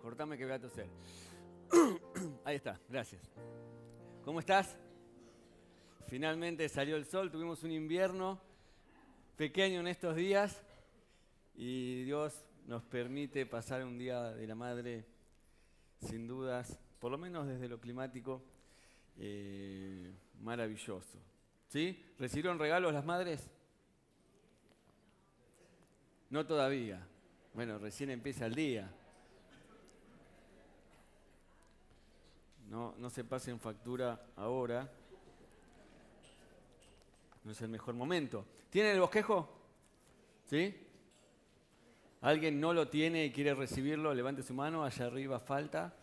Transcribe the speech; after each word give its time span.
Cortame 0.00 0.38
que 0.38 0.44
voy 0.44 0.52
a 0.54 0.60
toser. 0.60 0.86
Ahí 2.44 2.54
está, 2.56 2.80
gracias. 2.88 3.28
¿Cómo 4.24 4.38
estás? 4.38 4.78
Finalmente 6.06 6.68
salió 6.68 6.94
el 6.94 7.06
sol, 7.06 7.32
tuvimos 7.32 7.64
un 7.64 7.72
invierno 7.72 8.40
pequeño 9.36 9.80
en 9.80 9.88
estos 9.88 10.14
días 10.14 10.64
y 11.56 12.04
Dios 12.04 12.46
nos 12.66 12.84
permite 12.84 13.46
pasar 13.46 13.82
un 13.82 13.98
día 13.98 14.30
de 14.30 14.46
la 14.46 14.54
madre 14.54 15.06
sin 15.98 16.28
dudas, 16.28 16.78
por 17.00 17.10
lo 17.10 17.18
menos 17.18 17.48
desde 17.48 17.68
lo 17.68 17.80
climático, 17.80 18.44
eh, 19.16 20.14
maravilloso. 20.40 21.18
¿Sí? 21.66 22.14
¿Recibieron 22.16 22.60
regalos 22.60 22.92
las 22.92 23.04
madres? 23.04 23.50
No 26.30 26.46
todavía. 26.46 27.08
Bueno, 27.54 27.78
recién 27.78 28.10
empieza 28.10 28.46
el 28.46 28.54
día. 28.56 28.90
No, 32.68 32.96
no 32.98 33.08
se 33.08 33.22
pasen 33.22 33.60
factura 33.60 34.26
ahora. 34.34 34.90
No 37.44 37.52
es 37.52 37.62
el 37.62 37.68
mejor 37.68 37.94
momento. 37.94 38.44
¿Tienen 38.70 38.94
el 38.94 39.00
bosquejo? 39.00 39.48
¿Sí? 40.46 40.74
¿Alguien 42.22 42.60
no 42.60 42.72
lo 42.72 42.88
tiene 42.88 43.26
y 43.26 43.30
quiere 43.30 43.54
recibirlo? 43.54 44.12
Levante 44.12 44.42
su 44.42 44.52
mano. 44.52 44.82
Allá 44.82 45.06
arriba 45.06 45.38
falta. 45.38 45.94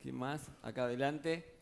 ¿Quién 0.00 0.14
más? 0.14 0.48
Acá 0.62 0.84
adelante. 0.84 1.52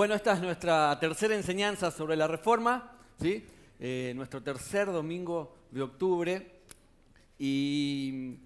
Bueno, 0.00 0.14
esta 0.14 0.32
es 0.32 0.40
nuestra 0.40 0.98
tercera 0.98 1.34
enseñanza 1.34 1.90
sobre 1.90 2.16
la 2.16 2.26
reforma, 2.26 2.90
¿sí? 3.20 3.44
Eh, 3.78 4.14
nuestro 4.16 4.42
tercer 4.42 4.86
domingo 4.86 5.58
de 5.70 5.82
octubre. 5.82 6.52
Y 7.38 8.38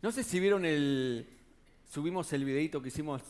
no 0.00 0.10
sé 0.10 0.24
si 0.24 0.40
vieron 0.40 0.64
el. 0.64 1.28
Subimos 1.86 2.32
el 2.32 2.46
videito 2.46 2.80
que 2.80 2.88
hicimos 2.88 3.20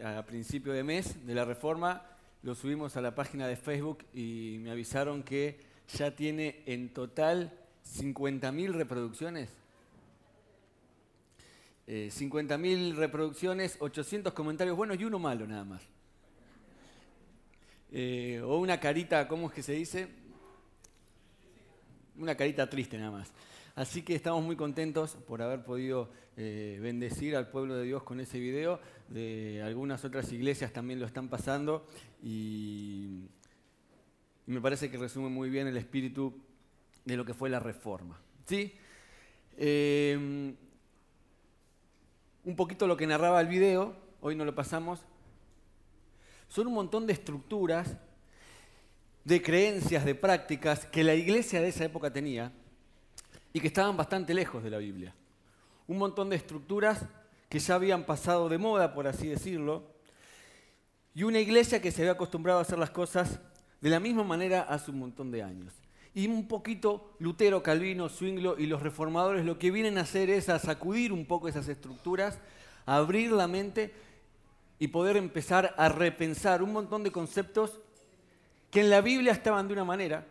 a 0.00 0.22
principio 0.24 0.72
de 0.72 0.84
mes 0.84 1.26
de 1.26 1.34
la 1.34 1.44
reforma, 1.44 2.06
lo 2.44 2.54
subimos 2.54 2.96
a 2.96 3.00
la 3.00 3.16
página 3.16 3.48
de 3.48 3.56
Facebook 3.56 4.04
y 4.14 4.58
me 4.60 4.70
avisaron 4.70 5.24
que 5.24 5.58
ya 5.92 6.14
tiene 6.14 6.62
en 6.66 6.94
total 6.94 7.52
50.000 7.84 8.74
reproducciones. 8.74 9.50
50.000 11.88 12.92
eh, 12.92 12.94
reproducciones, 12.94 13.76
800 13.80 14.32
comentarios 14.34 14.76
buenos 14.76 15.00
y 15.00 15.04
uno 15.04 15.18
malo 15.18 15.48
nada 15.48 15.64
más. 15.64 15.91
Eh, 17.94 18.40
o 18.42 18.56
una 18.56 18.80
carita, 18.80 19.28
¿cómo 19.28 19.48
es 19.48 19.52
que 19.52 19.62
se 19.62 19.74
dice? 19.74 20.08
Una 22.16 22.34
carita 22.34 22.68
triste 22.70 22.96
nada 22.96 23.10
más. 23.10 23.30
Así 23.74 24.02
que 24.02 24.14
estamos 24.14 24.42
muy 24.42 24.56
contentos 24.56 25.16
por 25.26 25.42
haber 25.42 25.62
podido 25.62 26.10
eh, 26.38 26.78
bendecir 26.80 27.36
al 27.36 27.48
pueblo 27.48 27.76
de 27.76 27.84
Dios 27.84 28.02
con 28.02 28.18
ese 28.20 28.38
video. 28.38 28.80
De 29.08 29.62
algunas 29.62 30.04
otras 30.06 30.32
iglesias 30.32 30.72
también 30.72 31.00
lo 31.00 31.06
están 31.06 31.28
pasando 31.28 31.86
y, 32.22 33.26
me 34.46 34.60
parece 34.60 34.90
que 34.90 34.96
resume 34.96 35.28
muy 35.28 35.50
bien 35.50 35.66
el 35.66 35.76
espíritu 35.76 36.34
de 37.04 37.16
lo 37.16 37.26
que 37.26 37.34
fue 37.34 37.50
la 37.50 37.60
reforma. 37.60 38.18
¿Sí? 38.46 38.74
Eh, 39.58 40.54
un 42.44 42.56
poquito 42.56 42.86
lo 42.86 42.96
que 42.96 43.06
narraba 43.06 43.40
el 43.40 43.48
video, 43.48 43.94
hoy 44.20 44.34
no 44.34 44.44
lo 44.44 44.54
pasamos, 44.54 45.04
son 46.52 46.66
un 46.66 46.74
montón 46.74 47.06
de 47.06 47.14
estructuras, 47.14 47.96
de 49.24 49.40
creencias, 49.40 50.04
de 50.04 50.14
prácticas 50.14 50.84
que 50.84 51.02
la 51.02 51.14
iglesia 51.14 51.62
de 51.62 51.68
esa 51.68 51.86
época 51.86 52.12
tenía 52.12 52.52
y 53.54 53.60
que 53.60 53.68
estaban 53.68 53.96
bastante 53.96 54.34
lejos 54.34 54.62
de 54.62 54.68
la 54.68 54.76
Biblia. 54.76 55.14
Un 55.88 55.96
montón 55.96 56.28
de 56.28 56.36
estructuras 56.36 57.06
que 57.48 57.58
ya 57.58 57.76
habían 57.76 58.04
pasado 58.04 58.50
de 58.50 58.58
moda, 58.58 58.92
por 58.92 59.06
así 59.06 59.28
decirlo, 59.28 59.84
y 61.14 61.22
una 61.22 61.40
iglesia 61.40 61.80
que 61.80 61.90
se 61.90 62.02
había 62.02 62.12
acostumbrado 62.12 62.58
a 62.58 62.62
hacer 62.62 62.78
las 62.78 62.90
cosas 62.90 63.40
de 63.80 63.88
la 63.88 63.98
misma 63.98 64.22
manera 64.22 64.60
hace 64.60 64.90
un 64.90 64.98
montón 64.98 65.30
de 65.30 65.42
años. 65.42 65.72
Y 66.12 66.26
un 66.26 66.48
poquito 66.48 67.14
Lutero, 67.18 67.62
Calvino, 67.62 68.10
Zwinglo 68.10 68.58
y 68.58 68.66
los 68.66 68.82
reformadores 68.82 69.46
lo 69.46 69.58
que 69.58 69.70
vienen 69.70 69.96
a 69.96 70.02
hacer 70.02 70.28
es 70.28 70.50
a 70.50 70.58
sacudir 70.58 71.14
un 71.14 71.24
poco 71.24 71.48
esas 71.48 71.68
estructuras, 71.68 72.38
a 72.84 72.96
abrir 72.96 73.32
la 73.32 73.48
mente 73.48 73.94
y 74.82 74.88
poder 74.88 75.16
empezar 75.16 75.76
a 75.78 75.88
repensar 75.88 76.60
un 76.60 76.72
montón 76.72 77.04
de 77.04 77.12
conceptos 77.12 77.78
que 78.68 78.80
en 78.80 78.90
la 78.90 79.00
Biblia 79.00 79.30
estaban 79.30 79.68
de 79.68 79.74
una 79.74 79.84
manera, 79.84 80.26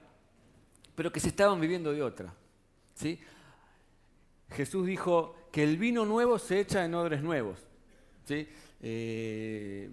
pero 0.93 1.09
que 1.09 1.21
se 1.21 1.29
estaban 1.29 1.61
viviendo 1.61 1.93
de 1.93 2.03
otra. 2.03 2.33
¿sí? 2.93 3.17
Jesús 4.49 4.85
dijo 4.85 5.37
que 5.53 5.63
el 5.63 5.77
vino 5.77 6.03
nuevo 6.03 6.37
se 6.37 6.59
echa 6.59 6.83
en 6.83 6.93
odres 6.95 7.23
nuevos. 7.23 7.59
¿sí? 8.25 8.45
Eh, 8.81 9.89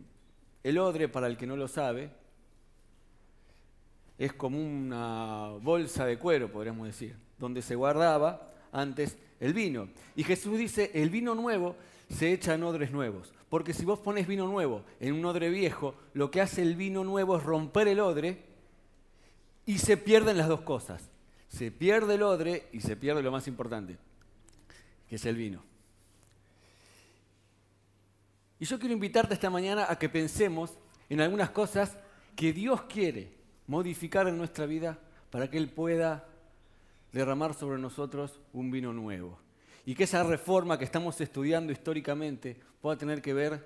el 0.64 0.78
odre, 0.78 1.06
para 1.06 1.28
el 1.28 1.36
que 1.36 1.46
no 1.46 1.56
lo 1.56 1.68
sabe, 1.68 2.10
es 4.18 4.32
como 4.32 4.58
una 4.58 5.50
bolsa 5.62 6.04
de 6.04 6.18
cuero, 6.18 6.50
podríamos 6.50 6.84
decir, 6.88 7.14
donde 7.38 7.62
se 7.62 7.76
guardaba 7.76 8.50
antes 8.72 9.16
el 9.38 9.54
vino. 9.54 9.88
Y 10.16 10.24
Jesús 10.24 10.58
dice, 10.58 10.90
el 10.94 11.10
vino 11.10 11.36
nuevo 11.36 11.76
se 12.08 12.32
echa 12.32 12.54
en 12.54 12.64
odres 12.64 12.90
nuevos. 12.90 13.37
Porque 13.48 13.72
si 13.72 13.84
vos 13.84 13.98
pones 13.98 14.26
vino 14.26 14.46
nuevo 14.46 14.84
en 15.00 15.14
un 15.14 15.24
odre 15.24 15.48
viejo, 15.48 15.94
lo 16.12 16.30
que 16.30 16.40
hace 16.40 16.62
el 16.62 16.76
vino 16.76 17.04
nuevo 17.04 17.36
es 17.36 17.42
romper 17.42 17.88
el 17.88 18.00
odre 18.00 18.44
y 19.64 19.78
se 19.78 19.96
pierden 19.96 20.36
las 20.36 20.48
dos 20.48 20.60
cosas. 20.62 21.10
Se 21.48 21.70
pierde 21.70 22.16
el 22.16 22.22
odre 22.22 22.68
y 22.72 22.80
se 22.80 22.96
pierde 22.96 23.22
lo 23.22 23.32
más 23.32 23.48
importante, 23.48 23.96
que 25.08 25.16
es 25.16 25.24
el 25.24 25.36
vino. 25.36 25.62
Y 28.60 28.66
yo 28.66 28.78
quiero 28.78 28.92
invitarte 28.92 29.34
esta 29.34 29.48
mañana 29.48 29.86
a 29.88 29.98
que 29.98 30.08
pensemos 30.08 30.74
en 31.08 31.20
algunas 31.20 31.50
cosas 31.50 31.96
que 32.36 32.52
Dios 32.52 32.82
quiere 32.82 33.32
modificar 33.66 34.28
en 34.28 34.36
nuestra 34.36 34.66
vida 34.66 34.98
para 35.30 35.48
que 35.48 35.56
Él 35.56 35.70
pueda 35.70 36.28
derramar 37.12 37.54
sobre 37.54 37.78
nosotros 37.78 38.40
un 38.52 38.70
vino 38.70 38.92
nuevo 38.92 39.38
y 39.88 39.94
que 39.94 40.04
esa 40.04 40.22
reforma 40.22 40.78
que 40.78 40.84
estamos 40.84 41.18
estudiando 41.18 41.72
históricamente 41.72 42.54
pueda 42.82 42.98
tener 42.98 43.22
que 43.22 43.32
ver 43.32 43.64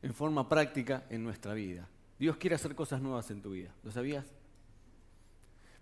en 0.00 0.14
forma 0.14 0.48
práctica 0.48 1.04
en 1.10 1.22
nuestra 1.22 1.52
vida. 1.52 1.86
Dios 2.18 2.38
quiere 2.38 2.56
hacer 2.56 2.74
cosas 2.74 3.02
nuevas 3.02 3.30
en 3.30 3.42
tu 3.42 3.50
vida, 3.50 3.68
¿lo 3.82 3.92
sabías? 3.92 4.24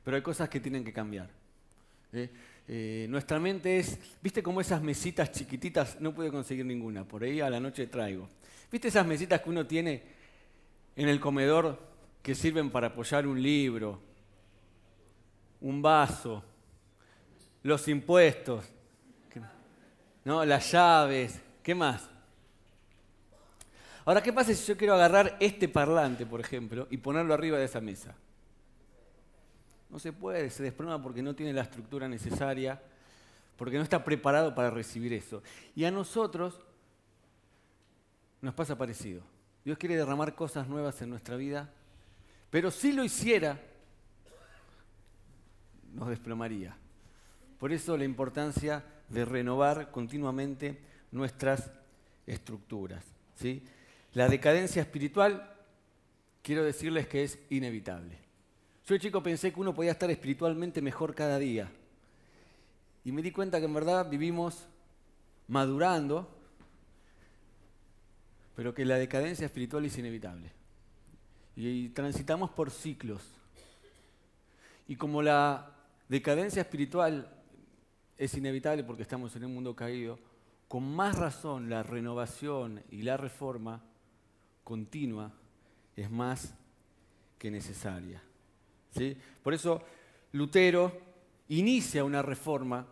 Pero 0.02 0.16
hay 0.16 0.22
cosas 0.24 0.48
que 0.48 0.58
tienen 0.58 0.82
que 0.82 0.92
cambiar. 0.92 1.30
¿eh? 2.12 2.28
Eh, 2.66 3.06
nuestra 3.08 3.38
mente 3.38 3.78
es, 3.78 4.00
viste 4.20 4.42
como 4.42 4.60
esas 4.60 4.82
mesitas 4.82 5.30
chiquititas, 5.30 6.00
no 6.00 6.12
pude 6.12 6.32
conseguir 6.32 6.66
ninguna, 6.66 7.04
por 7.06 7.22
ahí 7.22 7.40
a 7.40 7.48
la 7.48 7.60
noche 7.60 7.86
traigo. 7.86 8.28
¿Viste 8.68 8.88
esas 8.88 9.06
mesitas 9.06 9.42
que 9.42 9.50
uno 9.50 9.64
tiene 9.64 10.02
en 10.96 11.08
el 11.08 11.20
comedor 11.20 11.78
que 12.20 12.34
sirven 12.34 12.68
para 12.68 12.88
apoyar 12.88 13.28
un 13.28 13.40
libro, 13.40 14.00
un 15.60 15.80
vaso, 15.80 16.42
los 17.62 17.86
impuestos, 17.88 18.64
¿no? 20.24 20.44
las 20.44 20.70
llaves, 20.70 21.40
¿qué 21.62 21.74
más? 21.74 22.08
Ahora, 24.04 24.22
¿qué 24.22 24.32
pasa 24.32 24.52
si 24.52 24.66
yo 24.66 24.76
quiero 24.76 24.94
agarrar 24.94 25.36
este 25.38 25.68
parlante, 25.68 26.26
por 26.26 26.40
ejemplo, 26.40 26.88
y 26.90 26.96
ponerlo 26.96 27.34
arriba 27.34 27.58
de 27.58 27.66
esa 27.66 27.80
mesa? 27.80 28.14
No 29.88 29.98
se 29.98 30.12
puede, 30.12 30.50
se 30.50 30.62
desploma 30.62 31.00
porque 31.00 31.22
no 31.22 31.34
tiene 31.34 31.52
la 31.52 31.62
estructura 31.62 32.08
necesaria, 32.08 32.82
porque 33.56 33.76
no 33.76 33.82
está 33.82 34.02
preparado 34.02 34.54
para 34.54 34.70
recibir 34.70 35.12
eso. 35.12 35.42
Y 35.76 35.84
a 35.84 35.90
nosotros 35.90 36.58
nos 38.40 38.54
pasa 38.54 38.76
parecido. 38.76 39.22
Dios 39.64 39.78
quiere 39.78 39.96
derramar 39.96 40.34
cosas 40.34 40.66
nuevas 40.66 41.00
en 41.02 41.10
nuestra 41.10 41.36
vida, 41.36 41.70
pero 42.50 42.72
si 42.72 42.92
lo 42.92 43.04
hiciera, 43.04 43.60
nos 45.94 46.08
desplomaría. 46.08 46.76
Por 47.62 47.72
eso 47.72 47.96
la 47.96 48.04
importancia 48.04 48.84
de 49.08 49.24
renovar 49.24 49.92
continuamente 49.92 50.80
nuestras 51.12 51.70
estructuras. 52.26 53.04
¿sí? 53.36 53.62
La 54.14 54.28
decadencia 54.28 54.82
espiritual, 54.82 55.48
quiero 56.42 56.64
decirles 56.64 57.06
que 57.06 57.22
es 57.22 57.38
inevitable. 57.50 58.18
Yo 58.84 58.98
chico 58.98 59.22
pensé 59.22 59.52
que 59.52 59.60
uno 59.60 59.72
podía 59.72 59.92
estar 59.92 60.10
espiritualmente 60.10 60.82
mejor 60.82 61.14
cada 61.14 61.38
día. 61.38 61.70
Y 63.04 63.12
me 63.12 63.22
di 63.22 63.30
cuenta 63.30 63.60
que 63.60 63.66
en 63.66 63.74
verdad 63.74 64.10
vivimos 64.10 64.66
madurando, 65.46 66.28
pero 68.56 68.74
que 68.74 68.84
la 68.84 68.96
decadencia 68.96 69.46
espiritual 69.46 69.84
es 69.84 69.96
inevitable. 69.98 70.50
y 71.54 71.90
transitamos 71.90 72.50
por 72.50 72.72
ciclos. 72.72 73.22
Y 74.88 74.96
como 74.96 75.22
la 75.22 75.76
decadencia 76.08 76.60
espiritual 76.62 77.38
es 78.24 78.36
inevitable 78.36 78.84
porque 78.84 79.02
estamos 79.02 79.34
en 79.34 79.44
un 79.44 79.54
mundo 79.54 79.74
caído, 79.74 80.16
con 80.68 80.94
más 80.94 81.18
razón 81.18 81.68
la 81.68 81.82
renovación 81.82 82.80
y 82.88 83.02
la 83.02 83.16
reforma 83.16 83.82
continua 84.62 85.32
es 85.96 86.08
más 86.08 86.54
que 87.36 87.50
necesaria. 87.50 88.22
¿sí? 88.96 89.16
Por 89.42 89.54
eso 89.54 89.82
Lutero 90.30 90.92
inicia 91.48 92.04
una 92.04 92.22
reforma 92.22 92.86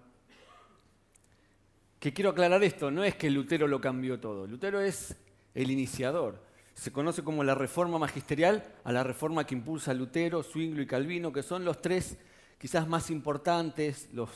que 2.00 2.12
quiero 2.12 2.30
aclarar 2.30 2.64
esto, 2.64 2.90
no 2.90 3.04
es 3.04 3.14
que 3.14 3.30
Lutero 3.30 3.68
lo 3.68 3.80
cambió 3.80 4.18
todo, 4.18 4.48
Lutero 4.48 4.80
es 4.80 5.16
el 5.54 5.70
iniciador. 5.70 6.42
Se 6.74 6.90
conoce 6.90 7.22
como 7.22 7.44
la 7.44 7.54
reforma 7.54 8.00
magisterial 8.00 8.64
a 8.82 8.90
la 8.90 9.04
reforma 9.04 9.46
que 9.46 9.54
impulsa 9.54 9.94
Lutero, 9.94 10.42
Zwinglio 10.42 10.82
y 10.82 10.86
Calvino, 10.88 11.32
que 11.32 11.44
son 11.44 11.64
los 11.64 11.80
tres 11.80 12.18
quizás 12.58 12.88
más 12.88 13.10
importantes, 13.10 14.08
los, 14.12 14.30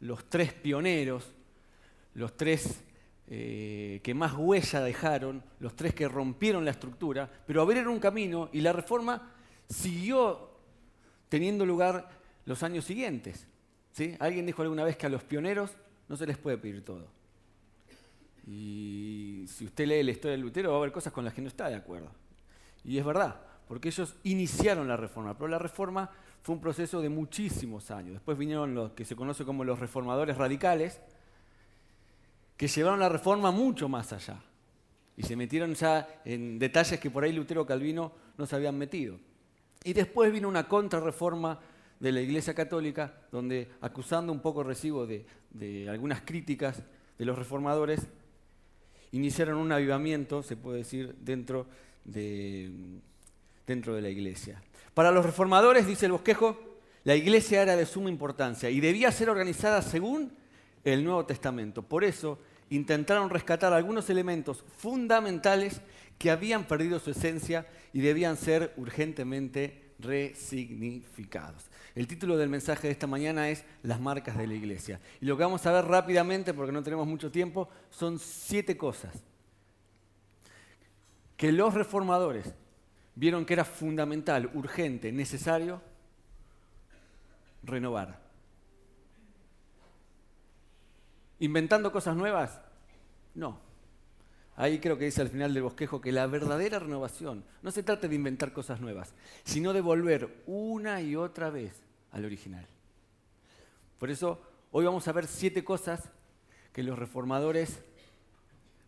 los 0.00 0.28
tres 0.28 0.52
pioneros, 0.52 1.32
los 2.14 2.36
tres 2.36 2.82
eh, 3.28 4.00
que 4.02 4.14
más 4.14 4.34
huella 4.34 4.80
dejaron, 4.80 5.42
los 5.60 5.76
tres 5.76 5.94
que 5.94 6.08
rompieron 6.08 6.64
la 6.64 6.72
estructura, 6.72 7.30
pero 7.46 7.62
abrieron 7.62 7.92
un 7.92 8.00
camino 8.00 8.48
y 8.52 8.60
la 8.60 8.72
reforma 8.72 9.32
siguió 9.68 10.50
teniendo 11.28 11.64
lugar 11.64 12.08
los 12.44 12.62
años 12.62 12.84
siguientes. 12.84 13.46
¿sí? 13.92 14.16
Alguien 14.18 14.46
dijo 14.46 14.62
alguna 14.62 14.84
vez 14.84 14.96
que 14.96 15.06
a 15.06 15.10
los 15.10 15.22
pioneros 15.22 15.70
no 16.08 16.16
se 16.16 16.26
les 16.26 16.38
puede 16.38 16.58
pedir 16.58 16.84
todo. 16.84 17.06
Y 18.46 19.44
si 19.46 19.66
usted 19.66 19.86
lee 19.86 20.02
la 20.02 20.10
historia 20.10 20.36
de 20.36 20.42
Lutero 20.42 20.70
va 20.70 20.76
a 20.76 20.78
haber 20.78 20.92
cosas 20.92 21.12
con 21.12 21.24
las 21.24 21.34
que 21.34 21.42
no 21.42 21.48
está 21.48 21.68
de 21.68 21.76
acuerdo. 21.76 22.10
Y 22.82 22.98
es 22.98 23.04
verdad, 23.04 23.40
porque 23.70 23.90
ellos 23.90 24.16
iniciaron 24.24 24.88
la 24.88 24.96
reforma, 24.96 25.38
pero 25.38 25.46
la 25.46 25.56
reforma 25.60 26.10
fue 26.42 26.56
un 26.56 26.60
proceso 26.60 27.00
de 27.00 27.08
muchísimos 27.08 27.92
años. 27.92 28.14
Después 28.14 28.36
vinieron 28.36 28.74
los 28.74 28.90
que 28.94 29.04
se 29.04 29.14
conoce 29.14 29.44
como 29.44 29.62
los 29.62 29.78
reformadores 29.78 30.36
radicales, 30.36 31.00
que 32.56 32.66
llevaron 32.66 32.98
la 32.98 33.08
reforma 33.08 33.52
mucho 33.52 33.88
más 33.88 34.12
allá. 34.12 34.42
Y 35.16 35.22
se 35.22 35.36
metieron 35.36 35.74
ya 35.74 36.20
en 36.24 36.58
detalles 36.58 36.98
que 36.98 37.12
por 37.12 37.22
ahí 37.22 37.32
Lutero 37.32 37.64
Calvino 37.64 38.10
no 38.36 38.44
se 38.44 38.56
habían 38.56 38.76
metido. 38.76 39.20
Y 39.84 39.92
después 39.92 40.32
vino 40.32 40.48
una 40.48 40.66
contrarreforma 40.66 41.60
de 42.00 42.10
la 42.10 42.22
Iglesia 42.22 42.54
Católica, 42.54 43.20
donde 43.30 43.70
acusando 43.82 44.32
un 44.32 44.40
poco 44.40 44.64
recibo 44.64 45.06
de, 45.06 45.88
algunas 45.88 46.22
críticas 46.22 46.82
de 47.16 47.24
los 47.24 47.38
reformadores, 47.38 48.08
iniciaron 49.12 49.58
un 49.58 49.70
avivamiento, 49.70 50.42
se 50.42 50.56
puede 50.56 50.78
decir, 50.78 51.14
dentro 51.20 51.68
de, 52.04 53.00
dentro 53.70 53.94
de 53.94 54.02
la 54.02 54.08
Iglesia. 54.08 54.60
Para 54.94 55.12
los 55.12 55.24
reformadores, 55.24 55.86
dice 55.86 56.06
el 56.06 56.12
bosquejo, 56.12 56.58
la 57.04 57.14
Iglesia 57.14 57.62
era 57.62 57.76
de 57.76 57.86
suma 57.86 58.10
importancia 58.10 58.68
y 58.68 58.80
debía 58.80 59.12
ser 59.12 59.30
organizada 59.30 59.80
según 59.80 60.32
el 60.82 61.04
Nuevo 61.04 61.24
Testamento. 61.24 61.82
Por 61.82 62.02
eso 62.02 62.38
intentaron 62.68 63.30
rescatar 63.30 63.72
algunos 63.72 64.10
elementos 64.10 64.64
fundamentales 64.76 65.80
que 66.18 66.32
habían 66.32 66.64
perdido 66.64 66.98
su 66.98 67.12
esencia 67.12 67.64
y 67.92 68.00
debían 68.00 68.36
ser 68.36 68.74
urgentemente 68.76 69.92
resignificados. 70.00 71.70
El 71.94 72.08
título 72.08 72.36
del 72.36 72.48
mensaje 72.48 72.88
de 72.88 72.92
esta 72.92 73.06
mañana 73.06 73.50
es 73.50 73.64
Las 73.84 74.00
marcas 74.00 74.36
de 74.36 74.48
la 74.48 74.54
iglesia. 74.54 75.00
Y 75.20 75.26
lo 75.26 75.36
que 75.36 75.44
vamos 75.44 75.64
a 75.64 75.72
ver 75.72 75.84
rápidamente, 75.84 76.54
porque 76.54 76.72
no 76.72 76.82
tenemos 76.82 77.06
mucho 77.06 77.30
tiempo, 77.30 77.68
son 77.90 78.18
siete 78.18 78.76
cosas 78.76 79.14
que 81.36 81.52
los 81.52 81.72
reformadores 81.72 82.52
vieron 83.20 83.44
que 83.44 83.52
era 83.52 83.66
fundamental, 83.66 84.50
urgente, 84.54 85.12
necesario 85.12 85.82
renovar. 87.62 88.18
¿Inventando 91.38 91.92
cosas 91.92 92.16
nuevas? 92.16 92.62
No. 93.34 93.60
Ahí 94.56 94.78
creo 94.78 94.96
que 94.96 95.04
dice 95.04 95.20
al 95.20 95.28
final 95.28 95.52
del 95.52 95.64
bosquejo 95.64 96.00
que 96.00 96.12
la 96.12 96.26
verdadera 96.26 96.78
renovación 96.78 97.44
no 97.60 97.70
se 97.70 97.82
trata 97.82 98.08
de 98.08 98.14
inventar 98.14 98.54
cosas 98.54 98.80
nuevas, 98.80 99.12
sino 99.44 99.74
de 99.74 99.82
volver 99.82 100.42
una 100.46 101.02
y 101.02 101.14
otra 101.14 101.50
vez 101.50 101.82
al 102.12 102.24
original. 102.24 102.66
Por 103.98 104.08
eso 104.08 104.40
hoy 104.70 104.86
vamos 104.86 105.06
a 105.08 105.12
ver 105.12 105.26
siete 105.26 105.62
cosas 105.62 106.10
que 106.72 106.82
los 106.82 106.98
reformadores 106.98 107.82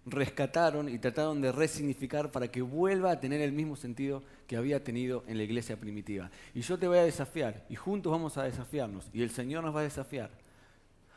rescataron 0.04 0.88
y 0.88 0.98
trataron 0.98 1.40
de 1.40 1.52
resignificar 1.52 2.30
para 2.32 2.48
que 2.48 2.62
vuelva 2.62 3.12
a 3.12 3.20
tener 3.20 3.40
el 3.40 3.52
mismo 3.52 3.76
sentido 3.76 4.22
que 4.46 4.56
había 4.56 4.82
tenido 4.82 5.24
en 5.26 5.36
la 5.36 5.44
iglesia 5.44 5.78
primitiva. 5.78 6.30
Y 6.54 6.60
yo 6.60 6.78
te 6.78 6.88
voy 6.88 6.98
a 6.98 7.04
desafiar, 7.04 7.64
y 7.68 7.76
juntos 7.76 8.10
vamos 8.10 8.36
a 8.36 8.44
desafiarnos, 8.44 9.08
y 9.12 9.22
el 9.22 9.30
Señor 9.30 9.62
nos 9.62 9.74
va 9.74 9.80
a 9.80 9.84
desafiar 9.84 10.30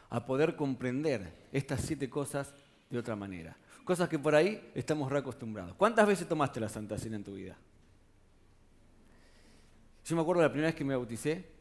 a 0.09 0.25
poder 0.25 0.55
comprender 0.55 1.33
estas 1.51 1.81
siete 1.81 2.09
cosas 2.09 2.53
de 2.89 2.99
otra 2.99 3.15
manera. 3.15 3.57
Cosas 3.83 4.07
que 4.07 4.19
por 4.19 4.35
ahí 4.35 4.71
estamos 4.75 5.11
reacostumbrados. 5.11 5.75
¿Cuántas 5.75 6.07
veces 6.07 6.27
tomaste 6.27 6.59
la 6.59 6.69
Santa 6.69 6.97
Cena 6.97 7.17
en 7.17 7.23
tu 7.23 7.33
vida? 7.33 7.57
Yo 10.05 10.15
me 10.15 10.21
acuerdo 10.21 10.43
la 10.43 10.49
primera 10.49 10.67
vez 10.67 10.75
que 10.75 10.83
me 10.83 10.95
bauticé, 10.95 11.55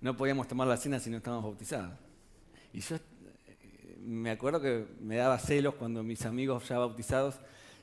no 0.00 0.16
podíamos 0.16 0.48
tomar 0.48 0.66
la 0.66 0.76
cena 0.76 0.98
si 0.98 1.08
no 1.08 1.18
estábamos 1.18 1.44
bautizados. 1.44 1.92
Y 2.72 2.80
yo 2.80 2.96
me 4.04 4.30
acuerdo 4.30 4.60
que 4.60 4.86
me 5.00 5.16
daba 5.16 5.38
celos 5.38 5.74
cuando 5.74 6.02
mis 6.02 6.24
amigos 6.26 6.68
ya 6.68 6.78
bautizados 6.78 7.36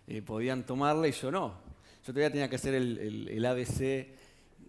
eh, 0.08 0.22
podían 0.22 0.66
tomarla 0.66 1.08
y 1.08 1.12
yo 1.12 1.32
no. 1.32 1.56
Yo 2.06 2.14
todavía 2.14 2.32
tenía 2.32 2.50
que 2.50 2.56
hacer 2.56 2.74
el, 2.74 3.46
ABC 3.46 4.08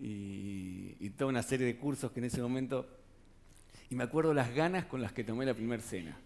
y, 0.00 0.96
y, 1.00 1.10
toda 1.10 1.30
una 1.30 1.42
serie 1.42 1.66
de 1.66 1.76
cursos 1.76 2.10
que 2.12 2.20
en 2.20 2.24
ese 2.24 2.42
momento... 2.42 2.86
Y 3.88 3.94
me 3.94 4.04
acuerdo 4.04 4.32
las 4.32 4.54
ganas 4.54 4.86
con 4.86 5.02
las 5.02 5.12
que 5.12 5.24
tomé 5.24 5.44
la 5.44 5.54
primera 5.54 5.82
cena. 5.82 6.16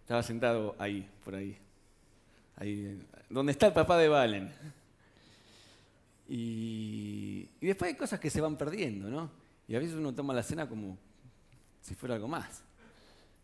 Estaba 0.00 0.22
sentado 0.22 0.74
ahí, 0.78 1.08
por 1.24 1.34
ahí. 1.34 1.56
Ahí, 2.56 3.00
donde 3.30 3.52
está 3.52 3.68
el 3.68 3.72
papá 3.72 3.96
de 3.98 4.08
Valen. 4.08 4.52
Y, 6.28 7.48
después 7.60 7.92
hay 7.92 7.96
cosas 7.96 8.20
que 8.20 8.30
se 8.30 8.40
van 8.40 8.56
perdiendo, 8.56 9.08
¿no? 9.08 9.30
Y 9.66 9.74
a 9.74 9.78
veces 9.78 9.94
uno 9.94 10.14
toma 10.14 10.34
la 10.34 10.42
cena 10.42 10.68
como 10.68 10.98
si 11.80 11.94
fuera 11.94 12.14
algo 12.14 12.28
más. 12.28 12.62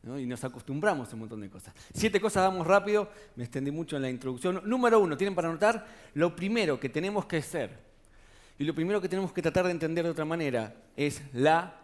Y 0.02 0.24
nos 0.24 0.42
acostumbramos 0.44 1.10
a 1.10 1.14
un 1.14 1.20
montón 1.20 1.40
de 1.42 1.50
cosas. 1.50 1.74
Siete 1.92 2.20
cosas 2.20 2.42
damos 2.42 2.66
rápido, 2.66 3.10
me 3.36 3.44
extendí 3.44 3.70
mucho 3.70 3.96
en 3.96 4.02
la 4.02 4.10
introducción. 4.10 4.62
Número 4.64 4.98
uno, 4.98 5.16
tienen 5.16 5.34
para 5.34 5.48
anotar 5.48 5.86
lo 6.14 6.34
primero 6.34 6.80
que 6.80 6.88
tenemos 6.88 7.26
que 7.26 7.36
hacer 7.36 7.90
y 8.58 8.64
lo 8.64 8.74
primero 8.74 9.00
que 9.00 9.08
tenemos 9.08 9.32
que 9.32 9.42
tratar 9.42 9.66
de 9.66 9.72
entender 9.72 10.04
de 10.04 10.10
otra 10.10 10.24
manera 10.24 10.74
es 10.96 11.22
la 11.34 11.74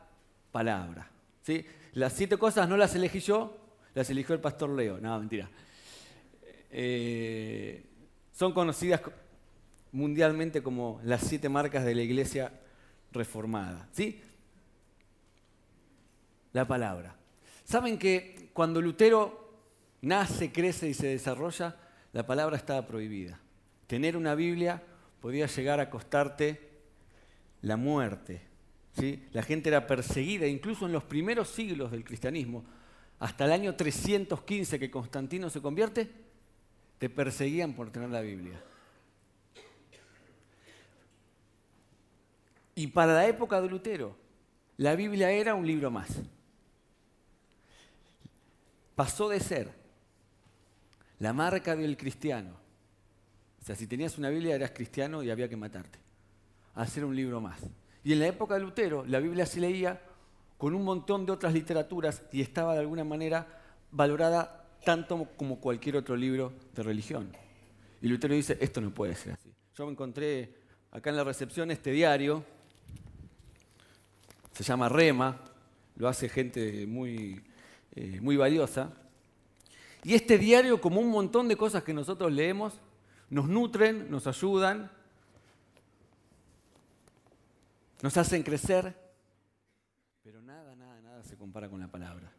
palabra. 0.50 1.10
¿sí? 1.42 1.64
Las 1.92 2.14
siete 2.14 2.38
cosas 2.38 2.68
no 2.68 2.76
las 2.76 2.94
elegí 2.94 3.20
yo, 3.20 3.56
las 3.94 4.08
eligió 4.08 4.34
el 4.34 4.40
pastor 4.40 4.70
Leo. 4.70 4.98
No, 4.98 5.18
mentira. 5.18 5.48
Eh, 6.70 7.82
son 8.32 8.52
conocidas 8.52 9.00
mundialmente 9.92 10.62
como 10.62 11.00
las 11.04 11.22
siete 11.22 11.48
marcas 11.48 11.84
de 11.84 11.94
la 11.94 12.02
iglesia 12.02 12.52
reformada. 13.12 13.88
¿Sí? 13.92 14.22
La 16.52 16.66
palabra. 16.66 17.16
¿Saben 17.66 17.98
que 17.98 18.50
cuando 18.52 18.80
Lutero 18.80 19.50
nace, 20.00 20.52
crece 20.52 20.88
y 20.88 20.94
se 20.94 21.08
desarrolla, 21.08 21.76
la 22.12 22.24
palabra 22.24 22.56
estaba 22.56 22.86
prohibida? 22.86 23.40
Tener 23.88 24.16
una 24.16 24.36
Biblia 24.36 24.80
podía 25.20 25.46
llegar 25.46 25.80
a 25.80 25.90
costarte 25.90 26.60
la 27.62 27.76
muerte. 27.76 28.40
¿sí? 28.96 29.20
La 29.32 29.42
gente 29.42 29.68
era 29.68 29.84
perseguida, 29.84 30.46
incluso 30.46 30.86
en 30.86 30.92
los 30.92 31.02
primeros 31.02 31.48
siglos 31.48 31.90
del 31.90 32.04
cristianismo 32.04 32.64
hasta 33.18 33.46
el 33.46 33.52
año 33.52 33.74
315 33.74 34.78
que 34.78 34.90
Constantino 34.90 35.50
se 35.50 35.60
convierte, 35.60 36.08
te 36.98 37.10
perseguían 37.10 37.72
por 37.74 37.90
tener 37.90 38.10
la 38.10 38.20
Biblia. 38.20 38.62
Y 42.76 42.86
para 42.88 43.14
la 43.14 43.26
época 43.26 43.60
de 43.60 43.68
Lutero, 43.68 44.14
la 44.76 44.94
Biblia 44.94 45.32
era 45.32 45.54
un 45.56 45.66
libro 45.66 45.90
más. 45.90 46.22
Pasó 48.96 49.28
de 49.28 49.38
ser 49.38 49.72
la 51.20 51.32
marca 51.32 51.76
del 51.76 51.96
cristiano. 51.96 52.56
O 53.60 53.64
sea, 53.64 53.76
si 53.76 53.86
tenías 53.86 54.18
una 54.18 54.30
Biblia 54.30 54.56
eras 54.56 54.72
cristiano 54.72 55.22
y 55.22 55.30
había 55.30 55.48
que 55.48 55.56
matarte. 55.56 56.00
A 56.74 56.86
ser 56.86 57.04
un 57.04 57.14
libro 57.14 57.40
más. 57.40 57.60
Y 58.02 58.12
en 58.12 58.20
la 58.20 58.26
época 58.26 58.54
de 58.54 58.60
Lutero, 58.60 59.04
la 59.06 59.20
Biblia 59.20 59.46
se 59.46 59.60
leía 59.60 60.00
con 60.58 60.74
un 60.74 60.82
montón 60.82 61.26
de 61.26 61.32
otras 61.32 61.52
literaturas 61.52 62.22
y 62.32 62.40
estaba 62.40 62.74
de 62.74 62.80
alguna 62.80 63.04
manera 63.04 63.46
valorada 63.92 64.66
tanto 64.84 65.28
como 65.36 65.60
cualquier 65.60 65.96
otro 65.96 66.16
libro 66.16 66.52
de 66.74 66.82
religión. 66.82 67.32
Y 68.00 68.08
Lutero 68.08 68.34
dice, 68.34 68.56
esto 68.60 68.80
no 68.80 68.92
puede 68.92 69.14
ser 69.14 69.32
así. 69.32 69.52
Yo 69.74 69.84
me 69.84 69.92
encontré 69.92 70.54
acá 70.90 71.10
en 71.10 71.16
la 71.16 71.24
recepción 71.24 71.70
este 71.70 71.90
diario, 71.90 72.44
se 74.52 74.62
llama 74.62 74.88
Rema, 74.88 75.38
lo 75.96 76.08
hace 76.08 76.28
gente 76.28 76.86
muy, 76.86 77.42
eh, 77.96 78.20
muy 78.20 78.36
valiosa. 78.36 78.92
Y 80.04 80.14
este 80.14 80.38
diario, 80.38 80.80
como 80.80 81.00
un 81.00 81.10
montón 81.10 81.48
de 81.48 81.56
cosas 81.56 81.82
que 81.82 81.94
nosotros 81.94 82.30
leemos, 82.30 82.78
nos 83.30 83.48
nutren, 83.48 84.10
nos 84.10 84.26
ayudan, 84.26 84.90
nos 88.02 88.16
hacen 88.16 88.42
crecer, 88.42 88.94
pero 90.22 90.40
nada, 90.42 90.76
nada, 90.76 91.00
nada 91.00 91.24
se 91.24 91.36
compara 91.36 91.68
con 91.68 91.80
la 91.80 91.88
palabra. 91.88 92.30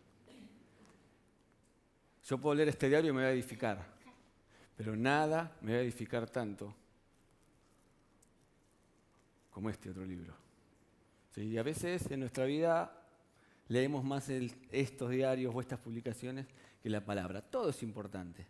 Yo 2.23 2.37
puedo 2.37 2.55
leer 2.55 2.69
este 2.69 2.87
diario 2.87 3.09
y 3.09 3.13
me 3.13 3.21
voy 3.21 3.29
a 3.29 3.31
edificar, 3.31 3.83
pero 4.75 4.95
nada 4.95 5.57
me 5.61 5.73
va 5.73 5.79
a 5.79 5.81
edificar 5.81 6.29
tanto 6.29 6.73
como 9.49 9.69
este 9.69 9.89
otro 9.89 10.05
libro. 10.05 10.35
Y 11.35 11.57
a 11.57 11.63
veces 11.63 12.09
en 12.11 12.21
nuestra 12.21 12.45
vida 12.45 12.96
leemos 13.67 14.03
más 14.03 14.29
estos 14.29 15.09
diarios 15.09 15.53
o 15.53 15.61
estas 15.61 15.79
publicaciones 15.79 16.47
que 16.81 16.89
la 16.89 17.03
palabra. 17.03 17.41
Todo 17.41 17.69
es 17.69 17.83
importante, 17.83 18.45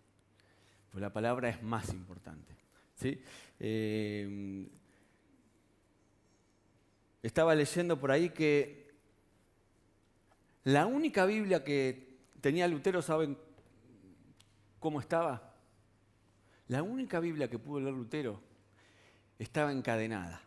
pero 0.89 1.01
la 1.01 1.13
palabra 1.13 1.49
es 1.49 1.61
más 1.63 1.89
importante. 1.89 2.53
¿sí? 2.95 3.21
Eh, 3.59 4.67
estaba 7.23 7.55
leyendo 7.55 7.99
por 7.99 8.11
ahí 8.11 8.29
que 8.29 8.87
la 10.65 10.85
única 10.85 11.25
Biblia 11.25 11.63
que 11.63 12.17
tenía 12.41 12.67
Lutero, 12.67 13.01
¿saben 13.01 13.37
cómo 14.79 14.99
estaba? 14.99 15.55
La 16.67 16.83
única 16.83 17.19
Biblia 17.19 17.49
que 17.49 17.57
pudo 17.57 17.79
leer 17.79 17.93
Lutero 17.93 18.41
estaba 19.39 19.71
encadenada 19.71 20.41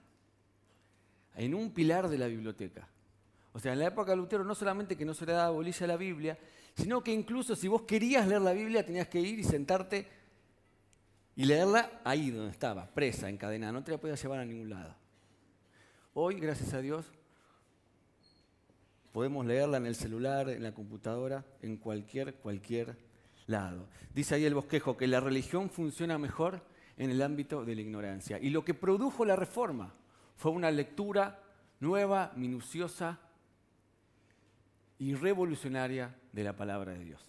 en 1.37 1.55
un 1.55 1.73
pilar 1.73 2.09
de 2.09 2.19
la 2.19 2.27
biblioteca. 2.27 2.87
O 3.53 3.59
sea, 3.59 3.73
en 3.73 3.81
la 3.81 3.87
época 3.87 4.13
de 4.13 4.17
Lutero 4.17 4.45
no 4.45 4.55
solamente 4.55 4.97
que 4.97 5.05
no 5.05 5.15
se 5.15 5.27
le 5.27 5.33
daba 5.33 5.51
bolilla 5.51 5.85
a 5.85 5.89
la 5.89 5.97
Biblia, 5.97 6.39
sino 6.75 7.03
que 7.03 7.13
incluso 7.13 7.57
si 7.57 7.69
vos 7.69 7.83
querías 7.83 8.27
leer 8.27 8.43
la 8.43 8.53
Biblia 8.53 8.85
tenías 8.87 9.09
que 9.09 9.21
ir 9.21 9.39
y 9.39 9.45
sentarte 9.45 10.07
y 11.37 11.45
leerla 11.45 12.01
ahí 12.05 12.31
donde 12.31 12.53
estaba, 12.53 12.87
presa, 12.87 13.29
encadenada, 13.29 13.73
no 13.73 13.83
te 13.83 13.91
la 13.91 13.99
podías 13.99 14.23
llevar 14.23 14.41
a 14.41 14.45
ningún 14.45 14.71
lado. 14.71 14.95
Hoy, 16.15 16.39
gracias 16.39 16.75
a 16.75 16.81
Dios, 16.81 17.11
podemos 19.13 19.47
leerla 19.47 19.79
en 19.79 19.87
el 19.87 19.95
celular, 19.95 20.49
en 20.49 20.63
la 20.63 20.73
computadora, 20.73 21.45
en 21.63 21.77
cualquier, 21.77 22.35
cualquier 22.35 22.97
lado. 23.47 23.89
Dice 24.15 24.35
ahí 24.35 24.45
el 24.45 24.55
bosquejo 24.55 24.97
que 24.97 25.07
la 25.07 25.21
religión 25.21 25.71
funciona 25.71 26.19
mejor 26.19 26.63
en 26.97 27.11
el 27.11 27.23
ámbito 27.23 27.65
de 27.65 27.75
la 27.75 27.81
ignorancia. 27.81 28.39
Y 28.39 28.51
lo 28.51 28.65
que 28.65 28.75
produjo 28.75 29.25
la 29.25 29.35
reforma 29.35 29.95
fue 30.37 30.53
una 30.53 30.71
lectura 30.71 31.43
nueva, 31.81 32.33
minuciosa 32.37 33.19
y 35.01 35.15
revolucionaria 35.15 36.15
de 36.31 36.45
la 36.45 36.55
palabra 36.55 36.93
de 36.93 37.05
Dios. 37.05 37.27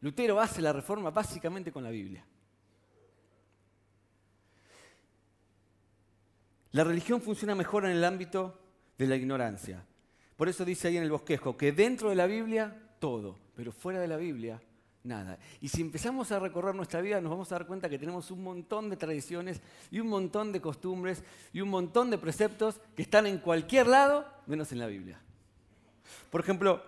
Lutero 0.00 0.40
hace 0.40 0.62
la 0.62 0.72
reforma 0.72 1.10
básicamente 1.10 1.70
con 1.70 1.84
la 1.84 1.90
Biblia. 1.90 2.24
La 6.72 6.82
religión 6.82 7.20
funciona 7.20 7.54
mejor 7.54 7.84
en 7.84 7.92
el 7.92 8.02
ámbito 8.02 8.58
de 8.96 9.06
la 9.06 9.16
ignorancia. 9.16 9.84
Por 10.36 10.48
eso 10.48 10.64
dice 10.64 10.88
ahí 10.88 10.96
en 10.96 11.02
el 11.02 11.10
bosquejo 11.10 11.54
que 11.54 11.72
dentro 11.72 12.08
de 12.08 12.16
la 12.16 12.26
Biblia 12.26 12.74
todo, 12.98 13.38
pero 13.54 13.72
fuera 13.72 14.00
de 14.00 14.08
la 14.08 14.16
Biblia 14.16 14.62
nada. 15.02 15.38
Y 15.60 15.68
si 15.68 15.82
empezamos 15.82 16.32
a 16.32 16.38
recorrer 16.38 16.74
nuestra 16.74 17.02
vida 17.02 17.20
nos 17.20 17.30
vamos 17.30 17.52
a 17.52 17.56
dar 17.56 17.66
cuenta 17.66 17.90
que 17.90 17.98
tenemos 17.98 18.30
un 18.30 18.42
montón 18.42 18.88
de 18.88 18.96
tradiciones 18.96 19.60
y 19.90 20.00
un 20.00 20.08
montón 20.08 20.50
de 20.50 20.62
costumbres 20.62 21.22
y 21.52 21.60
un 21.60 21.68
montón 21.68 22.08
de 22.08 22.16
preceptos 22.16 22.80
que 22.96 23.02
están 23.02 23.26
en 23.26 23.38
cualquier 23.38 23.86
lado 23.86 24.26
menos 24.46 24.72
en 24.72 24.78
la 24.78 24.86
Biblia. 24.86 25.20
Por 26.30 26.40
ejemplo, 26.40 26.82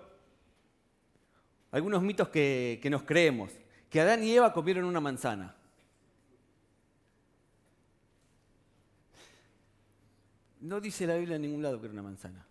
algunos 1.72 2.02
mitos 2.02 2.28
que, 2.28 2.86
nos 2.90 3.02
creemos, 3.02 3.50
que 3.88 4.00
Adán 4.00 4.22
y 4.22 4.32
Eva 4.32 4.52
comieron 4.52 4.84
una 4.84 5.00
manzana. 5.00 5.56
No 10.60 10.80
dice 10.80 11.06
la 11.06 11.16
Biblia 11.16 11.36
en 11.36 11.42
ningún 11.42 11.62
lado 11.62 11.80
que 11.80 11.86
era 11.86 11.92
una 11.92 12.02
manzana. 12.02 12.46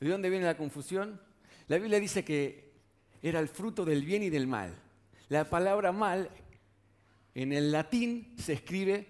¿De 0.00 0.08
dónde 0.08 0.30
viene 0.30 0.46
la 0.46 0.56
confusión? 0.56 1.20
La 1.68 1.78
Biblia 1.78 2.00
dice 2.00 2.24
que 2.24 2.72
era 3.22 3.40
el 3.40 3.48
fruto 3.48 3.84
del 3.84 4.04
bien 4.04 4.22
y 4.22 4.30
del 4.30 4.46
mal. 4.46 4.74
La 5.28 5.48
palabra 5.48 5.92
mal 5.92 6.30
en 7.34 7.52
el 7.52 7.72
latín 7.72 8.34
se 8.38 8.52
escribe, 8.52 9.08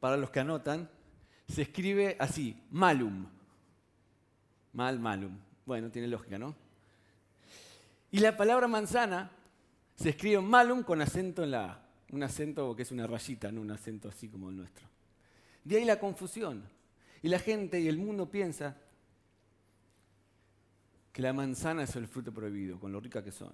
para 0.00 0.16
los 0.16 0.30
que 0.30 0.40
anotan, 0.40 0.88
se 1.48 1.62
escribe 1.62 2.16
así, 2.18 2.62
malum. 2.70 3.26
Mal, 4.74 4.98
malum. 4.98 5.36
Bueno, 5.64 5.90
tiene 5.90 6.08
lógica, 6.08 6.38
¿no? 6.38 6.54
Y 8.10 8.18
la 8.18 8.36
palabra 8.36 8.68
manzana 8.68 9.30
se 9.96 10.10
escribe 10.10 10.40
malum 10.40 10.82
con 10.82 11.00
acento 11.00 11.42
en 11.42 11.52
la, 11.52 11.80
un 12.10 12.22
acento 12.22 12.74
que 12.76 12.82
es 12.82 12.92
una 12.92 13.06
rayita, 13.06 13.50
no 13.50 13.60
un 13.60 13.70
acento 13.70 14.08
así 14.08 14.28
como 14.28 14.50
el 14.50 14.56
nuestro. 14.56 14.86
De 15.64 15.76
ahí 15.76 15.84
la 15.84 15.98
confusión. 15.98 16.62
Y 17.22 17.28
la 17.28 17.38
gente 17.38 17.80
y 17.80 17.88
el 17.88 17.96
mundo 17.96 18.30
piensa 18.30 18.76
que 21.12 21.22
la 21.22 21.32
manzana 21.32 21.84
es 21.84 21.96
el 21.96 22.06
fruto 22.06 22.32
prohibido, 22.32 22.78
con 22.78 22.92
lo 22.92 23.00
rica 23.00 23.22
que 23.22 23.32
son. 23.32 23.52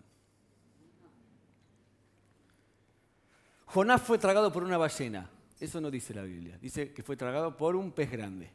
Jonás 3.66 4.02
fue 4.02 4.18
tragado 4.18 4.50
por 4.50 4.64
una 4.64 4.76
ballena. 4.76 5.30
Eso 5.60 5.80
no 5.80 5.90
dice 5.90 6.14
la 6.14 6.22
Biblia. 6.22 6.58
Dice 6.60 6.92
que 6.92 7.02
fue 7.02 7.16
tragado 7.16 7.56
por 7.56 7.76
un 7.76 7.92
pez 7.92 8.10
grande, 8.10 8.50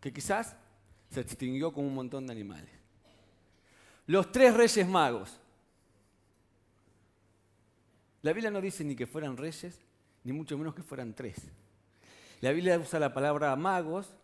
que 0.00 0.12
quizás 0.12 0.56
se 1.14 1.20
extinguió 1.20 1.72
con 1.72 1.84
un 1.84 1.94
montón 1.94 2.26
de 2.26 2.32
animales. 2.32 2.70
Los 4.06 4.32
tres 4.32 4.52
reyes 4.54 4.86
magos. 4.86 5.40
La 8.22 8.32
Biblia 8.32 8.50
no 8.50 8.60
dice 8.60 8.84
ni 8.84 8.96
que 8.96 9.06
fueran 9.06 9.36
reyes, 9.36 9.80
ni 10.24 10.32
mucho 10.32 10.58
menos 10.58 10.74
que 10.74 10.82
fueran 10.82 11.14
tres. 11.14 11.36
La 12.40 12.50
Biblia 12.50 12.78
usa 12.78 12.98
la 12.98 13.14
palabra 13.14 13.54
magos 13.54 14.14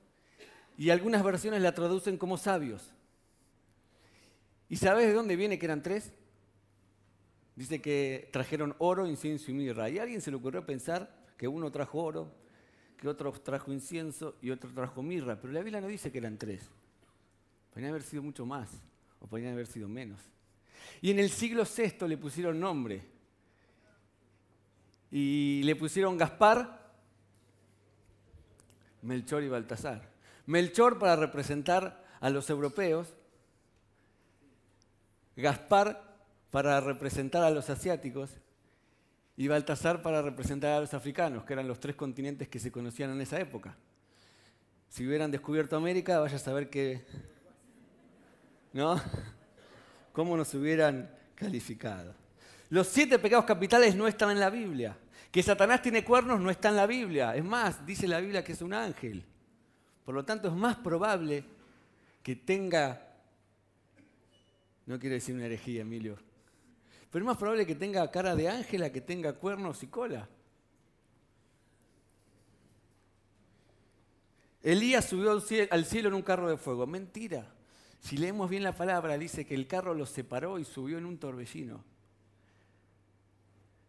y 0.76 0.90
algunas 0.90 1.22
versiones 1.22 1.62
la 1.62 1.74
traducen 1.74 2.18
como 2.18 2.36
sabios. 2.36 2.92
¿Y 4.68 4.76
sabes 4.76 5.06
de 5.06 5.12
dónde 5.12 5.36
viene 5.36 5.58
que 5.58 5.66
eran 5.66 5.82
tres? 5.82 6.12
Dice 7.54 7.80
que 7.80 8.28
trajeron 8.32 8.74
oro, 8.78 9.06
incienso 9.06 9.50
y 9.50 9.54
mirra. 9.54 9.88
Y 9.90 9.98
a 9.98 10.02
alguien 10.02 10.20
se 10.20 10.30
le 10.30 10.38
ocurrió 10.38 10.64
pensar 10.64 11.14
que 11.36 11.46
uno 11.46 11.70
trajo 11.70 12.02
oro, 12.02 12.34
que 12.96 13.08
otro 13.08 13.32
trajo 13.32 13.72
incienso 13.72 14.36
y 14.42 14.50
otro 14.50 14.72
trajo 14.72 15.02
mirra. 15.02 15.40
Pero 15.40 15.52
la 15.52 15.60
Biblia 15.60 15.80
no 15.80 15.88
dice 15.88 16.10
que 16.10 16.18
eran 16.18 16.38
tres. 16.38 16.70
Podrían 17.70 17.90
haber 17.90 18.02
sido 18.02 18.22
mucho 18.22 18.44
más 18.44 18.70
o 19.20 19.26
podrían 19.26 19.52
haber 19.52 19.66
sido 19.66 19.88
menos. 19.88 20.20
Y 21.00 21.10
en 21.10 21.18
el 21.18 21.30
siglo 21.30 21.64
VI 21.64 22.08
le 22.08 22.16
pusieron 22.16 22.58
nombre. 22.58 23.02
Y 25.10 25.62
le 25.64 25.76
pusieron 25.76 26.16
Gaspar, 26.16 26.92
Melchor 29.02 29.42
y 29.42 29.48
Baltasar. 29.48 30.10
Melchor 30.46 30.98
para 30.98 31.16
representar 31.16 32.04
a 32.20 32.30
los 32.30 32.50
europeos, 32.50 33.14
Gaspar 35.36 36.18
para 36.50 36.80
representar 36.80 37.44
a 37.44 37.50
los 37.50 37.70
asiáticos 37.70 38.30
y 39.36 39.48
Baltasar 39.48 40.02
para 40.02 40.20
representar 40.22 40.72
a 40.72 40.80
los 40.80 40.92
africanos, 40.92 41.44
que 41.44 41.52
eran 41.54 41.68
los 41.68 41.80
tres 41.80 41.96
continentes 41.96 42.48
que 42.48 42.58
se 42.58 42.70
conocían 42.70 43.10
en 43.10 43.20
esa 43.20 43.40
época. 43.40 43.76
Si 44.88 45.06
hubieran 45.06 45.30
descubierto 45.30 45.76
América, 45.76 46.18
vaya 46.18 46.36
a 46.36 46.40
saber 46.40 46.68
que... 46.68 47.04
¿No? 48.72 49.00
¿Cómo 50.12 50.36
nos 50.36 50.52
hubieran 50.54 51.10
calificado? 51.34 52.14
Los 52.68 52.86
siete 52.86 53.18
pecados 53.18 53.44
capitales 53.44 53.94
no 53.96 54.06
están 54.06 54.30
en 54.30 54.40
la 54.40 54.50
Biblia. 54.50 54.96
Que 55.30 55.42
Satanás 55.42 55.82
tiene 55.82 56.04
cuernos 56.04 56.40
no 56.40 56.50
está 56.50 56.68
en 56.68 56.76
la 56.76 56.86
Biblia. 56.86 57.34
Es 57.34 57.44
más, 57.44 57.84
dice 57.86 58.08
la 58.08 58.20
Biblia 58.20 58.44
que 58.44 58.52
es 58.52 58.62
un 58.62 58.72
ángel. 58.72 59.24
Por 60.04 60.14
lo 60.14 60.24
tanto, 60.24 60.48
es 60.48 60.54
más 60.54 60.76
probable 60.76 61.44
que 62.22 62.36
tenga, 62.36 63.14
no 64.86 64.98
quiero 64.98 65.14
decir 65.14 65.34
una 65.34 65.46
herejía, 65.46 65.82
Emilio, 65.82 66.16
pero 67.10 67.24
es 67.24 67.26
más 67.26 67.36
probable 67.36 67.66
que 67.66 67.74
tenga 67.74 68.08
cara 68.10 68.34
de 68.34 68.48
ángel 68.48 68.82
a 68.82 68.90
que 68.90 69.00
tenga 69.00 69.32
cuernos 69.34 69.82
y 69.82 69.86
cola. 69.86 70.28
Elías 74.62 75.06
subió 75.06 75.30
al 75.70 75.84
cielo 75.84 76.08
en 76.08 76.14
un 76.14 76.22
carro 76.22 76.48
de 76.48 76.56
fuego. 76.56 76.86
Mentira. 76.86 77.46
Si 78.00 78.16
leemos 78.16 78.48
bien 78.48 78.62
la 78.62 78.72
palabra, 78.72 79.18
dice 79.18 79.46
que 79.46 79.54
el 79.54 79.66
carro 79.66 79.94
los 79.94 80.10
separó 80.10 80.58
y 80.58 80.64
subió 80.64 80.98
en 80.98 81.06
un 81.06 81.18
torbellino. 81.18 81.84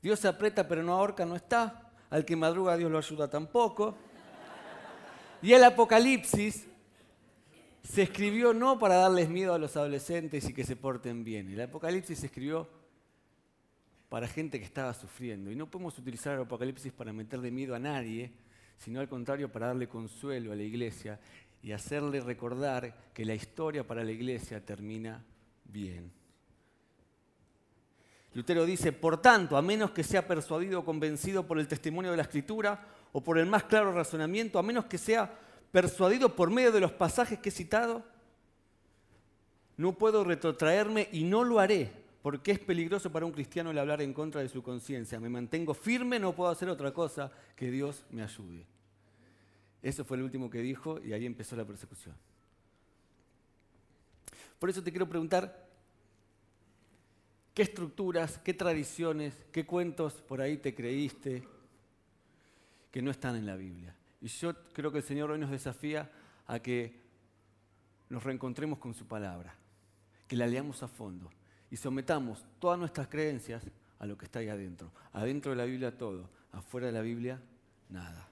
Dios 0.01 0.19
se 0.19 0.27
aprieta 0.27 0.67
pero 0.67 0.83
no 0.83 0.93
ahorca, 0.93 1.25
no 1.25 1.35
está. 1.35 1.91
Al 2.09 2.25
que 2.25 2.35
madruga 2.35 2.75
Dios 2.75 2.91
lo 2.91 2.97
ayuda 2.97 3.29
tampoco. 3.29 3.95
Y 5.41 5.53
el 5.53 5.63
Apocalipsis 5.63 6.67
se 7.83 8.03
escribió 8.03 8.53
no 8.53 8.77
para 8.77 8.95
darles 8.95 9.29
miedo 9.29 9.53
a 9.53 9.57
los 9.57 9.75
adolescentes 9.77 10.47
y 10.47 10.53
que 10.53 10.65
se 10.65 10.75
porten 10.75 11.23
bien. 11.23 11.49
El 11.49 11.61
Apocalipsis 11.61 12.19
se 12.19 12.25
escribió 12.27 12.67
para 14.09 14.27
gente 14.27 14.59
que 14.59 14.65
estaba 14.65 14.93
sufriendo. 14.93 15.49
Y 15.51 15.55
no 15.55 15.71
podemos 15.71 15.97
utilizar 15.97 16.35
el 16.35 16.41
Apocalipsis 16.41 16.91
para 16.91 17.13
meterle 17.13 17.49
miedo 17.49 17.73
a 17.73 17.79
nadie, 17.79 18.33
sino 18.77 18.99
al 18.99 19.07
contrario 19.07 19.49
para 19.49 19.67
darle 19.67 19.87
consuelo 19.87 20.51
a 20.51 20.55
la 20.55 20.63
iglesia 20.63 21.17
y 21.63 21.71
hacerle 21.71 22.19
recordar 22.21 23.11
que 23.13 23.25
la 23.25 23.35
historia 23.35 23.85
para 23.85 24.03
la 24.03 24.11
iglesia 24.11 24.65
termina 24.65 25.23
bien. 25.65 26.11
Lutero 28.33 28.65
dice, 28.65 28.93
por 28.93 29.21
tanto, 29.21 29.57
a 29.57 29.61
menos 29.61 29.91
que 29.91 30.03
sea 30.03 30.25
persuadido 30.25 30.79
o 30.79 30.85
convencido 30.85 31.45
por 31.45 31.59
el 31.59 31.67
testimonio 31.67 32.11
de 32.11 32.17
la 32.17 32.23
Escritura 32.23 32.87
o 33.11 33.21
por 33.21 33.37
el 33.37 33.45
más 33.45 33.65
claro 33.65 33.91
razonamiento, 33.91 34.57
a 34.57 34.63
menos 34.63 34.85
que 34.85 34.97
sea 34.97 35.31
persuadido 35.71 36.35
por 36.35 36.49
medio 36.49 36.71
de 36.71 36.79
los 36.79 36.93
pasajes 36.93 37.39
que 37.39 37.49
he 37.49 37.51
citado, 37.51 38.03
no 39.77 39.93
puedo 39.93 40.23
retrotraerme 40.23 41.09
y 41.11 41.23
no 41.23 41.43
lo 41.43 41.59
haré, 41.59 41.91
porque 42.21 42.51
es 42.51 42.59
peligroso 42.59 43.11
para 43.11 43.25
un 43.25 43.31
cristiano 43.31 43.71
el 43.71 43.77
hablar 43.79 44.01
en 44.01 44.13
contra 44.13 44.41
de 44.41 44.49
su 44.49 44.63
conciencia. 44.63 45.19
Me 45.19 45.29
mantengo 45.29 45.73
firme, 45.73 46.19
no 46.19 46.33
puedo 46.33 46.49
hacer 46.49 46.69
otra 46.69 46.93
cosa 46.93 47.31
que 47.55 47.69
Dios 47.69 48.05
me 48.11 48.23
ayude. 48.23 48.65
Eso 49.81 50.05
fue 50.05 50.17
el 50.17 50.23
último 50.23 50.49
que 50.49 50.59
dijo 50.59 50.99
y 50.99 51.13
ahí 51.13 51.25
empezó 51.25 51.55
la 51.55 51.65
persecución. 51.65 52.15
Por 54.59 54.69
eso 54.69 54.83
te 54.83 54.91
quiero 54.91 55.09
preguntar, 55.09 55.67
¿qué 57.53 57.63
estructuras, 57.63 58.37
qué 58.37 58.53
tradiciones, 58.53 59.33
qué 59.51 59.65
cuentos 59.65 60.13
por 60.21 60.39
ahí 60.39 60.57
te 60.57 60.75
creíste 60.75 61.47
que 62.91 63.01
no 63.01 63.09
están 63.09 63.35
en 63.35 63.47
la 63.47 63.55
Biblia? 63.55 63.95
Y 64.21 64.27
yo 64.27 64.53
creo 64.73 64.91
que 64.91 64.99
el 64.99 65.03
Señor 65.03 65.31
hoy 65.31 65.39
nos 65.39 65.49
desafía 65.49 66.11
a 66.45 66.59
que 66.59 67.01
nos 68.09 68.23
reencontremos 68.23 68.77
con 68.77 68.93
su 68.93 69.07
palabra, 69.07 69.55
que 70.27 70.35
la 70.35 70.45
leamos 70.45 70.83
a 70.83 70.87
fondo 70.87 71.31
y 71.71 71.77
sometamos 71.77 72.45
todas 72.59 72.77
nuestras 72.77 73.07
creencias 73.07 73.63
a 73.97 74.05
lo 74.05 74.17
que 74.17 74.25
está 74.25 74.39
ahí 74.39 74.49
adentro. 74.49 74.91
Adentro 75.13 75.51
de 75.51 75.57
la 75.57 75.65
Biblia 75.65 75.97
todo, 75.97 76.29
afuera 76.51 76.87
de 76.87 76.93
la 76.93 77.01
Biblia 77.01 77.41
nada. 77.89 78.30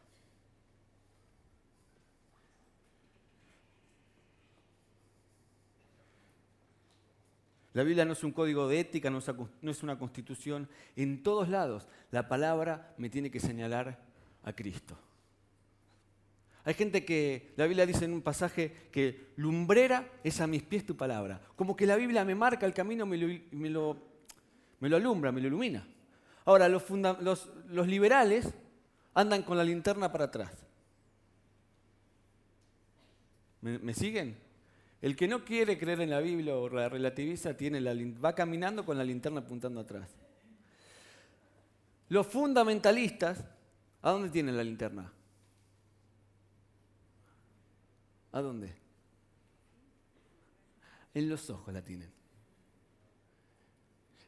La 7.73 7.83
Biblia 7.83 8.05
no 8.05 8.13
es 8.13 8.23
un 8.23 8.31
código 8.31 8.67
de 8.67 8.79
ética, 8.79 9.09
no 9.09 9.19
es 9.19 9.83
una 9.83 9.99
constitución. 9.99 10.67
En 10.95 11.23
todos 11.23 11.49
lados 11.49 11.87
la 12.11 12.27
palabra 12.27 12.93
me 12.97 13.09
tiene 13.09 13.29
que 13.29 13.39
señalar 13.39 13.99
a 14.43 14.53
Cristo. 14.53 14.97
Hay 16.65 16.73
gente 16.73 17.05
que, 17.05 17.53
la 17.55 17.65
Biblia 17.65 17.85
dice 17.85 18.05
en 18.05 18.13
un 18.13 18.21
pasaje 18.21 18.89
que 18.91 19.29
lumbrera 19.37 20.07
es 20.23 20.41
a 20.41 20.47
mis 20.47 20.61
pies 20.61 20.85
tu 20.85 20.95
palabra. 20.95 21.41
Como 21.55 21.75
que 21.75 21.85
la 21.85 21.95
Biblia 21.95 22.25
me 22.25 22.35
marca 22.35 22.65
el 22.65 22.73
camino, 22.73 23.05
me 23.05 23.17
lo, 23.17 23.95
me 24.79 24.89
lo, 24.89 24.97
alumbra, 24.97 25.31
me 25.31 25.41
lo 25.41 25.47
ilumina. 25.47 25.87
Ahora, 26.45 26.67
los, 26.67 26.83
los 26.89 27.87
liberales 27.87 28.53
andan 29.13 29.43
con 29.43 29.57
la 29.57 29.63
linterna 29.63 30.11
para 30.11 30.25
atrás. 30.25 30.51
¿Me, 33.61 33.93
siguen? 33.93 34.37
El 35.01 35.15
que 35.15 35.27
no 35.27 35.45
quiere 35.45 35.77
creer 35.77 36.01
en 36.01 36.09
la 36.09 36.19
Biblia 36.19 36.55
o 36.57 36.67
la 36.69 36.89
relativiza 36.89 37.55
tiene 37.55 37.79
la, 37.79 37.93
va 38.23 38.35
caminando 38.35 38.85
con 38.85 38.97
la 38.97 39.03
linterna 39.03 39.39
apuntando 39.39 39.79
atrás. 39.79 40.09
Los 42.09 42.27
fundamentalistas, 42.27 43.43
¿a 44.01 44.11
dónde 44.11 44.29
tienen 44.29 44.57
la 44.57 44.63
linterna? 44.63 45.11
¿A 48.31 48.41
dónde? 48.41 48.75
En 51.13 51.29
los 51.29 51.49
ojos 51.49 51.73
la 51.73 51.81
tienen. 51.81 52.11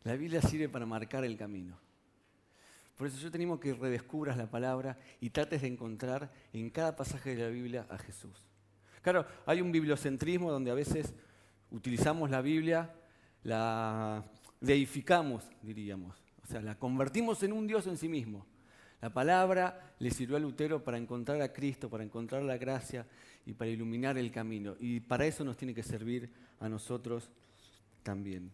La 0.03 0.15
Biblia 0.15 0.41
sirve 0.41 0.69
para 0.69 0.85
marcar 0.85 1.25
el 1.25 1.37
camino. 1.37 1.77
Por 2.95 3.07
eso 3.07 3.17
yo 3.17 3.31
tenemos 3.31 3.59
que 3.59 3.73
redescubras 3.73 4.37
la 4.37 4.49
palabra 4.49 4.97
y 5.19 5.31
trates 5.31 5.61
de 5.61 5.67
encontrar 5.67 6.31
en 6.53 6.69
cada 6.69 6.95
pasaje 6.95 7.35
de 7.35 7.43
la 7.43 7.49
Biblia 7.49 7.87
a 7.89 7.97
Jesús. 7.97 8.50
Claro, 9.01 9.25
hay 9.45 9.61
un 9.61 9.71
bibliocentrismo 9.71 10.51
donde 10.51 10.71
a 10.71 10.75
veces 10.75 11.13
utilizamos 11.71 12.29
la 12.29 12.41
Biblia, 12.41 12.93
la 13.43 14.23
deificamos, 14.59 15.49
diríamos. 15.61 16.15
O 16.43 16.47
sea, 16.47 16.61
la 16.61 16.77
convertimos 16.77 17.41
en 17.43 17.53
un 17.53 17.67
Dios 17.67 17.87
en 17.87 17.97
sí 17.97 18.07
mismo. 18.07 18.45
La 19.01 19.09
palabra 19.11 19.95
le 19.97 20.11
sirvió 20.11 20.37
a 20.37 20.39
Lutero 20.39 20.83
para 20.83 20.97
encontrar 20.97 21.41
a 21.41 21.51
Cristo, 21.51 21.89
para 21.89 22.03
encontrar 22.03 22.43
la 22.43 22.57
gracia 22.57 23.07
y 23.45 23.53
para 23.53 23.71
iluminar 23.71 24.17
el 24.17 24.31
camino. 24.31 24.75
Y 24.79 24.99
para 24.99 25.25
eso 25.25 25.43
nos 25.43 25.57
tiene 25.57 25.73
que 25.73 25.81
servir 25.81 26.31
a 26.59 26.69
nosotros 26.69 27.31
también. 28.03 28.51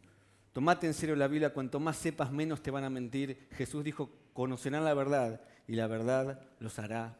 Tomate 0.53 0.87
en 0.87 0.93
serio 0.93 1.15
la 1.15 1.27
Biblia, 1.27 1.53
cuanto 1.53 1.79
más 1.79 1.97
sepas, 1.97 2.31
menos 2.31 2.63
te 2.63 2.71
van 2.71 2.85
a 2.85 2.89
mentir. 2.89 3.47
Jesús 3.51 3.83
dijo, 3.83 4.09
conocerán 4.33 4.85
la 4.85 4.93
verdad 4.93 5.41
y 5.67 5.73
la 5.73 5.87
verdad 5.87 6.41
los 6.59 6.79
hará 6.79 7.17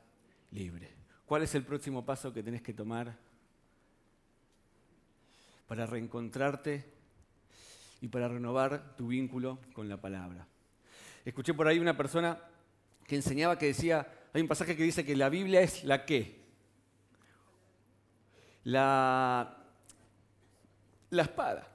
libre. 0.51 0.96
¿Cuál 1.27 1.43
es 1.43 1.53
el 1.55 1.63
próximo 1.63 2.05
paso 2.05 2.33
que 2.33 2.41
tenés 2.41 2.61
que 2.61 2.73
tomar 2.73 3.13
para 5.67 5.85
reencontrarte 5.85 6.89
y 7.99 8.07
para 8.07 8.29
renovar 8.29 8.95
tu 8.95 9.07
vínculo 9.07 9.59
con 9.73 9.89
la 9.89 9.99
palabra? 9.99 10.47
Escuché 11.25 11.53
por 11.53 11.67
ahí 11.67 11.79
una 11.79 11.97
persona 11.97 12.39
que 13.05 13.17
enseñaba 13.17 13.57
que 13.57 13.65
decía, 13.65 14.07
hay 14.33 14.41
un 14.41 14.47
pasaje 14.47 14.77
que 14.77 14.83
dice 14.83 15.05
que 15.05 15.17
la 15.17 15.27
Biblia 15.27 15.59
es 15.59 15.83
la 15.83 16.05
qué? 16.05 16.45
La, 18.63 19.65
la 21.09 21.21
espada. 21.23 21.67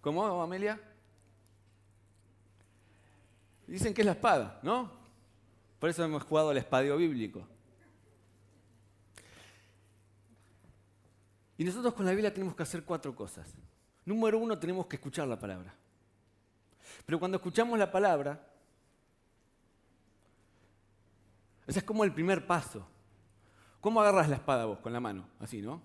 ¿Cómo, 0.00 0.42
Amelia? 0.42 0.80
Dicen 3.66 3.92
que 3.92 4.00
es 4.00 4.06
la 4.06 4.12
espada, 4.12 4.58
¿no? 4.62 4.90
Por 5.78 5.90
eso 5.90 6.02
hemos 6.02 6.22
jugado 6.22 6.48
al 6.48 6.56
espadio 6.56 6.96
bíblico. 6.96 7.46
Y 11.60 11.64
nosotros 11.64 11.92
con 11.92 12.06
la 12.06 12.12
Biblia 12.12 12.32
tenemos 12.32 12.56
que 12.56 12.62
hacer 12.62 12.84
cuatro 12.84 13.14
cosas. 13.14 13.54
Número 14.06 14.38
uno, 14.38 14.58
tenemos 14.58 14.86
que 14.86 14.96
escuchar 14.96 15.28
la 15.28 15.38
palabra. 15.38 15.74
Pero 17.04 17.18
cuando 17.18 17.36
escuchamos 17.36 17.78
la 17.78 17.92
palabra, 17.92 18.48
ese 21.66 21.80
es 21.80 21.84
como 21.84 22.02
el 22.02 22.14
primer 22.14 22.46
paso. 22.46 22.88
¿Cómo 23.78 24.00
agarras 24.00 24.30
la 24.30 24.36
espada 24.36 24.64
vos? 24.64 24.78
Con 24.78 24.90
la 24.90 25.00
mano, 25.00 25.28
así, 25.38 25.60
¿no? 25.60 25.82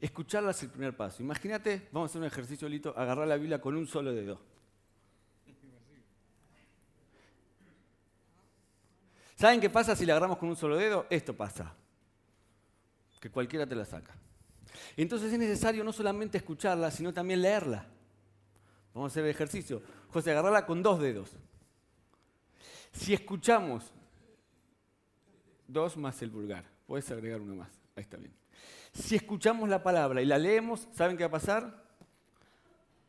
Escucharla 0.00 0.52
es 0.52 0.62
el 0.62 0.70
primer 0.70 0.96
paso. 0.96 1.22
Imagínate, 1.22 1.90
vamos 1.92 2.08
a 2.08 2.12
hacer 2.12 2.22
un 2.22 2.26
ejercicio, 2.26 2.66
Lito, 2.66 2.94
agarrar 2.96 3.28
la 3.28 3.36
Biblia 3.36 3.60
con 3.60 3.76
un 3.76 3.86
solo 3.86 4.10
dedo. 4.10 4.40
¿Saben 9.36 9.60
qué 9.60 9.68
pasa 9.68 9.94
si 9.94 10.06
la 10.06 10.14
agarramos 10.14 10.38
con 10.38 10.48
un 10.48 10.56
solo 10.56 10.78
dedo? 10.78 11.06
Esto 11.10 11.36
pasa. 11.36 11.74
Que 13.20 13.30
cualquiera 13.30 13.66
te 13.66 13.74
la 13.74 13.84
saca. 13.84 14.14
Entonces 14.96 15.32
es 15.32 15.38
necesario 15.38 15.84
no 15.84 15.92
solamente 15.92 16.38
escucharla, 16.38 16.90
sino 16.90 17.12
también 17.12 17.42
leerla. 17.42 17.86
Vamos 18.92 19.10
a 19.10 19.12
hacer 19.12 19.24
el 19.24 19.30
ejercicio. 19.30 19.82
José, 20.08 20.32
agarrarla 20.32 20.66
con 20.66 20.82
dos 20.82 21.00
dedos. 21.00 21.30
Si 22.92 23.14
escuchamos 23.14 23.92
dos 25.70 25.96
más 25.96 26.20
el 26.22 26.30
vulgar. 26.30 26.64
Puedes 26.86 27.10
agregar 27.10 27.40
uno 27.40 27.54
más. 27.54 27.70
Ahí 27.96 28.02
está 28.02 28.16
bien. 28.16 28.32
Si 28.92 29.14
escuchamos 29.14 29.68
la 29.68 29.82
palabra 29.82 30.20
y 30.20 30.26
la 30.26 30.38
leemos, 30.38 30.88
¿saben 30.92 31.16
qué 31.16 31.22
va 31.22 31.28
a 31.28 31.40
pasar? 31.40 31.84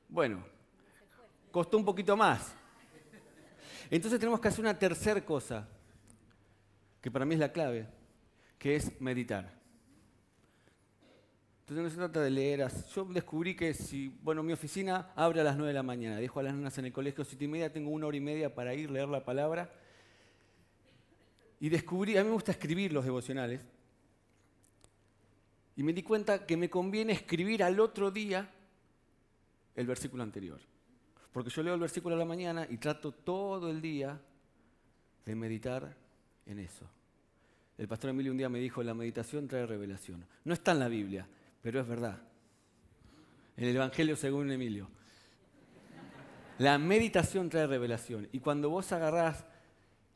Bueno, 0.08 0.44
costó 1.50 1.78
un 1.78 1.86
poquito 1.86 2.15
más. 2.15 2.54
Entonces 3.89 4.20
tenemos 4.20 4.39
que 4.39 4.48
hacer 4.48 4.62
una 4.62 4.78
tercera 4.78 5.24
cosa, 5.26 5.67
que 7.02 7.10
para 7.10 7.26
mí 7.26 7.34
es 7.34 7.39
la 7.39 7.52
clave, 7.52 7.88
que 8.58 8.76
es 8.76 9.02
meditar. 9.02 9.61
Entonces 11.71 11.86
no 11.86 11.89
se 11.89 12.10
trata 12.10 12.21
de 12.21 12.29
leer. 12.29 12.67
Yo 12.93 13.05
descubrí 13.05 13.55
que 13.55 13.73
si, 13.73 14.10
bueno, 14.21 14.43
mi 14.43 14.51
oficina 14.51 15.13
abre 15.15 15.39
a 15.39 15.45
las 15.45 15.55
9 15.55 15.69
de 15.69 15.73
la 15.73 15.84
mañana, 15.84 16.17
dejo 16.17 16.41
a 16.41 16.43
las 16.43 16.53
nenas 16.53 16.77
en 16.77 16.84
el 16.84 16.91
colegio 16.91 17.23
siete 17.23 17.45
y 17.45 17.47
media, 17.47 17.71
tengo 17.71 17.91
una 17.91 18.07
hora 18.07 18.17
y 18.17 18.19
media 18.19 18.53
para 18.53 18.73
ir, 18.73 18.91
leer 18.91 19.07
la 19.07 19.23
palabra 19.23 19.71
y 21.62 21.69
descubrí, 21.69 22.17
a 22.17 22.23
mí 22.23 22.27
me 22.27 22.34
gusta 22.34 22.51
escribir 22.51 22.91
los 22.91 23.05
devocionales, 23.05 23.62
y 25.77 25.84
me 25.84 25.93
di 25.93 26.03
cuenta 26.03 26.45
que 26.45 26.57
me 26.57 26.69
conviene 26.69 27.13
escribir 27.13 27.63
al 27.63 27.79
otro 27.79 28.12
día 28.12 28.49
el 29.73 29.88
versículo 29.88 30.23
anterior. 30.23 30.60
Porque 31.31 31.51
yo 31.51 31.63
leo 31.63 31.75
el 31.75 31.79
versículo 31.79 32.15
a 32.15 32.19
la 32.19 32.25
mañana 32.25 32.67
y 32.69 32.79
trato 32.79 33.13
todo 33.13 33.69
el 33.69 33.81
día 33.81 34.19
de 35.25 35.36
meditar 35.36 35.95
en 36.45 36.60
eso. 36.60 36.86
El 37.77 37.88
pastor 37.88 38.10
Emilio 38.10 38.34
un 38.34 38.38
día 38.39 38.49
me 38.49 38.60
dijo, 38.60 38.84
la 38.84 38.93
meditación 38.93 39.47
trae 39.47 39.65
revelación. 39.65 40.25
No 40.43 40.53
está 40.53 40.73
en 40.73 40.79
la 40.79 40.89
Biblia, 40.89 41.25
pero 41.62 41.80
es 41.82 41.88
verdad. 41.88 42.19
En 43.58 43.65
el 43.65 43.76
Evangelio 43.76 44.15
según 44.15 44.52
Emilio. 44.52 44.89
La 46.58 46.78
meditación 46.78 47.50
trae 47.50 47.67
revelación. 47.67 48.28
Y 48.32 48.39
cuando 48.39 48.69
vos 48.69 48.91
agarrás 48.91 49.45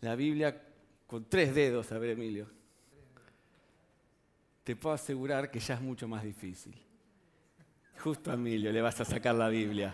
la 0.01 0.15
Biblia 0.15 0.61
con 1.07 1.25
tres 1.25 1.55
dedos, 1.55 1.91
a 1.91 1.97
ver 1.97 2.11
Emilio, 2.11 2.49
te 4.63 4.75
puedo 4.75 4.95
asegurar 4.95 5.51
que 5.51 5.59
ya 5.59 5.75
es 5.75 5.81
mucho 5.81 6.07
más 6.07 6.23
difícil. 6.23 6.75
Justo 7.99 8.31
a 8.31 8.33
Emilio 8.33 8.71
le 8.71 8.81
vas 8.81 8.99
a 9.01 9.05
sacar 9.05 9.35
la 9.35 9.47
Biblia. 9.47 9.93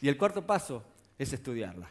Y 0.00 0.08
el 0.08 0.16
cuarto 0.16 0.44
paso 0.44 0.84
es 1.18 1.32
estudiarla. 1.32 1.88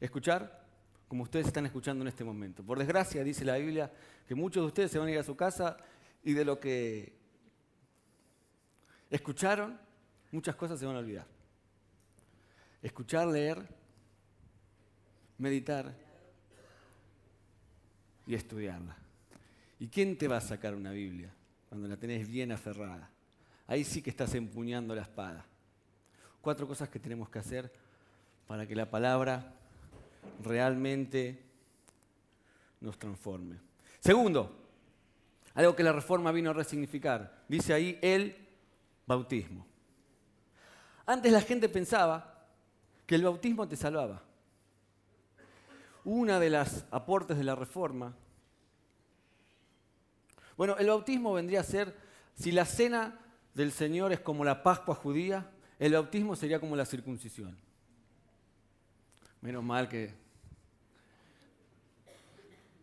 Escuchar 0.00 0.63
como 1.08 1.22
ustedes 1.22 1.46
están 1.46 1.66
escuchando 1.66 2.02
en 2.02 2.08
este 2.08 2.24
momento. 2.24 2.62
Por 2.62 2.78
desgracia, 2.78 3.22
dice 3.22 3.44
la 3.44 3.56
Biblia, 3.56 3.92
que 4.26 4.34
muchos 4.34 4.62
de 4.62 4.66
ustedes 4.66 4.90
se 4.90 4.98
van 4.98 5.08
a 5.08 5.12
ir 5.12 5.18
a 5.18 5.22
su 5.22 5.36
casa 5.36 5.76
y 6.22 6.32
de 6.32 6.44
lo 6.44 6.58
que 6.58 7.24
Escucharon, 9.14 9.78
muchas 10.32 10.56
cosas 10.56 10.80
se 10.80 10.86
van 10.86 10.96
a 10.96 10.98
olvidar. 10.98 11.24
Escuchar, 12.82 13.28
leer, 13.28 13.64
meditar 15.38 15.94
y 18.26 18.34
estudiarla. 18.34 18.96
¿Y 19.78 19.86
quién 19.86 20.18
te 20.18 20.26
va 20.26 20.38
a 20.38 20.40
sacar 20.40 20.74
una 20.74 20.90
Biblia 20.90 21.32
cuando 21.68 21.86
la 21.86 21.96
tenés 21.96 22.26
bien 22.26 22.50
aferrada? 22.50 23.08
Ahí 23.68 23.84
sí 23.84 24.02
que 24.02 24.10
estás 24.10 24.34
empuñando 24.34 24.96
la 24.96 25.02
espada. 25.02 25.46
Cuatro 26.40 26.66
cosas 26.66 26.88
que 26.88 26.98
tenemos 26.98 27.28
que 27.28 27.38
hacer 27.38 27.72
para 28.48 28.66
que 28.66 28.74
la 28.74 28.90
palabra 28.90 29.54
realmente 30.44 31.42
nos 32.80 32.98
transforme. 32.98 33.58
Segundo, 34.00 34.64
algo 35.54 35.74
que 35.74 35.82
la 35.82 35.92
reforma 35.92 36.32
vino 36.32 36.50
a 36.50 36.52
resignificar. 36.52 37.44
Dice 37.48 37.72
ahí 37.72 37.98
el 38.02 38.36
bautismo. 39.06 39.66
Antes 41.06 41.32
la 41.32 41.40
gente 41.40 41.68
pensaba 41.68 42.46
que 43.06 43.14
el 43.14 43.24
bautismo 43.24 43.68
te 43.68 43.76
salvaba. 43.76 44.22
Una 46.04 46.38
de 46.38 46.50
las 46.50 46.84
aportes 46.90 47.36
de 47.36 47.44
la 47.44 47.54
reforma. 47.54 48.14
Bueno, 50.56 50.76
el 50.76 50.88
bautismo 50.88 51.32
vendría 51.32 51.60
a 51.60 51.64
ser, 51.64 51.96
si 52.34 52.52
la 52.52 52.64
cena 52.64 53.18
del 53.54 53.72
Señor 53.72 54.12
es 54.12 54.20
como 54.20 54.44
la 54.44 54.62
Pascua 54.62 54.94
judía, 54.94 55.50
el 55.78 55.92
bautismo 55.92 56.36
sería 56.36 56.60
como 56.60 56.76
la 56.76 56.84
circuncisión. 56.84 57.56
Menos 59.40 59.62
mal 59.62 59.88
que 59.88 60.23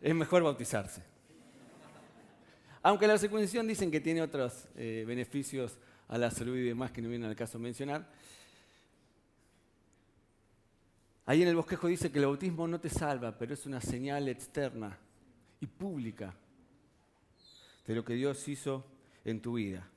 es 0.02 0.14
mejor 0.14 0.42
bautizarse. 0.42 1.02
Aunque 2.82 3.06
la 3.06 3.16
circuncisión 3.16 3.66
dicen 3.68 3.90
que 3.90 4.00
tiene 4.00 4.20
otros 4.20 4.66
eh, 4.74 5.04
beneficios 5.06 5.78
a 6.08 6.18
la 6.18 6.30
salud 6.30 6.56
y 6.56 6.64
demás 6.64 6.90
que 6.90 7.00
no 7.00 7.08
viene 7.08 7.26
al 7.26 7.36
caso 7.36 7.58
mencionar. 7.58 8.06
Ahí 11.24 11.42
en 11.42 11.48
el 11.48 11.54
bosquejo 11.54 11.86
dice 11.86 12.10
que 12.10 12.18
el 12.18 12.26
bautismo 12.26 12.66
no 12.66 12.80
te 12.80 12.90
salva, 12.90 13.38
pero 13.38 13.54
es 13.54 13.64
una 13.64 13.80
señal 13.80 14.28
externa 14.28 14.98
y 15.60 15.66
pública 15.66 16.34
de 17.86 17.94
lo 17.94 18.04
que 18.04 18.14
Dios 18.14 18.46
hizo 18.48 18.84
en 19.24 19.40
tu 19.40 19.54
vida. 19.54 19.88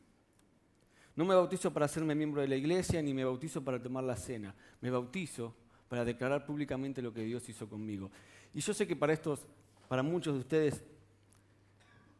No 1.15 1.25
me 1.25 1.33
bautizo 1.33 1.73
para 1.73 1.87
hacerme 1.87 2.13
miembro 2.13 2.41
de 2.41 2.47
la 2.47 2.55
iglesia, 2.55 3.01
ni 3.01 3.13
me 3.13 3.25
bautizo 3.25 3.63
para 3.63 3.81
tomar 3.81 4.03
la 4.03 4.15
cena. 4.15 4.53
Me 4.81 4.91
bautizo 4.91 5.55
para 5.89 6.05
declarar 6.05 6.45
públicamente 6.45 7.01
lo 7.01 7.11
que 7.11 7.23
Dios 7.23 7.47
hizo 7.49 7.67
conmigo. 7.67 8.11
Y 8.53 8.59
yo 8.59 8.73
sé 8.73 8.85
que 8.85 8.95
para 8.95 9.13
estos, 9.13 9.47
para 9.87 10.03
muchos 10.03 10.33
de 10.33 10.39
ustedes, 10.39 10.83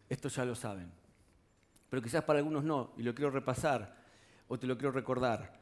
esto 0.10 0.30
ya 0.30 0.46
lo 0.46 0.56
saben. 0.56 0.92
Pero 1.90 2.02
quizás 2.02 2.24
para 2.24 2.40
algunos 2.40 2.64
no, 2.64 2.94
y 2.98 3.04
lo 3.04 3.14
quiero 3.14 3.32
repasar 3.32 3.96
o 4.48 4.60
te 4.60 4.68
lo 4.68 4.78
quiero 4.78 4.92
recordar. 4.92 5.60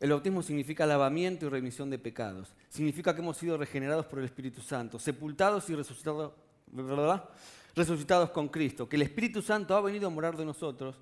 El 0.00 0.10
bautismo 0.10 0.42
significa 0.42 0.86
lavamiento 0.86 1.46
y 1.46 1.48
remisión 1.48 1.88
de 1.90 1.98
pecados. 1.98 2.54
Significa 2.68 3.14
que 3.14 3.20
hemos 3.20 3.36
sido 3.36 3.56
regenerados 3.56 4.06
por 4.06 4.18
el 4.18 4.26
Espíritu 4.26 4.60
Santo, 4.60 4.98
sepultados 4.98 5.70
y 5.70 5.74
resucitados, 5.74 6.32
¿verdad? 6.66 7.28
resucitados 7.74 8.30
con 8.30 8.48
Cristo, 8.48 8.88
que 8.88 8.96
el 8.96 9.02
Espíritu 9.02 9.42
Santo 9.42 9.76
ha 9.76 9.80
venido 9.80 10.06
a 10.06 10.10
morar 10.10 10.36
de 10.36 10.44
nosotros, 10.44 10.96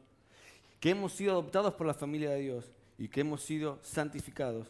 que 0.81 0.91
hemos 0.91 1.13
sido 1.13 1.33
adoptados 1.33 1.75
por 1.75 1.87
la 1.87 1.95
familia 1.95 2.31
de 2.31 2.41
Dios 2.41 2.73
y 2.99 3.09
que 3.09 3.21
hemos 3.21 3.43
sido 3.43 3.79
santificados 3.83 4.69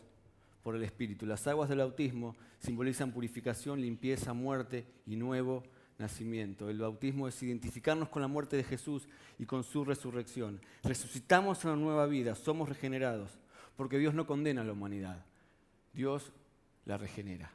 por 0.62 0.77
el 0.77 0.83
Espíritu. 0.85 1.27
Las 1.27 1.46
aguas 1.46 1.68
del 1.68 1.79
bautismo 1.79 2.37
simbolizan 2.59 3.12
purificación, 3.12 3.81
limpieza, 3.81 4.33
muerte 4.33 4.87
y 5.07 5.16
nuevo 5.16 5.62
nacimiento. 5.98 6.68
El 6.68 6.79
bautismo 6.79 7.29
es 7.29 7.42
identificarnos 7.42 8.09
con 8.09 8.22
la 8.22 8.29
muerte 8.29 8.57
de 8.57 8.64
Jesús 8.64 9.09
y 9.38 9.46
con 9.46 9.64
su 9.64 9.85
resurrección. 9.85 10.61
Resucitamos 10.83 11.64
a 11.64 11.68
una 11.68 11.77
nueva 11.77 12.07
vida, 12.07 12.35
somos 12.35 12.68
regenerados, 12.68 13.38
porque 13.77 13.98
Dios 13.98 14.14
no 14.14 14.27
condena 14.27 14.62
a 14.62 14.64
la 14.64 14.72
humanidad, 14.72 15.25
Dios 15.92 16.33
la 16.85 16.98
regenera. 16.98 17.51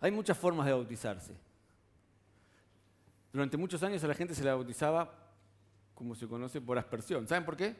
Hay 0.00 0.10
muchas 0.10 0.36
formas 0.36 0.66
de 0.66 0.72
bautizarse. 0.72 1.32
Durante 3.32 3.56
muchos 3.56 3.82
años 3.82 4.02
a 4.02 4.08
la 4.08 4.14
gente 4.14 4.34
se 4.34 4.42
la 4.42 4.54
bautizaba, 4.54 5.21
como 5.94 6.14
se 6.14 6.26
conoce, 6.26 6.60
por 6.60 6.78
aspersión. 6.78 7.26
¿Saben 7.26 7.44
por 7.44 7.56
qué? 7.56 7.74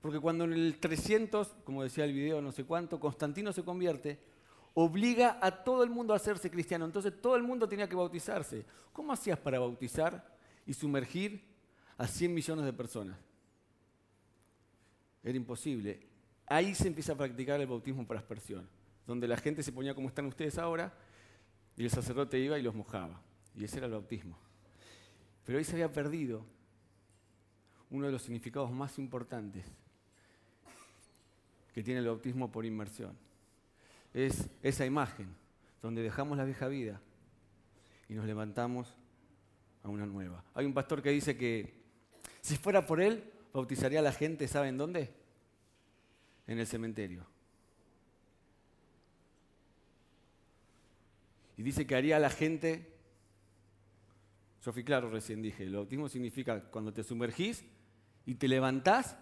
Porque 0.00 0.20
cuando 0.20 0.44
en 0.44 0.52
el 0.52 0.78
300, 0.78 1.56
como 1.64 1.82
decía 1.82 2.04
el 2.04 2.12
video, 2.12 2.40
no 2.40 2.52
sé 2.52 2.64
cuánto, 2.64 3.00
Constantino 3.00 3.52
se 3.52 3.64
convierte, 3.64 4.20
obliga 4.74 5.38
a 5.40 5.64
todo 5.64 5.82
el 5.82 5.90
mundo 5.90 6.12
a 6.12 6.16
hacerse 6.16 6.50
cristiano. 6.50 6.84
Entonces 6.84 7.20
todo 7.20 7.36
el 7.36 7.42
mundo 7.42 7.68
tenía 7.68 7.88
que 7.88 7.96
bautizarse. 7.96 8.64
¿Cómo 8.92 9.12
hacías 9.12 9.38
para 9.38 9.58
bautizar 9.58 10.36
y 10.66 10.74
sumergir 10.74 11.44
a 11.96 12.06
100 12.06 12.34
millones 12.34 12.64
de 12.64 12.72
personas? 12.72 13.18
Era 15.24 15.36
imposible. 15.36 16.06
Ahí 16.46 16.74
se 16.74 16.86
empieza 16.86 17.14
a 17.14 17.16
practicar 17.16 17.60
el 17.60 17.66
bautismo 17.66 18.06
por 18.06 18.16
aspersión, 18.16 18.68
donde 19.06 19.26
la 19.26 19.36
gente 19.36 19.62
se 19.62 19.72
ponía 19.72 19.94
como 19.94 20.08
están 20.08 20.26
ustedes 20.26 20.58
ahora 20.58 20.92
y 21.76 21.84
el 21.84 21.90
sacerdote 21.90 22.38
iba 22.38 22.58
y 22.58 22.62
los 22.62 22.74
mojaba. 22.74 23.20
Y 23.54 23.64
ese 23.64 23.78
era 23.78 23.86
el 23.86 23.92
bautismo. 23.92 24.38
Pero 25.44 25.58
ahí 25.58 25.64
se 25.64 25.72
había 25.72 25.90
perdido 25.90 26.44
uno 27.90 28.06
de 28.06 28.12
los 28.12 28.22
significados 28.22 28.70
más 28.70 28.98
importantes 28.98 29.64
que 31.74 31.82
tiene 31.82 32.00
el 32.00 32.06
bautismo 32.06 32.50
por 32.50 32.64
inmersión. 32.64 33.16
Es 34.14 34.48
esa 34.62 34.86
imagen 34.86 35.28
donde 35.82 36.02
dejamos 36.02 36.38
la 36.38 36.44
vieja 36.44 36.68
vida 36.68 37.00
y 38.08 38.14
nos 38.14 38.24
levantamos 38.24 38.94
a 39.82 39.88
una 39.88 40.06
nueva. 40.06 40.42
Hay 40.54 40.64
un 40.64 40.72
pastor 40.72 41.02
que 41.02 41.10
dice 41.10 41.36
que 41.36 41.74
si 42.40 42.56
fuera 42.56 42.86
por 42.86 43.00
él, 43.00 43.30
bautizaría 43.52 43.98
a 43.98 44.02
la 44.02 44.12
gente, 44.12 44.48
¿saben 44.48 44.78
dónde? 44.78 45.12
En 46.46 46.58
el 46.58 46.66
cementerio. 46.66 47.26
Y 51.56 51.62
dice 51.62 51.86
que 51.86 51.94
haría 51.94 52.16
a 52.16 52.20
la 52.20 52.30
gente, 52.30 52.92
yo 54.64 54.72
fui 54.72 54.84
claro 54.84 55.10
recién 55.10 55.42
dije, 55.42 55.62
el 55.62 55.74
bautismo 55.74 56.08
significa 56.08 56.60
cuando 56.70 56.92
te 56.92 57.02
sumergís 57.02 57.64
y 58.26 58.34
te 58.34 58.48
levantás 58.48 59.16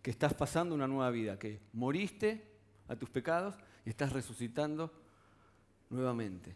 que 0.00 0.10
estás 0.10 0.32
pasando 0.32 0.74
una 0.74 0.86
nueva 0.86 1.10
vida, 1.10 1.38
que 1.38 1.60
moriste 1.72 2.46
a 2.88 2.96
tus 2.96 3.10
pecados 3.10 3.56
y 3.84 3.90
estás 3.90 4.12
resucitando 4.12 4.92
nuevamente. 5.90 6.54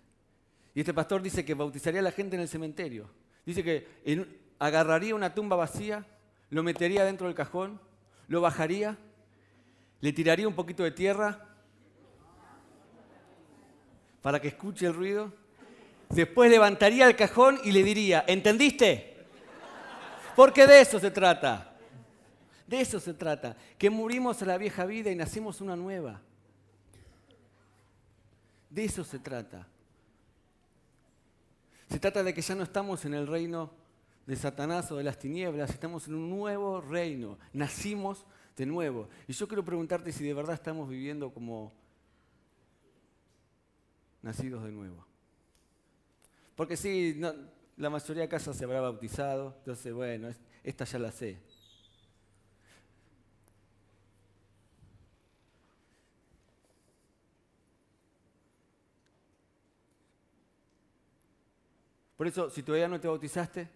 Y 0.74 0.80
este 0.80 0.94
pastor 0.94 1.20
dice 1.20 1.44
que 1.44 1.54
bautizaría 1.54 2.00
a 2.00 2.04
la 2.04 2.12
gente 2.12 2.36
en 2.36 2.42
el 2.42 2.48
cementerio. 2.48 3.10
Dice 3.44 3.64
que 3.64 3.86
agarraría 4.58 5.14
una 5.14 5.34
tumba 5.34 5.56
vacía, 5.56 6.06
lo 6.50 6.62
metería 6.62 7.04
dentro 7.04 7.26
del 7.26 7.34
cajón, 7.34 7.80
lo 8.28 8.40
bajaría, 8.40 8.96
le 10.00 10.12
tiraría 10.12 10.46
un 10.46 10.54
poquito 10.54 10.84
de 10.84 10.92
tierra 10.92 11.46
para 14.22 14.40
que 14.40 14.48
escuche 14.48 14.86
el 14.86 14.94
ruido. 14.94 15.32
Después 16.10 16.50
levantaría 16.50 17.06
el 17.06 17.16
cajón 17.16 17.58
y 17.64 17.72
le 17.72 17.82
diría, 17.82 18.24
¿entendiste? 18.26 19.26
Porque 20.36 20.66
de 20.66 20.82
eso 20.82 21.00
se 21.00 21.10
trata. 21.10 21.77
De 22.68 22.82
eso 22.82 23.00
se 23.00 23.14
trata, 23.14 23.56
que 23.78 23.88
murimos 23.88 24.42
a 24.42 24.44
la 24.44 24.58
vieja 24.58 24.84
vida 24.84 25.10
y 25.10 25.16
nacimos 25.16 25.62
una 25.62 25.74
nueva. 25.74 26.20
De 28.68 28.84
eso 28.84 29.02
se 29.04 29.18
trata. 29.18 29.66
Se 31.88 31.98
trata 31.98 32.22
de 32.22 32.34
que 32.34 32.42
ya 32.42 32.54
no 32.54 32.62
estamos 32.62 33.06
en 33.06 33.14
el 33.14 33.26
reino 33.26 33.70
de 34.26 34.36
Satanás 34.36 34.92
o 34.92 34.96
de 34.96 35.04
las 35.04 35.18
tinieblas, 35.18 35.70
estamos 35.70 36.06
en 36.08 36.14
un 36.14 36.28
nuevo 36.28 36.82
reino, 36.82 37.38
nacimos 37.54 38.26
de 38.54 38.66
nuevo. 38.66 39.08
Y 39.26 39.32
yo 39.32 39.48
quiero 39.48 39.64
preguntarte 39.64 40.12
si 40.12 40.22
de 40.22 40.34
verdad 40.34 40.52
estamos 40.52 40.90
viviendo 40.90 41.32
como 41.32 41.72
nacidos 44.20 44.62
de 44.62 44.72
nuevo. 44.72 45.06
Porque 46.54 46.76
sí, 46.76 47.18
la 47.78 47.88
mayoría 47.88 48.24
de 48.24 48.28
casas 48.28 48.54
se 48.54 48.64
habrá 48.64 48.82
bautizado, 48.82 49.54
entonces 49.60 49.94
bueno, 49.94 50.28
esta 50.62 50.84
ya 50.84 50.98
la 50.98 51.10
sé. 51.10 51.38
Por 62.18 62.26
eso, 62.26 62.50
si 62.50 62.64
todavía 62.64 62.88
no 62.88 62.98
te 63.00 63.06
bautizaste, 63.06 63.68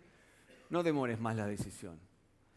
no 0.69 0.83
demores 0.83 1.21
más 1.21 1.37
la 1.37 1.47
decisión. 1.47 1.97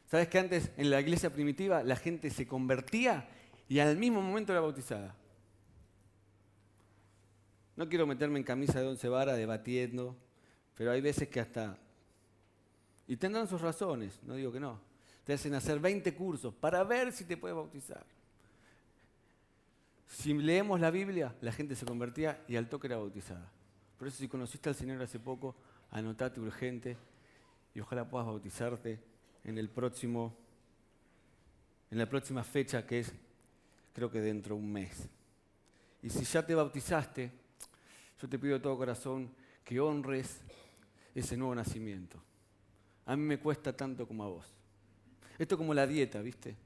¿Sabes 0.08 0.28
que 0.28 0.40
antes 0.40 0.72
en 0.78 0.90
la 0.90 1.00
iglesia 1.00 1.32
primitiva 1.32 1.84
la 1.84 1.96
gente 1.96 2.32
se 2.32 2.48
convertía 2.48 3.30
y 3.70 3.78
al 3.78 3.96
mismo 3.96 4.20
momento 4.20 4.52
era 4.52 4.62
bautizada? 4.62 5.16
No 7.76 7.88
quiero 7.88 8.08
meterme 8.08 8.40
en 8.40 8.44
camisa 8.44 8.82
de 8.82 8.88
once 8.88 9.08
varas 9.08 9.38
debatiendo, 9.38 10.18
pero 10.74 10.92
hay 10.92 11.02
veces 11.02 11.28
que 11.28 11.40
hasta... 11.40 11.78
Y 13.08 13.18
tendrán 13.18 13.48
sus 13.48 13.62
razones, 13.62 14.20
no 14.24 14.34
digo 14.34 14.52
que 14.52 14.60
no. 14.60 14.80
Te 15.24 15.34
hacen 15.34 15.54
hacer 15.54 15.80
20 15.80 16.16
cursos 16.16 16.52
para 16.56 16.84
ver 16.84 17.12
si 17.12 17.26
te 17.26 17.38
puedes 17.38 17.56
bautizar. 17.56 18.04
Si 20.08 20.34
leemos 20.34 20.80
la 20.80 20.90
Biblia, 20.90 21.36
la 21.42 21.52
gente 21.52 21.76
se 21.76 21.86
convertía 21.86 22.44
y 22.48 22.56
al 22.56 22.70
toque 22.70 22.88
era 22.88 22.98
bautizada. 22.98 23.52
Por 24.00 24.08
eso 24.08 24.18
si 24.18 24.28
conociste 24.28 24.70
al 24.70 24.76
Señor 24.76 25.00
hace 25.02 25.20
poco, 25.20 25.56
anotate 25.96 26.42
urgente 26.42 26.98
y 27.74 27.80
ojalá 27.80 28.08
puedas 28.08 28.28
bautizarte 28.28 29.00
en 29.46 29.58
el 29.58 29.70
próximo, 29.70 30.36
en 31.90 31.98
la 31.98 32.10
próxima 32.10 32.44
fecha 32.44 32.86
que 32.86 33.00
es, 33.00 33.14
creo 33.94 34.12
que 34.12 34.20
dentro 34.20 34.56
de 34.56 34.62
un 34.62 34.72
mes. 34.72 35.08
Y 36.04 36.10
si 36.10 36.26
ya 36.26 36.46
te 36.46 36.54
bautizaste, 36.54 37.32
yo 38.22 38.28
te 38.28 38.38
pido 38.38 38.56
de 38.56 38.60
todo 38.60 38.78
corazón 38.78 39.32
que 39.64 39.80
honres 39.80 40.42
ese 41.14 41.38
nuevo 41.38 41.56
nacimiento. 41.56 42.22
A 43.06 43.16
mí 43.16 43.24
me 43.24 43.40
cuesta 43.40 43.76
tanto 43.76 44.06
como 44.06 44.24
a 44.26 44.28
vos. 44.28 44.54
Esto 45.40 45.56
es 45.56 45.58
como 45.58 45.74
la 45.74 45.88
dieta, 45.88 46.22
¿viste? 46.22 46.58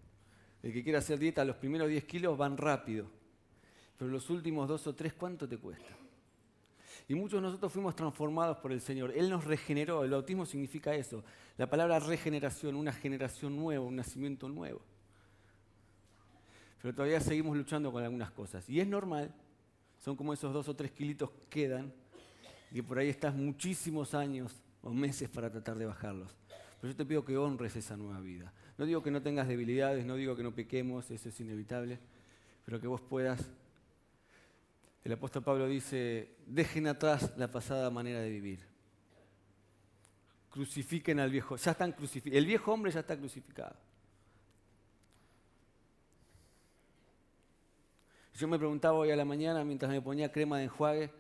El 0.64 0.74
que 0.74 0.84
quiera 0.84 1.00
hacer 1.00 1.20
dieta, 1.20 1.46
los 1.46 1.56
primeros 1.56 1.88
10 1.88 2.04
kilos 2.06 2.36
van 2.36 2.58
rápido, 2.58 3.06
pero 3.96 4.10
los 4.10 4.30
últimos 4.32 4.68
dos 4.68 4.88
o 4.88 4.96
tres, 4.96 5.14
¿cuánto 5.14 5.48
te 5.48 5.58
cuesta? 5.58 6.00
Y 7.10 7.16
muchos 7.16 7.42
de 7.42 7.48
nosotros 7.48 7.74
fuimos 7.74 7.96
transformados 7.96 8.58
por 8.60 8.72
el 8.72 8.82
Señor. 8.82 9.12
Él 9.16 9.32
nos 9.32 9.44
regeneró. 9.44 10.04
El 10.04 10.12
bautismo 10.12 10.46
significa 10.46 10.94
eso. 10.94 11.24
La 11.58 11.68
palabra 11.68 12.00
regeneración, 12.00 12.76
una 12.76 12.94
generación 12.94 13.58
nueva, 13.58 13.84
un 13.84 13.96
nacimiento 13.96 14.48
nuevo. 14.48 14.80
Pero 16.80 16.94
todavía 16.94 17.20
seguimos 17.20 17.58
luchando 17.58 17.92
con 17.92 18.04
algunas 18.04 18.30
cosas. 18.30 18.70
Y 18.70 18.80
es 18.80 18.88
normal. 18.88 19.34
Son 19.98 20.16
como 20.16 20.34
esos 20.34 20.54
dos 20.54 20.70
o 20.70 20.76
tres 20.76 20.92
kilitos 20.92 21.32
que 21.32 21.42
quedan. 21.50 21.92
Y 22.72 22.84
por 22.84 23.00
ahí 23.00 23.10
estás 23.10 23.34
muchísimos 23.34 24.14
años 24.14 24.62
o 24.84 24.92
meses 24.92 25.28
para 25.30 25.52
tratar 25.52 25.80
de 25.80 25.88
bajarlos. 25.88 26.36
Pero 26.80 26.94
yo 26.94 26.96
te 26.96 27.06
pido 27.06 27.26
que 27.26 27.36
honres 27.38 27.76
esa 27.76 27.98
nueva 27.98 28.20
vida. 28.22 28.54
No 28.78 28.86
digo 28.86 29.02
que 29.02 29.10
no 29.10 29.24
tengas 29.24 29.48
debilidades, 29.48 30.06
no 30.06 30.14
digo 30.14 30.36
que 30.36 30.44
no 30.44 30.54
pequemos, 30.54 31.10
eso 31.10 31.30
es 31.30 31.40
inevitable. 31.40 31.98
Pero 32.66 32.80
que 32.80 32.86
vos 32.86 33.02
puedas 33.02 33.50
el 35.04 35.14
apóstol 35.14 35.44
Pablo 35.44 35.68
dice, 35.68 36.36
dejen 36.46 36.88
atrás 36.88 37.34
la 37.38 37.50
pasada 37.50 37.90
manera 37.90 38.20
de 38.20 38.30
vivir. 38.30 38.68
Crucifiquen 40.50 41.20
al 41.20 41.32
viejo. 41.32 41.56
Ya 41.56 41.72
están 41.72 41.92
crucificados. 41.94 42.38
El 42.38 42.46
viejo 42.46 42.74
hombre 42.74 42.92
ya 42.92 43.00
está 43.00 43.18
crucificado. 43.18 43.76
Yo 48.40 48.48
me 48.48 48.58
preguntaba 48.58 48.98
hoy 48.98 49.12
a 49.12 49.18
la 49.18 49.26
mañana 49.26 49.66
mientras 49.66 49.92
me 49.92 50.02
ponía 50.02 50.32
crema 50.32 50.58
de 50.58 50.64
enjuague, 50.64 51.12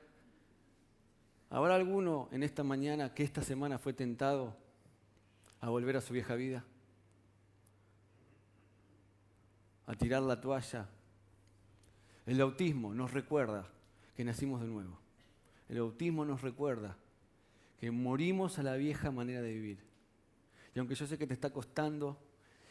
¿habrá 1.49 1.75
alguno 1.75 2.29
en 2.31 2.43
esta 2.43 2.63
mañana 2.63 3.13
que 3.13 3.23
esta 3.23 3.41
semana 3.41 3.77
fue 3.77 3.91
tentado 3.91 4.55
a 5.59 5.69
volver 5.69 5.97
a 5.97 6.01
su 6.01 6.13
vieja 6.13 6.35
vida? 6.35 6.63
A 9.85 9.95
tirar 9.95 10.21
la 10.21 10.39
toalla, 10.39 10.87
el 12.29 12.37
bautismo 12.37 12.93
nos 12.93 13.11
recuerda 13.11 13.67
que 14.15 14.23
nacimos 14.23 14.61
de 14.61 14.67
nuevo. 14.67 14.99
El 15.67 15.79
bautismo 15.79 16.25
nos 16.25 16.43
recuerda 16.43 16.95
que 17.79 17.89
morimos 17.89 18.59
a 18.59 18.63
la 18.63 18.75
vieja 18.75 19.09
manera 19.09 19.41
de 19.41 19.51
vivir. 19.51 19.79
Y 20.75 20.79
aunque 20.79 20.93
yo 20.93 21.07
sé 21.07 21.17
que 21.17 21.25
te 21.25 21.33
está 21.33 21.51
costando 21.51 22.21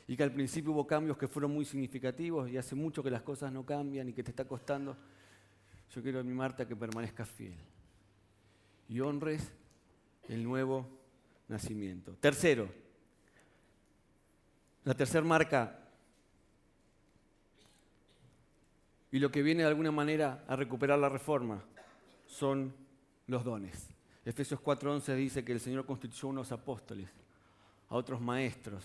y 0.07 0.16
que 0.16 0.23
al 0.23 0.33
principio 0.33 0.71
hubo 0.71 0.87
cambios 0.87 1.18
que 1.18 1.27
fueron 1.27 1.53
muy 1.53 1.64
significativos 1.64 2.49
y 2.49 2.57
hace 2.57 2.77
mucho 2.77 3.03
que 3.03 3.11
las 3.11 3.23
cosas 3.23 3.53
no 3.53 3.66
cambian 3.66 4.09
y 4.09 4.12
que 4.12 4.23
te 4.23 4.31
está 4.31 4.44
costando, 4.44 4.97
yo 5.92 6.03
quiero 6.03 6.21
animarte 6.21 6.62
a 6.62 6.68
que 6.68 6.77
permanezcas 6.77 7.29
fiel 7.29 7.57
y 8.88 9.01
honres 9.01 9.53
el 10.29 10.44
nuevo 10.44 10.87
nacimiento. 11.49 12.14
Tercero, 12.21 12.68
la 14.85 14.94
tercera 14.94 15.25
marca 15.25 15.88
y 19.11 19.18
lo 19.18 19.31
que 19.31 19.42
viene 19.42 19.62
de 19.62 19.68
alguna 19.68 19.90
manera 19.90 20.44
a 20.47 20.57
recuperar 20.57 20.99
la 20.99 21.09
reforma 21.09 21.64
son 22.27 22.75
los 23.27 23.44
dones. 23.44 23.88
Efesios 24.25 24.61
4:11 24.61 25.14
dice 25.14 25.44
que 25.44 25.53
el 25.53 25.61
Señor 25.61 25.87
constituyó 25.87 26.29
unos 26.29 26.53
apóstoles, 26.53 27.11
a 27.88 27.94
otros 27.94 28.21
maestros, 28.21 28.85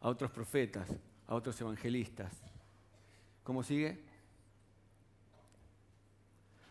a 0.00 0.08
otros 0.08 0.30
profetas, 0.30 0.90
a 1.28 1.34
otros 1.34 1.60
evangelistas. 1.60 2.32
¿Cómo 3.44 3.62
sigue? 3.62 4.00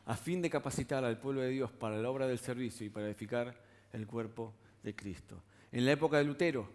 A 0.05 0.15
fin 0.15 0.41
de 0.41 0.49
capacitar 0.49 1.05
al 1.05 1.17
pueblo 1.19 1.41
de 1.41 1.49
Dios 1.49 1.71
para 1.71 1.97
la 1.97 2.09
obra 2.09 2.27
del 2.27 2.37
servicio 2.37 2.85
y 2.85 2.89
para 2.89 3.07
edificar 3.07 3.55
el 3.93 4.05
cuerpo 4.05 4.53
de 4.83 4.93
Cristo. 4.93 5.41
En 5.71 5.85
la 5.85 5.93
época 5.93 6.17
de 6.17 6.25
Lutero, 6.25 6.69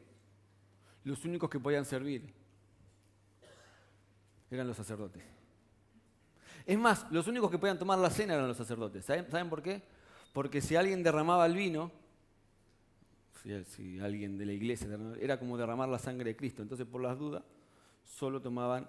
los 1.04 1.24
únicos 1.24 1.50
que 1.50 1.60
podían 1.60 1.84
servir 1.84 2.39
eran 4.50 4.66
los 4.66 4.76
sacerdotes. 4.76 5.22
Es 6.66 6.78
más, 6.78 7.06
los 7.10 7.26
únicos 7.26 7.50
que 7.50 7.58
podían 7.58 7.78
tomar 7.78 7.98
la 7.98 8.10
cena 8.10 8.34
eran 8.34 8.48
los 8.48 8.56
sacerdotes. 8.56 9.04
¿Saben, 9.04 9.48
por 9.48 9.62
qué? 9.62 9.82
Porque 10.32 10.60
si 10.60 10.76
alguien 10.76 11.02
derramaba 11.02 11.46
el 11.46 11.54
vino, 11.54 11.90
si, 13.66 13.98
alguien 14.00 14.36
de 14.36 14.46
la 14.46 14.52
iglesia 14.52 14.88
era 15.20 15.38
como 15.38 15.56
derramar 15.56 15.88
la 15.88 15.98
sangre 15.98 16.30
de 16.30 16.36
Cristo. 16.36 16.62
Entonces, 16.62 16.86
por 16.86 17.00
las 17.00 17.18
dudas, 17.18 17.42
solo 18.04 18.40
tomaban 18.40 18.88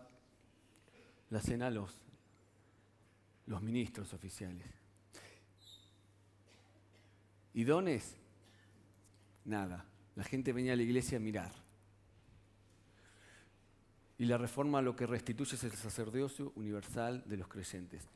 la 1.30 1.40
cena 1.40 1.70
los, 1.70 2.02
los 3.48 3.62
ministros 3.62 4.14
oficiales. 4.14 4.68
¿Y 7.54 7.64
dones? 7.64 8.18
Nada. 9.46 9.86
La 10.16 10.24
gente 10.24 10.54
venía 10.54 10.74
a 10.74 10.76
la 10.76 10.84
iglesia 10.84 11.18
a 11.18 11.22
mirar. 11.22 11.52
Y 14.22 14.26
la 14.26 14.38
reforma 14.38 14.84
lo 14.84 14.96
que 14.96 15.08
restituye 15.08 15.56
es 15.56 15.64
el 15.64 15.72
sacerdocio 15.72 16.54
universal 16.56 17.24
de 17.26 17.38
los 17.38 17.48
creyentes. 17.48 18.08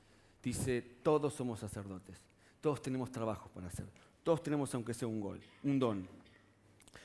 Dice, 0.44 0.84
todos 1.02 1.34
somos 1.34 1.60
sacerdotes, 1.60 2.22
todos 2.62 2.80
tenemos 2.80 3.12
trabajo 3.12 3.50
para 3.50 3.66
hacer, 3.66 3.88
todos 4.22 4.44
tenemos 4.44 4.72
aunque 4.76 4.94
sea 4.94 5.08
un 5.08 5.20
gol, 5.20 5.42
un 5.64 5.80
don. 5.80 6.08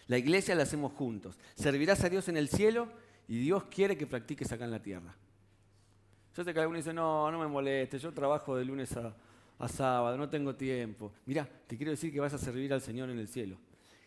La 0.07 0.19
iglesia 0.19 0.55
la 0.55 0.65
hacemos 0.65 0.93
juntos. 0.93 1.39
Servirás 1.55 2.05
a 2.05 2.11
Dios 2.11 2.29
en 2.29 2.37
el 2.37 2.51
cielo 2.51 2.89
y 3.27 3.39
Dios 3.39 3.65
quiere 3.71 3.97
que 3.97 4.07
practiques 4.07 4.53
acá 4.53 4.67
en 4.67 4.71
la 4.71 4.83
tierra. 4.83 5.17
Yo 6.37 6.45
sé 6.45 6.53
que 6.53 6.61
algunos 6.61 6.85
dicen, 6.85 6.97
no, 6.97 7.31
no 7.31 7.39
me 7.39 7.47
moleste, 7.47 7.99
yo 7.99 8.13
trabajo 8.13 8.55
de 8.55 8.67
lunes 8.67 8.95
a, 8.99 9.17
a 9.61 9.67
sábado, 9.67 10.19
no 10.19 10.29
tengo 10.29 10.55
tiempo. 10.57 11.11
Mirá, 11.25 11.49
te 11.67 11.79
quiero 11.79 11.91
decir 11.91 12.13
que 12.13 12.21
vas 12.21 12.35
a 12.35 12.39
servir 12.39 12.71
al 12.75 12.83
Señor 12.83 13.09
en 13.09 13.19
el 13.19 13.29
cielo. 13.29 13.57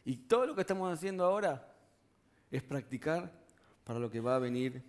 Y 0.06 0.18
todo 0.18 0.46
lo 0.46 0.54
que 0.54 0.62
estamos 0.62 0.94
haciendo 0.94 1.26
ahora 1.26 1.76
es 2.52 2.62
practicar 2.62 3.43
para 3.84 4.00
lo 4.00 4.10
que 4.10 4.20
va 4.20 4.36
a 4.36 4.40
venir 4.40 4.82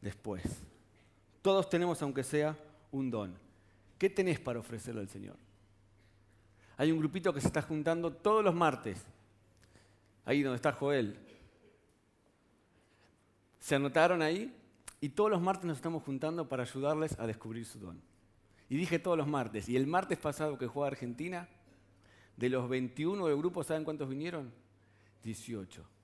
después. 0.00 0.42
Todos 1.42 1.68
tenemos, 1.68 2.00
aunque 2.02 2.22
sea, 2.22 2.56
un 2.90 3.10
don. 3.10 3.34
¿Qué 3.98 4.10
tenés 4.10 4.38
para 4.40 4.58
ofrecerle 4.58 5.00
al 5.00 5.08
Señor? 5.08 5.36
Hay 6.76 6.92
un 6.92 6.98
grupito 6.98 7.32
que 7.32 7.40
se 7.40 7.46
está 7.46 7.62
juntando 7.62 8.12
todos 8.12 8.44
los 8.44 8.54
martes, 8.54 9.02
ahí 10.24 10.42
donde 10.42 10.56
está 10.56 10.72
Joel. 10.72 11.18
Se 13.58 13.74
anotaron 13.74 14.20
ahí 14.22 14.54
y 15.00 15.08
todos 15.08 15.30
los 15.30 15.40
martes 15.40 15.64
nos 15.64 15.78
estamos 15.78 16.02
juntando 16.02 16.48
para 16.48 16.64
ayudarles 16.64 17.18
a 17.18 17.26
descubrir 17.26 17.64
su 17.64 17.78
don. 17.78 18.00
Y 18.68 18.76
dije 18.76 18.98
todos 18.98 19.16
los 19.16 19.26
martes. 19.26 19.68
Y 19.68 19.76
el 19.76 19.86
martes 19.86 20.18
pasado 20.18 20.58
que 20.58 20.66
juega 20.66 20.88
Argentina, 20.88 21.48
de 22.36 22.50
los 22.50 22.68
21 22.68 23.26
del 23.26 23.36
grupo, 23.36 23.64
¿saben 23.64 23.84
cuántos 23.84 24.08
vinieron? 24.08 24.52
18. 25.22 25.95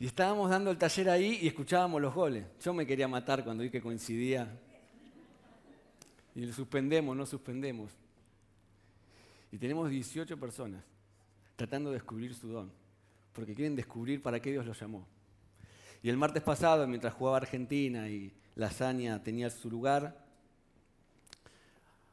Y 0.00 0.06
estábamos 0.06 0.48
dando 0.48 0.70
el 0.70 0.78
taller 0.78 1.10
ahí 1.10 1.40
y 1.42 1.46
escuchábamos 1.46 2.00
los 2.00 2.14
goles. 2.14 2.46
Yo 2.62 2.72
me 2.72 2.86
quería 2.86 3.06
matar 3.06 3.44
cuando 3.44 3.62
vi 3.62 3.68
que 3.68 3.82
coincidía. 3.82 4.50
Y 6.34 6.46
lo 6.46 6.52
suspendemos, 6.54 7.14
no 7.14 7.26
suspendemos. 7.26 7.92
Y 9.52 9.58
tenemos 9.58 9.90
18 9.90 10.40
personas 10.40 10.82
tratando 11.54 11.90
de 11.90 11.96
descubrir 11.96 12.34
su 12.34 12.48
don, 12.48 12.72
porque 13.34 13.54
quieren 13.54 13.76
descubrir 13.76 14.22
para 14.22 14.40
qué 14.40 14.50
Dios 14.52 14.64
los 14.64 14.80
llamó. 14.80 15.06
Y 16.02 16.08
el 16.08 16.16
martes 16.16 16.42
pasado, 16.42 16.86
mientras 16.86 17.12
jugaba 17.12 17.36
Argentina 17.36 18.08
y 18.08 18.32
la 18.54 18.68
hazaña 18.68 19.22
tenía 19.22 19.50
su 19.50 19.68
lugar, 19.68 20.24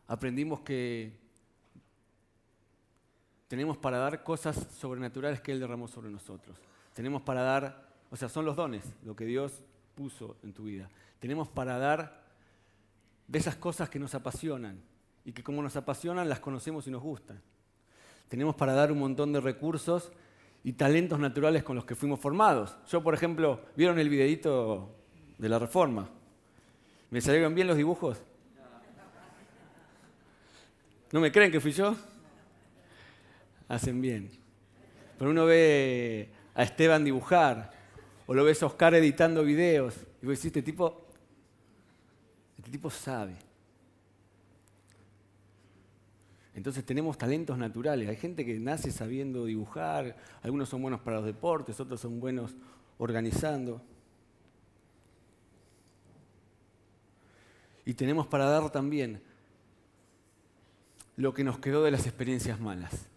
aprendimos 0.08 0.60
que 0.60 1.14
tenemos 3.48 3.78
para 3.78 3.98
dar 3.98 4.26
cosas 4.26 4.58
sobrenaturales 4.78 5.40
que 5.40 5.54
Él 5.54 5.62
derramó 5.62 5.88
sobre 5.88 6.10
nosotros. 6.10 6.58
Tenemos 6.98 7.22
para 7.22 7.44
dar, 7.44 7.92
o 8.10 8.16
sea, 8.16 8.28
son 8.28 8.44
los 8.44 8.56
dones, 8.56 8.84
lo 9.04 9.16
que 9.16 9.24
Dios 9.24 9.64
puso 9.94 10.36
en 10.42 10.52
tu 10.52 10.64
vida. 10.64 10.90
Tenemos 11.20 11.48
para 11.48 11.78
dar 11.78 12.24
de 13.28 13.38
esas 13.38 13.56
cosas 13.56 13.88
que 13.88 14.00
nos 14.00 14.16
apasionan 14.16 14.82
y 15.24 15.32
que 15.32 15.44
como 15.44 15.62
nos 15.62 15.76
apasionan 15.76 16.28
las 16.28 16.40
conocemos 16.40 16.88
y 16.88 16.90
nos 16.90 17.04
gustan. 17.04 17.40
Tenemos 18.28 18.56
para 18.56 18.74
dar 18.74 18.92
un 18.92 18.98
montón 18.98 19.32
de 19.32 19.40
recursos 19.40 20.12
y 20.64 20.74
talentos 20.74 21.20
naturales 21.20 21.62
con 21.62 21.76
los 21.76 21.86
que 21.86 21.94
fuimos 21.94 22.20
formados. 22.20 22.76
Yo, 22.90 23.04
por 23.04 23.14
ejemplo, 23.14 23.62
¿vieron 23.76 24.00
el 24.00 24.10
videito 24.10 24.96
de 25.38 25.50
la 25.50 25.60
reforma? 25.60 26.10
¿Me 27.12 27.22
salieron 27.22 27.54
bien 27.54 27.68
los 27.68 27.78
dibujos? 27.78 28.20
¿No 31.12 31.20
me 31.20 31.32
creen 31.32 31.52
que 31.52 31.60
fui 31.60 31.74
yo? 31.74 31.96
Hacen 33.68 34.02
bien. 34.02 34.32
Pero 35.20 35.30
uno 35.30 35.46
ve 35.46 36.32
a 36.58 36.64
Esteban 36.64 37.06
dibujar, 37.06 37.72
o 38.26 38.34
lo 38.34 38.44
ves 38.44 38.64
a 38.64 38.66
Oscar 38.66 38.96
editando 38.96 39.44
videos, 39.44 39.96
y 40.22 40.26
vos 40.26 40.36
decís, 40.36 40.46
este 40.46 40.64
tipo, 40.64 41.06
este 42.58 42.72
tipo 42.72 42.90
sabe. 42.90 43.38
Entonces 46.56 46.84
tenemos 46.84 47.16
talentos 47.16 47.56
naturales. 47.60 48.10
Hay 48.10 48.16
gente 48.16 48.44
que 48.44 48.58
nace 48.60 48.92
sabiendo 48.92 49.46
dibujar, 49.46 50.18
algunos 50.42 50.68
son 50.68 50.82
buenos 50.82 51.00
para 51.02 51.18
los 51.18 51.26
deportes, 51.28 51.80
otros 51.80 52.02
son 52.02 52.20
buenos 52.20 52.56
organizando. 52.98 53.80
Y 57.86 57.94
tenemos 57.94 58.26
para 58.26 58.46
dar 58.46 58.72
también 58.72 59.22
lo 61.18 61.36
que 61.36 61.44
nos 61.44 61.60
quedó 61.60 61.84
de 61.84 61.92
las 61.92 62.08
experiencias 62.08 62.60
malas. 62.60 63.08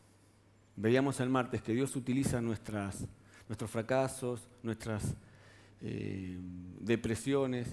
Veíamos 0.76 1.18
el 1.20 1.30
martes 1.30 1.62
que 1.62 1.72
Dios 1.72 1.96
utiliza 1.96 2.42
nuestras, 2.42 3.06
nuestros 3.50 3.68
fracasos, 3.68 4.46
nuestras 4.62 5.02
eh, 5.80 6.38
depresiones 6.78 7.66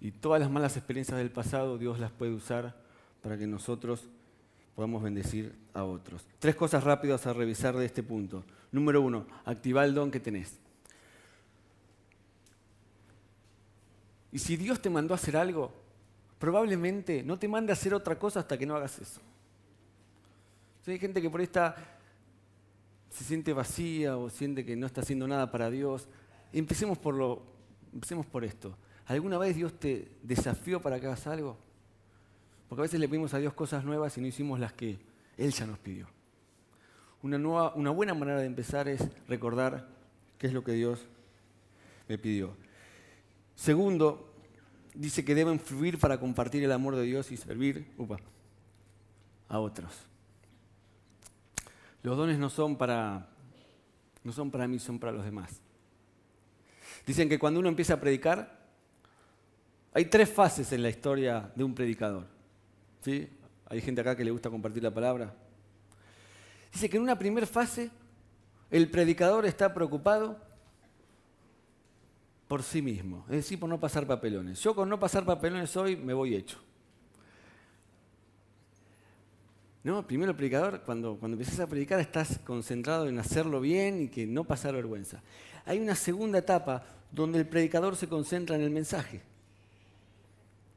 y 0.00 0.12
todas 0.12 0.40
las 0.40 0.50
malas 0.50 0.78
experiencias 0.78 1.18
del 1.18 1.30
pasado, 1.30 1.76
Dios 1.76 2.00
las 2.00 2.10
puede 2.10 2.32
usar 2.32 2.74
para 3.22 3.36
que 3.36 3.46
nosotros 3.46 4.08
podamos 4.74 5.02
bendecir 5.02 5.54
a 5.74 5.84
otros. 5.84 6.24
Tres 6.38 6.56
cosas 6.56 6.82
rápidas 6.84 7.26
a 7.26 7.34
revisar 7.34 7.76
de 7.76 7.84
este 7.84 8.02
punto. 8.02 8.44
Número 8.72 9.02
uno, 9.02 9.26
activa 9.44 9.84
el 9.84 9.92
don 9.92 10.10
que 10.10 10.20
tenés. 10.20 10.58
Y 14.32 14.38
si 14.38 14.56
Dios 14.56 14.80
te 14.80 14.88
mandó 14.88 15.12
a 15.12 15.16
hacer 15.16 15.36
algo, 15.36 15.70
probablemente 16.38 17.22
no 17.22 17.38
te 17.38 17.46
mande 17.46 17.72
a 17.72 17.74
hacer 17.74 17.92
otra 17.92 18.18
cosa 18.18 18.40
hasta 18.40 18.56
que 18.56 18.64
no 18.64 18.74
hagas 18.74 19.00
eso. 19.00 19.20
hay 20.86 20.98
gente 20.98 21.20
que 21.20 21.28
por 21.28 21.40
ahí 21.40 21.44
está, 21.44 21.95
se 23.16 23.24
siente 23.24 23.54
vacía 23.54 24.18
o 24.18 24.28
siente 24.28 24.64
que 24.64 24.76
no 24.76 24.86
está 24.86 25.00
haciendo 25.00 25.26
nada 25.26 25.50
para 25.50 25.70
Dios. 25.70 26.06
Empecemos 26.52 26.98
por, 26.98 27.14
lo, 27.14 27.42
empecemos 27.92 28.26
por 28.26 28.44
esto. 28.44 28.76
¿Alguna 29.06 29.38
vez 29.38 29.56
Dios 29.56 29.78
te 29.78 30.12
desafió 30.22 30.82
para 30.82 31.00
que 31.00 31.06
hagas 31.06 31.26
algo? 31.26 31.56
Porque 32.68 32.82
a 32.82 32.84
veces 32.84 33.00
le 33.00 33.08
pedimos 33.08 33.32
a 33.32 33.38
Dios 33.38 33.54
cosas 33.54 33.84
nuevas 33.84 34.18
y 34.18 34.20
no 34.20 34.26
hicimos 34.26 34.60
las 34.60 34.74
que 34.74 34.98
Él 35.38 35.50
ya 35.50 35.66
nos 35.66 35.78
pidió. 35.78 36.08
Una, 37.22 37.38
nueva, 37.38 37.74
una 37.74 37.90
buena 37.90 38.12
manera 38.12 38.40
de 38.40 38.46
empezar 38.46 38.86
es 38.86 39.02
recordar 39.26 39.88
qué 40.36 40.48
es 40.48 40.52
lo 40.52 40.62
que 40.62 40.72
Dios 40.72 41.06
me 42.08 42.18
pidió. 42.18 42.54
Segundo, 43.54 44.30
dice 44.94 45.24
que 45.24 45.34
deben 45.34 45.58
fluir 45.58 45.98
para 45.98 46.20
compartir 46.20 46.62
el 46.64 46.72
amor 46.72 46.96
de 46.96 47.02
Dios 47.04 47.32
y 47.32 47.38
servir 47.38 47.90
a 49.48 49.58
otros. 49.58 50.06
Los 52.06 52.16
dones 52.16 52.38
no 52.38 52.48
son 52.50 52.76
para 52.76 53.26
no 54.22 54.30
son 54.30 54.48
para 54.48 54.68
mí, 54.68 54.78
son 54.78 54.96
para 54.96 55.10
los 55.10 55.24
demás. 55.24 55.60
Dicen 57.04 57.28
que 57.28 57.36
cuando 57.36 57.58
uno 57.58 57.68
empieza 57.68 57.94
a 57.94 58.00
predicar, 58.00 58.64
hay 59.92 60.04
tres 60.04 60.32
fases 60.32 60.70
en 60.70 60.84
la 60.84 60.88
historia 60.88 61.50
de 61.56 61.64
un 61.64 61.74
predicador. 61.74 62.28
¿Sí? 63.00 63.28
Hay 63.68 63.80
gente 63.80 64.02
acá 64.02 64.14
que 64.14 64.24
le 64.24 64.30
gusta 64.30 64.48
compartir 64.48 64.84
la 64.84 64.94
palabra. 64.94 65.34
Dice 66.72 66.88
que 66.88 66.96
en 66.96 67.02
una 67.02 67.18
primera 67.18 67.44
fase 67.44 67.90
el 68.70 68.88
predicador 68.88 69.44
está 69.44 69.74
preocupado 69.74 70.40
por 72.46 72.62
sí 72.62 72.82
mismo, 72.82 73.24
es 73.28 73.34
decir, 73.34 73.58
por 73.58 73.68
no 73.68 73.80
pasar 73.80 74.06
papelones. 74.06 74.62
Yo 74.62 74.76
con 74.76 74.88
no 74.88 75.00
pasar 75.00 75.24
papelones 75.24 75.76
hoy 75.76 75.96
me 75.96 76.14
voy 76.14 76.36
hecho. 76.36 76.60
No, 79.86 80.04
primero 80.04 80.32
el 80.32 80.36
predicador, 80.36 80.82
cuando, 80.84 81.16
cuando 81.16 81.36
empiezas 81.36 81.60
a 81.60 81.68
predicar, 81.68 82.00
estás 82.00 82.40
concentrado 82.40 83.06
en 83.06 83.20
hacerlo 83.20 83.60
bien 83.60 84.02
y 84.02 84.08
que 84.08 84.26
no 84.26 84.42
pasar 84.42 84.74
vergüenza. 84.74 85.22
Hay 85.64 85.78
una 85.78 85.94
segunda 85.94 86.38
etapa 86.38 86.84
donde 87.12 87.38
el 87.38 87.46
predicador 87.46 87.94
se 87.94 88.08
concentra 88.08 88.56
en 88.56 88.62
el 88.62 88.70
mensaje. 88.70 89.20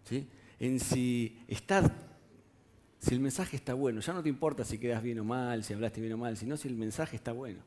¿sí? 0.04 0.28
En 0.60 0.80
si 0.80 1.44
si 3.00 3.16
el 3.16 3.20
mensaje 3.20 3.56
está 3.56 3.74
bueno. 3.74 4.00
Ya 4.00 4.14
no 4.14 4.22
te 4.22 4.30
importa 4.30 4.64
si 4.64 4.78
quedas 4.78 5.02
bien 5.02 5.18
o 5.18 5.24
mal, 5.24 5.64
si 5.64 5.74
hablaste 5.74 6.02
bien 6.02 6.14
o 6.14 6.18
mal, 6.20 6.38
sino 6.38 6.56
si 6.56 6.68
el 6.68 6.76
mensaje 6.76 7.16
está 7.16 7.32
bueno. 7.32 7.62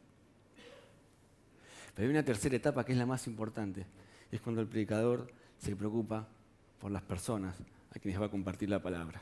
Pero 1.97 2.07
hay 2.07 2.11
una 2.13 2.25
tercera 2.25 2.55
etapa 2.55 2.85
que 2.85 2.93
es 2.93 2.99
la 2.99 3.07
más 3.07 3.27
importante. 3.27 3.85
Es 4.31 4.41
cuando 4.41 4.61
el 4.61 4.69
predicador 4.69 5.27
se 5.59 5.75
preocupa 5.75 6.29
por 6.79 6.93
las 6.93 7.03
personas 7.03 7.57
a 7.91 7.99
quienes 7.99 8.21
va 8.21 8.27
a 8.27 8.31
compartir 8.31 8.71
la 8.71 8.81
palabra. 8.81 9.21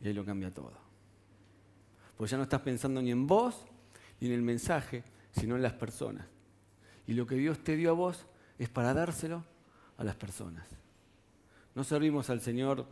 Y 0.00 0.08
ahí 0.08 0.14
lo 0.14 0.24
cambia 0.24 0.52
todo. 0.52 0.72
Porque 2.16 2.30
ya 2.30 2.36
no 2.36 2.44
estás 2.44 2.60
pensando 2.60 3.02
ni 3.02 3.10
en 3.10 3.26
vos 3.26 3.64
ni 4.20 4.28
en 4.28 4.34
el 4.34 4.42
mensaje, 4.42 5.04
sino 5.32 5.56
en 5.56 5.62
las 5.62 5.74
personas. 5.74 6.26
Y 7.06 7.14
lo 7.14 7.26
que 7.26 7.34
Dios 7.36 7.58
te 7.62 7.76
dio 7.76 7.90
a 7.90 7.94
vos 7.94 8.26
es 8.58 8.68
para 8.68 8.94
dárselo 8.94 9.44
a 9.98 10.04
las 10.04 10.16
personas. 10.16 10.66
No 11.74 11.84
servimos 11.84 12.30
al 12.30 12.40
Señor 12.40 12.86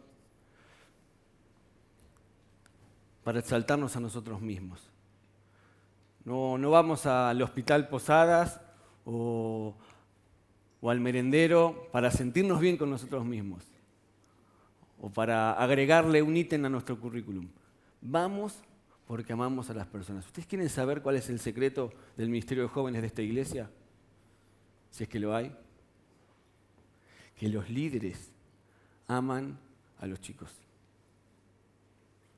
para 3.23 3.39
exaltarnos 3.39 3.97
a 3.97 4.01
nosotros 4.01 4.43
mismos. 4.43 4.91
No, 6.25 6.59
no 6.59 6.71
vamos 6.71 7.07
al 7.07 7.41
hospital 7.41 7.89
Posadas 7.89 8.61
o, 9.07 9.75
o 10.81 10.91
al 10.91 11.01
merendero 11.01 11.89
para 11.93 12.11
sentirnos 12.11 12.61
bien 12.61 12.77
con 12.77 12.91
nosotros 12.91 13.25
mismos 13.25 13.74
o 15.01 15.11
para 15.11 15.53
agregarle 15.53 16.23
un 16.23 16.37
ítem 16.37 16.65
a 16.65 16.69
nuestro 16.69 16.99
currículum. 16.99 17.49
Vamos 18.01 18.63
porque 19.07 19.33
amamos 19.33 19.71
a 19.71 19.75
las 19.75 19.87
personas. 19.87 20.27
¿Ustedes 20.27 20.47
quieren 20.47 20.69
saber 20.69 21.03
cuál 21.03 21.17
es 21.17 21.29
el 21.29 21.39
secreto 21.39 21.93
del 22.17 22.29
Ministerio 22.29 22.65
de 22.65 22.69
Jóvenes 22.69 23.03
de 23.03 23.09
esta 23.09 23.23
iglesia? 23.23 23.71
Si 24.91 25.05
es 25.05 25.09
que 25.09 25.21
lo 25.21 25.35
hay. 25.35 25.55
Que 27.37 27.49
los 27.49 27.69
líderes 27.69 28.31
aman 29.07 29.59
a 29.99 30.07
los 30.07 30.21
chicos. 30.21 30.51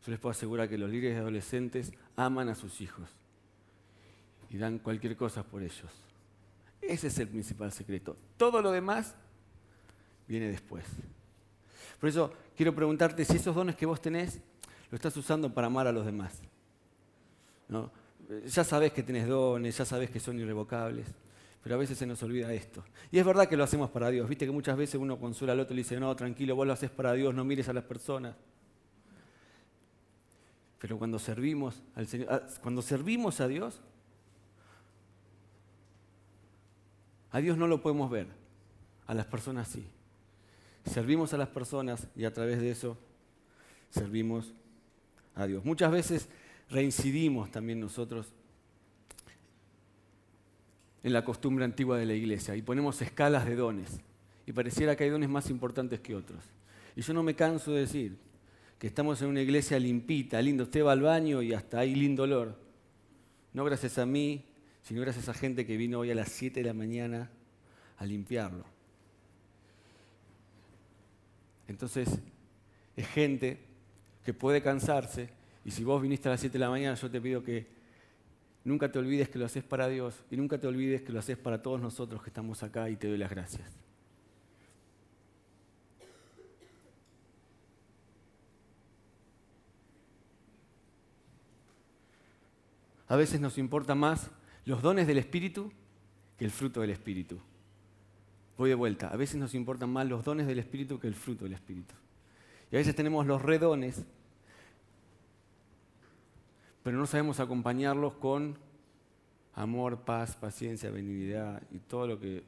Yo 0.05 0.11
les 0.11 0.21
puedo 0.21 0.31
asegurar 0.31 0.69
que 0.69 0.79
los 0.79 0.91
líderes 0.91 1.19
adolescentes 1.19 1.93
aman 2.17 2.49
a 2.49 2.55
sus 2.55 2.81
hijos 2.81 3.09
y 4.51 4.57
dan 4.57 4.79
cualquier 4.79 5.17
cosa 5.17 5.43
por 5.43 5.63
ellos. 5.63 5.91
Ese 6.81 7.09
es 7.09 7.19
el 7.19 7.29
principal 7.29 7.73
secreto. 7.73 8.17
Todo 8.37 8.63
lo 8.63 8.71
demás 8.71 9.15
viene 10.29 10.49
después. 10.49 10.85
Por 12.01 12.09
eso 12.09 12.33
quiero 12.57 12.75
preguntarte 12.75 13.25
si 13.25 13.37
esos 13.37 13.55
dones 13.55 13.77
que 13.77 13.87
vos 13.87 14.01
tenés 14.01 14.41
lo 14.91 14.97
estás 14.97 15.17
usando 15.17 15.53
para 15.53 15.67
amar 15.67 15.87
a 15.87 15.93
los 15.93 16.05
demás. 16.05 16.41
Ya 18.47 18.65
sabés 18.65 18.93
que 18.93 19.03
tenés 19.03 19.27
dones, 19.27 19.77
ya 19.77 19.85
sabés 19.85 20.11
que 20.11 20.21
son 20.21 20.39
irrevocables, 20.39 21.07
pero 21.63 21.75
a 21.75 21.79
veces 21.79 21.99
se 21.99 22.07
nos 22.07 22.23
olvida 22.23 22.53
esto. 22.53 22.85
Y 23.11 23.19
es 23.19 23.25
verdad 23.25 23.49
que 23.49 23.57
lo 23.57 23.65
hacemos 23.65 23.91
para 23.91 24.11
Dios. 24.11 24.29
Viste 24.29 24.47
que 24.47 24.53
muchas 24.53 24.77
veces 24.77 25.01
uno 25.01 25.19
consuela 25.19 25.53
al 25.53 25.61
otro 25.61 25.75
y 25.75 25.77
le 25.77 25.83
dice, 25.83 25.99
no, 25.99 26.15
tranquilo, 26.15 26.55
vos 26.55 26.67
lo 26.67 26.73
haces 26.73 26.91
para 26.91 27.13
Dios, 27.13 27.35
no 27.35 27.45
mires 27.45 27.69
a 27.69 27.73
las 27.73 27.85
personas. 27.85 28.37
Pero 30.79 30.99
cuando 30.99 31.19
servimos 31.19 31.83
al 31.95 32.07
Señor, 32.07 32.29
ah, 32.31 32.43
cuando 32.63 32.83
servimos 32.83 33.41
a 33.41 33.49
Dios, 33.49 33.81
A 37.37 37.41
Dios 37.41 37.59
no 37.59 37.67
lo 37.67 37.83
podemos 37.83 38.11
ver, 38.11 38.29
a 39.07 39.13
las 39.13 39.27
personas 39.27 39.69
sí. 39.69 39.87
Servimos 40.87 41.35
a 41.35 41.37
las 41.37 41.49
personas 41.49 42.07
y 42.17 42.25
a 42.25 42.33
través 42.33 42.61
de 42.61 42.71
eso 42.71 42.97
servimos 43.91 44.53
a 45.35 45.47
Dios. 45.47 45.65
Muchas 45.65 45.91
veces 45.91 46.29
reincidimos 46.71 47.51
también 47.51 47.81
nosotros 47.81 48.33
en 51.03 51.13
la 51.13 51.25
costumbre 51.25 51.65
antigua 51.65 51.99
de 51.99 52.07
la 52.07 52.15
iglesia 52.15 52.57
y 52.57 52.63
ponemos 52.63 53.01
escalas 53.03 53.47
de 53.47 53.55
dones 53.55 54.01
y 54.47 54.53
pareciera 54.53 54.97
que 54.97 55.05
hay 55.05 55.11
dones 55.11 55.29
más 55.29 55.51
importantes 55.51 56.01
que 56.01 56.15
otros. 56.15 56.43
Y 56.95 57.03
yo 57.03 57.13
no 57.15 57.23
me 57.23 57.35
canso 57.35 57.73
de 57.73 57.81
decir 57.81 58.17
que 58.79 58.87
estamos 58.87 59.21
en 59.23 59.29
una 59.29 59.43
iglesia 59.43 59.79
limpita, 59.79 60.41
lindo, 60.41 60.65
usted 60.65 60.85
va 60.85 60.93
al 60.93 61.03
baño 61.03 61.43
y 61.43 61.53
hasta 61.53 61.81
hay 61.81 61.95
lindo 61.95 62.25
olor. 62.25 62.59
No 63.53 63.65
gracias 63.65 63.99
a 63.99 64.07
mí, 64.07 64.45
sino 64.83 65.01
gracias 65.01 65.29
a 65.29 65.35
gente 65.35 65.67
que 65.67 65.77
vino 65.77 65.99
hoy 65.99 66.11
a 66.11 66.15
las 66.15 66.31
7 66.31 66.61
de 66.61 66.67
la 66.67 66.75
mañana 66.75 67.31
a 67.99 68.07
limpiarlo. 68.07 68.76
Entonces, 71.69 72.21
es 72.97 73.07
gente 73.09 73.59
que 74.25 74.33
puede 74.35 74.63
cansarse 74.63 75.31
y 75.65 75.71
si 75.71 75.85
vos 75.85 76.01
viniste 76.01 76.29
a 76.29 76.33
las 76.33 76.41
7 76.41 76.53
de 76.53 76.59
la 76.59 76.71
mañana, 76.71 76.95
yo 76.95 77.11
te 77.11 77.21
pido 77.21 77.43
que 77.43 77.67
nunca 78.65 78.91
te 78.91 78.99
olvides 78.99 79.29
que 79.29 79.39
lo 79.39 79.47
haces 79.47 79.65
para 79.65 79.89
Dios 79.89 80.25
y 80.31 80.37
nunca 80.37 80.59
te 80.59 80.67
olvides 80.67 81.03
que 81.03 81.13
lo 81.13 81.19
haces 81.19 81.37
para 81.37 81.63
todos 81.63 81.81
nosotros 81.81 82.23
que 82.23 82.31
estamos 82.31 82.63
acá 82.63 82.89
y 82.91 82.97
te 82.97 83.09
doy 83.09 83.19
las 83.19 83.31
gracias. 83.31 83.69
A 93.09 93.17
veces 93.17 93.41
nos 93.41 93.57
importa 93.59 93.95
más 93.95 94.31
los 94.65 94.83
dones 94.83 95.07
del 95.07 95.19
Espíritu 95.19 95.73
que 96.37 96.45
el 96.45 96.51
fruto 96.51 96.81
del 96.81 96.91
Espíritu. 96.91 97.41
Voy 98.57 98.71
de 98.71 98.75
vuelta, 98.75 99.09
a 99.09 99.17
veces 99.17 99.37
nos 99.37 99.55
importan 99.55 99.91
más 99.91 100.07
los 100.07 100.25
dones 100.25 100.47
del 100.47 100.59
Espíritu 100.59 100.99
que 100.99 101.07
el 101.07 101.15
fruto 101.15 101.45
del 101.45 101.53
Espíritu. 101.53 101.95
Y 102.71 102.77
a 102.77 102.79
veces 102.79 102.95
tenemos 102.95 103.27
los 103.27 103.43
redones, 103.43 104.03
pero 106.83 106.97
no 106.97 107.07
sabemos 107.07 107.39
acompañarlos 107.39 108.15
con 108.15 108.57
amor, 109.55 110.01
paz, 110.01 110.37
paciencia, 110.37 110.91
benignidad 110.91 111.63
y 111.71 111.79
todo 111.79 112.07
lo 112.07 112.21
que 112.21 112.45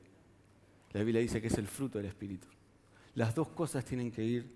la 0.92 1.02
Biblia 1.02 1.20
dice 1.20 1.40
que 1.40 1.48
es 1.48 1.58
el 1.58 1.66
fruto 1.66 1.98
del 1.98 2.06
Espíritu. 2.06 2.48
Las 3.14 3.34
dos 3.34 3.48
cosas 3.48 3.84
tienen 3.84 4.10
que 4.10 4.24
ir 4.24 4.46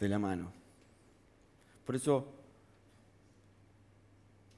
de 0.00 0.08
la 0.08 0.18
mano. 0.18 0.50
Por 1.84 1.94
eso, 1.94 2.32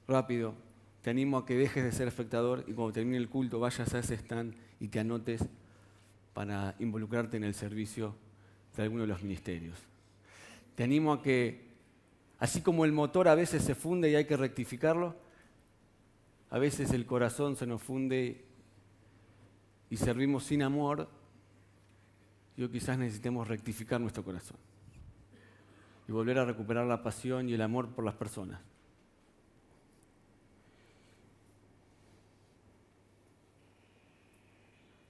rápido, 0.07 0.55
te 1.01 1.11
animo 1.11 1.37
a 1.37 1.45
que 1.45 1.55
dejes 1.55 1.83
de 1.83 1.91
ser 1.91 2.07
espectador 2.07 2.63
y 2.67 2.73
cuando 2.73 2.93
termine 2.93 3.17
el 3.17 3.29
culto 3.29 3.59
vayas 3.59 3.93
a 3.93 3.99
ese 3.99 4.15
stand 4.15 4.55
y 4.79 4.87
te 4.87 4.99
anotes 4.99 5.45
para 6.39 6.73
involucrarte 6.79 7.35
en 7.35 7.43
el 7.43 7.53
servicio 7.53 8.15
de 8.73 8.83
alguno 8.83 9.01
de 9.01 9.09
los 9.09 9.21
ministerios. 9.21 9.77
Te 10.73 10.85
animo 10.85 11.11
a 11.11 11.21
que, 11.21 11.67
así 12.37 12.61
como 12.61 12.85
el 12.85 12.93
motor 12.93 13.27
a 13.27 13.35
veces 13.35 13.61
se 13.61 13.75
funde 13.75 14.09
y 14.09 14.15
hay 14.15 14.23
que 14.23 14.37
rectificarlo, 14.37 15.17
a 16.49 16.57
veces 16.57 16.91
el 16.91 17.05
corazón 17.05 17.57
se 17.57 17.67
nos 17.67 17.81
funde 17.81 18.45
y 19.89 19.97
servimos 19.97 20.45
sin 20.45 20.63
amor, 20.63 21.09
yo 22.55 22.71
quizás 22.71 22.97
necesitemos 22.97 23.45
rectificar 23.45 23.99
nuestro 23.99 24.23
corazón 24.23 24.55
y 26.07 26.13
volver 26.13 26.39
a 26.39 26.45
recuperar 26.45 26.85
la 26.85 27.03
pasión 27.03 27.49
y 27.49 27.53
el 27.53 27.61
amor 27.61 27.89
por 27.89 28.05
las 28.05 28.15
personas. 28.15 28.61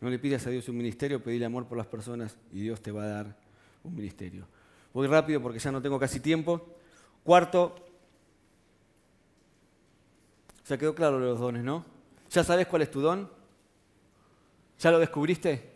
No 0.02 0.10
le 0.10 0.20
pidas 0.20 0.46
a 0.48 0.50
Dios 0.50 0.68
un 0.70 0.78
ministerio, 0.78 1.22
pedile 1.22 1.46
amor 1.46 1.68
por 1.68 1.78
las 1.78 1.88
personas 1.88 2.38
y 2.52 2.62
Dios 2.62 2.82
te 2.82 2.92
va 2.92 3.04
a 3.04 3.08
dar 3.08 3.38
un 3.84 3.96
ministerio. 3.96 4.48
Voy 4.94 5.08
rápido 5.08 5.42
porque 5.42 5.60
ya 5.60 5.72
no 5.72 5.82
tengo 5.82 6.00
casi 6.00 6.20
tiempo. 6.20 6.76
Cuarto, 7.24 7.76
ya 10.68 10.78
quedó 10.78 10.96
claro 10.96 11.20
los 11.20 11.40
dones, 11.40 11.64
¿no? 11.64 11.86
¿Ya 12.30 12.44
sabes 12.44 12.68
cuál 12.68 12.84
es 12.84 12.92
tu 12.92 13.02
don? 13.02 13.30
¿Ya 14.80 14.92
lo 14.92 15.00
descubriste? 15.00 15.70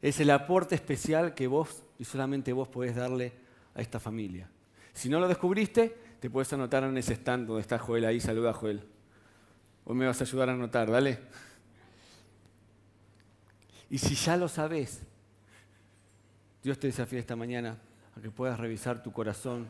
Es 0.00 0.20
el 0.20 0.30
aporte 0.30 0.74
especial 0.74 1.34
que 1.34 1.46
vos 1.46 1.82
y 1.98 2.04
solamente 2.04 2.52
vos 2.52 2.68
podés 2.68 2.94
darle 2.94 3.32
a 3.74 3.80
esta 3.80 3.98
familia. 3.98 4.48
Si 4.92 5.08
no 5.08 5.18
lo 5.18 5.26
descubriste, 5.26 5.96
te 6.20 6.30
puedes 6.30 6.52
anotar 6.52 6.84
en 6.84 6.96
ese 6.96 7.14
stand 7.14 7.48
donde 7.48 7.62
está 7.62 7.78
Joel 7.78 8.04
ahí. 8.04 8.20
Saluda 8.20 8.52
Joel. 8.52 8.82
Vos 9.84 9.96
me 9.96 10.06
vas 10.06 10.20
a 10.20 10.24
ayudar 10.24 10.50
a 10.50 10.52
anotar, 10.52 10.90
dale. 10.90 11.18
Y 13.94 13.98
si 13.98 14.16
ya 14.16 14.36
lo 14.36 14.48
sabes, 14.48 15.02
Dios 16.64 16.80
te 16.80 16.88
desafía 16.88 17.20
esta 17.20 17.36
mañana 17.36 17.78
a 18.16 18.20
que 18.20 18.28
puedas 18.28 18.58
revisar 18.58 19.04
tu 19.04 19.12
corazón. 19.12 19.68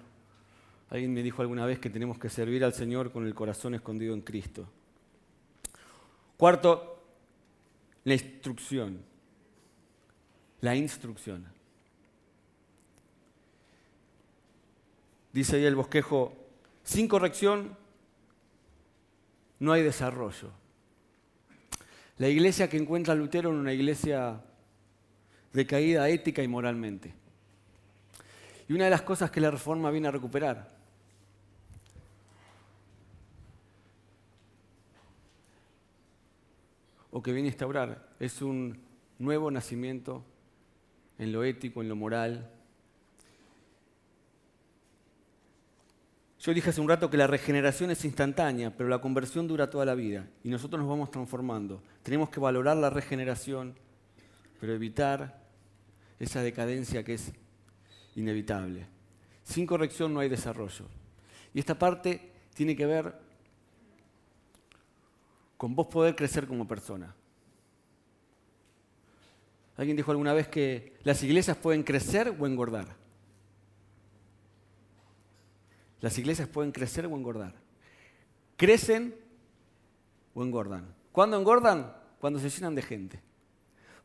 Alguien 0.88 1.12
me 1.12 1.22
dijo 1.22 1.42
alguna 1.42 1.66
vez 1.66 1.78
que 1.78 1.90
tenemos 1.90 2.18
que 2.18 2.30
servir 2.30 2.64
al 2.64 2.72
Señor 2.72 3.12
con 3.12 3.26
el 3.26 3.34
corazón 3.34 3.74
escondido 3.74 4.14
en 4.14 4.22
Cristo. 4.22 4.66
Cuarto, 6.38 7.04
la 8.04 8.14
instrucción. 8.14 9.02
La 10.62 10.74
instrucción. 10.74 11.44
Dice 15.34 15.56
ahí 15.56 15.66
el 15.66 15.76
bosquejo, 15.76 16.32
sin 16.82 17.08
corrección 17.08 17.76
no 19.58 19.72
hay 19.74 19.82
desarrollo. 19.82 20.63
La 22.18 22.28
iglesia 22.28 22.68
que 22.68 22.76
encuentra 22.76 23.14
Lutero 23.14 23.50
en 23.50 23.56
una 23.56 23.72
iglesia 23.72 24.40
decaída 25.52 26.08
ética 26.08 26.42
y 26.42 26.48
moralmente. 26.48 27.12
Y 28.68 28.72
una 28.72 28.84
de 28.84 28.90
las 28.90 29.02
cosas 29.02 29.30
que 29.30 29.40
la 29.40 29.50
reforma 29.50 29.90
viene 29.90 30.08
a 30.08 30.12
recuperar 30.12 30.74
o 37.10 37.22
que 37.22 37.32
viene 37.32 37.48
a 37.48 37.52
instaurar 37.52 38.08
es 38.18 38.42
un 38.42 38.78
nuevo 39.18 39.50
nacimiento 39.50 40.24
en 41.18 41.32
lo 41.32 41.44
ético, 41.44 41.82
en 41.82 41.88
lo 41.88 41.96
moral. 41.96 42.50
Yo 46.44 46.52
dije 46.52 46.68
hace 46.68 46.80
un 46.82 46.90
rato 46.90 47.08
que 47.08 47.16
la 47.16 47.26
regeneración 47.26 47.90
es 47.90 48.04
instantánea, 48.04 48.70
pero 48.76 48.90
la 48.90 49.00
conversión 49.00 49.48
dura 49.48 49.70
toda 49.70 49.86
la 49.86 49.94
vida 49.94 50.28
y 50.42 50.50
nosotros 50.50 50.78
nos 50.78 50.90
vamos 50.90 51.10
transformando. 51.10 51.82
Tenemos 52.02 52.28
que 52.28 52.38
valorar 52.38 52.76
la 52.76 52.90
regeneración, 52.90 53.74
pero 54.60 54.74
evitar 54.74 55.42
esa 56.18 56.42
decadencia 56.42 57.02
que 57.02 57.14
es 57.14 57.32
inevitable. 58.14 58.86
Sin 59.42 59.64
corrección 59.64 60.12
no 60.12 60.20
hay 60.20 60.28
desarrollo. 60.28 60.84
Y 61.54 61.60
esta 61.60 61.78
parte 61.78 62.30
tiene 62.52 62.76
que 62.76 62.84
ver 62.84 63.14
con 65.56 65.74
vos 65.74 65.86
poder 65.86 66.14
crecer 66.14 66.46
como 66.46 66.68
persona. 66.68 67.14
Alguien 69.78 69.96
dijo 69.96 70.10
alguna 70.10 70.34
vez 70.34 70.48
que 70.48 70.98
las 71.04 71.22
iglesias 71.22 71.56
pueden 71.56 71.84
crecer 71.84 72.36
o 72.38 72.46
engordar. 72.46 73.02
Las 76.04 76.18
iglesias 76.18 76.48
pueden 76.48 76.70
crecer 76.70 77.06
o 77.06 77.16
engordar. 77.16 77.54
Crecen 78.58 79.14
o 80.34 80.44
engordan. 80.44 80.84
¿Cuándo 81.12 81.38
engordan? 81.38 81.96
Cuando 82.20 82.38
se 82.38 82.50
llenan 82.50 82.74
de 82.74 82.82
gente. 82.82 83.22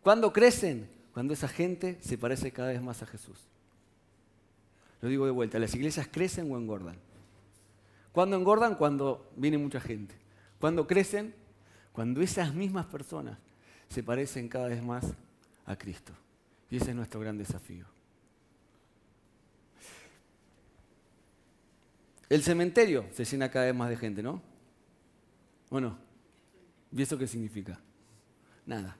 ¿Cuándo 0.01 0.31
crecen? 0.31 0.89
Cuando 1.13 1.33
esa 1.33 1.49
gente 1.49 1.97
se 1.99 2.17
parece 2.17 2.53
cada 2.53 2.69
vez 2.69 2.81
más 2.81 3.03
a 3.03 3.05
Jesús. 3.05 3.37
Lo 5.01 5.09
digo 5.09 5.25
de 5.25 5.31
vuelta, 5.31 5.59
las 5.59 5.75
iglesias 5.75 6.07
crecen 6.09 6.49
o 6.49 6.57
engordan. 6.57 6.95
¿Cuándo 8.13 8.37
engordan? 8.37 8.75
Cuando 8.75 9.29
viene 9.35 9.57
mucha 9.57 9.81
gente. 9.81 10.15
¿Cuándo 10.57 10.87
crecen? 10.87 11.35
Cuando 11.91 12.21
esas 12.21 12.53
mismas 12.53 12.85
personas 12.85 13.37
se 13.89 14.03
parecen 14.03 14.47
cada 14.47 14.69
vez 14.69 14.81
más 14.81 15.05
a 15.65 15.75
Cristo. 15.75 16.13
Y 16.71 16.77
ese 16.77 16.91
es 16.91 16.95
nuestro 16.95 17.19
gran 17.19 17.37
desafío. 17.37 17.87
El 22.29 22.43
cementerio 22.43 23.05
se 23.11 23.25
llena 23.25 23.49
cada 23.49 23.65
vez 23.65 23.75
más 23.75 23.89
de 23.89 23.97
gente, 23.97 24.21
¿no? 24.21 24.41
¿O 25.69 25.79
no? 25.79 25.97
¿Y 26.91 27.01
eso 27.01 27.17
qué 27.17 27.27
significa? 27.27 27.79
Nada. 28.65 28.95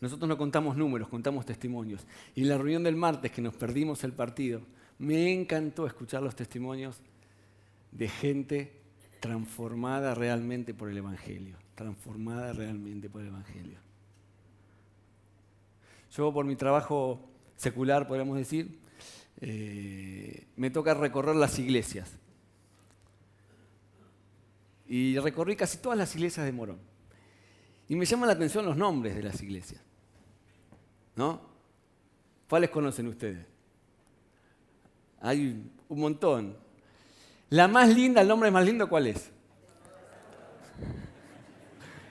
Nosotros 0.00 0.28
no 0.28 0.36
contamos 0.36 0.76
números, 0.76 1.08
contamos 1.08 1.46
testimonios. 1.46 2.06
Y 2.34 2.42
en 2.42 2.48
la 2.48 2.58
reunión 2.58 2.82
del 2.82 2.96
martes 2.96 3.32
que 3.32 3.42
nos 3.42 3.54
perdimos 3.54 4.04
el 4.04 4.12
partido, 4.12 4.60
me 4.98 5.32
encantó 5.32 5.86
escuchar 5.86 6.22
los 6.22 6.36
testimonios 6.36 7.00
de 7.92 8.08
gente 8.08 8.72
transformada 9.20 10.14
realmente 10.14 10.74
por 10.74 10.90
el 10.90 10.98
Evangelio, 10.98 11.56
transformada 11.74 12.52
realmente 12.52 13.08
por 13.08 13.22
el 13.22 13.28
Evangelio. 13.28 13.78
Yo 16.12 16.32
por 16.32 16.44
mi 16.44 16.56
trabajo 16.56 17.20
secular, 17.56 18.06
podríamos 18.06 18.36
decir, 18.36 18.78
eh, 19.40 20.46
me 20.56 20.70
toca 20.70 20.94
recorrer 20.94 21.36
las 21.36 21.58
iglesias. 21.58 22.10
Y 24.88 25.18
recorrí 25.18 25.56
casi 25.56 25.78
todas 25.78 25.98
las 25.98 26.14
iglesias 26.14 26.46
de 26.46 26.52
Morón. 26.52 26.78
Y 27.88 27.96
me 27.96 28.04
llaman 28.04 28.28
la 28.28 28.34
atención 28.34 28.64
los 28.64 28.76
nombres 28.76 29.14
de 29.14 29.22
las 29.22 29.42
iglesias. 29.42 29.80
¿No? 31.16 31.40
¿Cuáles 32.48 32.70
conocen 32.70 33.08
ustedes? 33.08 33.44
Hay 35.20 35.62
un 35.88 36.00
montón. 36.00 36.56
La 37.50 37.68
más 37.68 37.88
linda, 37.88 38.20
el 38.20 38.28
nombre 38.28 38.50
más 38.50 38.64
lindo, 38.64 38.88
¿cuál 38.88 39.08
es? 39.08 39.30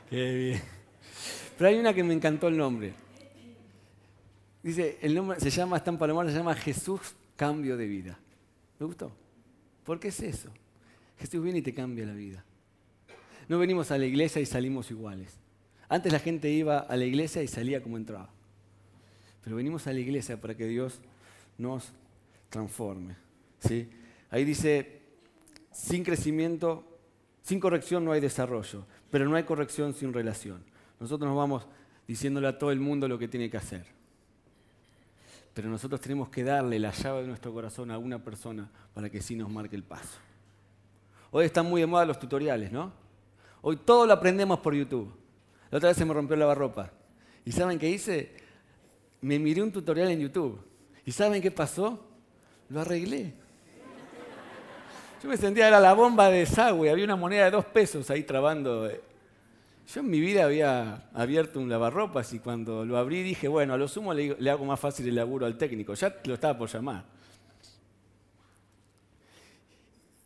Qué 0.09 0.33
bien. 0.33 0.61
Pero 1.57 1.69
hay 1.69 1.79
una 1.79 1.93
que 1.93 2.03
me 2.03 2.13
encantó 2.13 2.47
el 2.47 2.57
nombre. 2.57 2.93
Dice, 4.65 4.97
el 4.99 5.13
nombre 5.13 5.39
se 5.39 5.51
llama, 5.51 5.77
está 5.77 5.91
en 5.91 5.99
Palomar, 5.99 6.27
se 6.27 6.35
llama 6.35 6.55
Jesús 6.55 6.99
Cambio 7.35 7.77
de 7.77 7.85
Vida. 7.85 8.17
¿Me 8.79 8.87
gustó? 8.87 9.11
¿Por 9.83 9.99
qué 9.99 10.07
es 10.07 10.19
eso? 10.21 10.49
Jesús 11.19 11.43
viene 11.43 11.59
y 11.59 11.61
te 11.61 11.71
cambia 11.71 12.03
la 12.03 12.13
vida. 12.13 12.43
No 13.47 13.59
venimos 13.59 13.91
a 13.91 13.99
la 13.99 14.07
iglesia 14.07 14.41
y 14.41 14.47
salimos 14.47 14.89
iguales. 14.89 15.37
Antes 15.87 16.11
la 16.11 16.17
gente 16.17 16.49
iba 16.49 16.79
a 16.79 16.97
la 16.97 17.05
iglesia 17.05 17.43
y 17.43 17.47
salía 17.47 17.83
como 17.83 17.95
entraba. 17.97 18.31
Pero 19.43 19.55
venimos 19.55 19.85
a 19.85 19.93
la 19.93 19.99
iglesia 19.99 20.41
para 20.41 20.57
que 20.57 20.65
Dios 20.65 20.99
nos 21.59 21.91
transforme. 22.49 23.17
¿sí? 23.59 23.87
Ahí 24.31 24.45
dice, 24.45 25.03
sin 25.71 26.03
crecimiento, 26.03 26.83
sin 27.43 27.59
corrección 27.59 28.03
no 28.03 28.13
hay 28.13 28.19
desarrollo, 28.19 28.87
pero 29.11 29.29
no 29.29 29.35
hay 29.35 29.43
corrección 29.43 29.93
sin 29.93 30.11
relación. 30.11 30.63
Nosotros 30.99 31.29
nos 31.29 31.37
vamos 31.37 31.67
diciéndole 32.07 32.47
a 32.47 32.57
todo 32.57 32.71
el 32.71 32.79
mundo 32.79 33.07
lo 33.07 33.19
que 33.19 33.27
tiene 33.27 33.47
que 33.51 33.57
hacer. 33.57 33.94
Pero 35.55 35.69
nosotros 35.69 36.01
tenemos 36.01 36.27
que 36.27 36.43
darle 36.43 36.77
la 36.77 36.91
llave 36.91 37.21
de 37.21 37.27
nuestro 37.29 37.53
corazón 37.53 37.89
a 37.89 37.97
una 37.97 38.21
persona 38.21 38.69
para 38.93 39.09
que 39.09 39.21
sí 39.21 39.37
nos 39.37 39.49
marque 39.49 39.77
el 39.77 39.83
paso. 39.83 40.19
Hoy 41.31 41.45
están 41.45 41.65
muy 41.65 41.79
de 41.79 41.87
moda 41.87 42.03
los 42.03 42.19
tutoriales, 42.19 42.73
¿no? 42.73 42.91
Hoy 43.61 43.77
todo 43.77 44.05
lo 44.05 44.11
aprendemos 44.11 44.59
por 44.59 44.75
YouTube. 44.75 45.15
La 45.71 45.77
otra 45.77 45.89
vez 45.89 45.97
se 45.97 46.03
me 46.03 46.13
rompió 46.13 46.35
la 46.35 46.41
lavarropa. 46.41 46.91
¿Y 47.45 47.53
saben 47.53 47.79
qué 47.79 47.89
hice? 47.89 48.35
Me 49.21 49.39
miré 49.39 49.63
un 49.63 49.71
tutorial 49.71 50.09
en 50.09 50.19
YouTube. 50.19 50.59
¿Y 51.05 51.13
saben 51.13 51.41
qué 51.41 51.51
pasó? 51.51 52.05
Lo 52.67 52.81
arreglé. 52.81 53.33
Yo 55.23 55.29
me 55.29 55.37
sentía, 55.37 55.69
era 55.69 55.79
la 55.79 55.93
bomba 55.93 56.29
de 56.29 56.39
desagüe, 56.39 56.89
había 56.89 57.05
una 57.05 57.15
moneda 57.15 57.45
de 57.45 57.51
dos 57.51 57.65
pesos 57.65 58.09
ahí 58.09 58.23
trabando. 58.23 58.89
Yo 59.87 60.01
en 60.01 60.09
mi 60.09 60.19
vida 60.19 60.45
había 60.45 61.09
abierto 61.13 61.59
un 61.59 61.69
lavarropas 61.69 62.33
y 62.33 62.39
cuando 62.39 62.85
lo 62.85 62.97
abrí 62.97 63.21
dije, 63.21 63.47
bueno, 63.47 63.73
a 63.73 63.77
lo 63.77 63.87
sumo 63.87 64.13
le, 64.13 64.35
le 64.39 64.49
hago 64.49 64.65
más 64.65 64.79
fácil 64.79 65.07
el 65.07 65.15
laburo 65.15 65.45
al 65.45 65.57
técnico. 65.57 65.93
Ya 65.93 66.15
lo 66.25 66.33
estaba 66.33 66.57
por 66.57 66.69
llamar. 66.69 67.05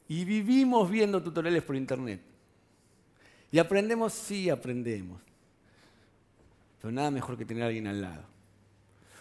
Y 0.07 0.25
vivimos 0.25 0.89
viendo 0.89 1.21
tutoriales 1.21 1.61
por 1.61 1.75
internet. 1.75 2.21
Y 3.51 3.59
aprendemos, 3.59 4.13
sí 4.13 4.49
aprendemos. 4.49 5.21
Pero 6.81 6.91
nada 6.91 7.11
mejor 7.11 7.37
que 7.37 7.45
tener 7.45 7.63
a 7.63 7.67
alguien 7.67 7.87
al 7.87 8.01
lado. 8.01 8.23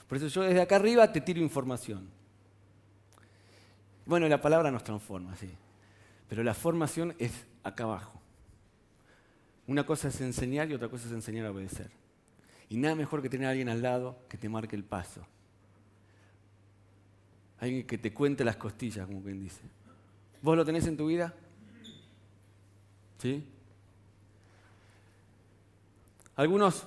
Por 0.06 0.16
eso 0.16 0.28
yo 0.28 0.42
desde 0.42 0.60
acá 0.60 0.76
arriba 0.76 1.12
te 1.12 1.20
tiro 1.20 1.40
información. 1.40 2.08
Bueno, 4.06 4.28
la 4.28 4.40
palabra 4.40 4.70
nos 4.70 4.84
transforma, 4.84 5.36
sí. 5.36 5.50
Pero 6.28 6.42
la 6.42 6.54
formación 6.54 7.14
es 7.18 7.32
acá 7.62 7.84
abajo. 7.84 8.18
Una 9.68 9.84
cosa 9.84 10.08
es 10.08 10.18
enseñar 10.22 10.70
y 10.70 10.74
otra 10.74 10.88
cosa 10.88 11.06
es 11.06 11.12
enseñar 11.12 11.44
a 11.44 11.50
obedecer. 11.50 11.90
Y 12.70 12.78
nada 12.78 12.94
mejor 12.94 13.20
que 13.20 13.28
tener 13.28 13.46
a 13.46 13.50
alguien 13.50 13.68
al 13.68 13.82
lado 13.82 14.18
que 14.26 14.38
te 14.38 14.48
marque 14.48 14.74
el 14.74 14.82
paso. 14.82 15.26
Alguien 17.58 17.86
que 17.86 17.98
te 17.98 18.14
cuente 18.14 18.44
las 18.44 18.56
costillas, 18.56 19.06
como 19.06 19.22
quien 19.22 19.38
dice. 19.38 19.60
¿Vos 20.40 20.56
lo 20.56 20.64
tenés 20.64 20.86
en 20.86 20.96
tu 20.96 21.08
vida? 21.08 21.34
¿Sí? 23.18 23.46
Algunos, 26.34 26.86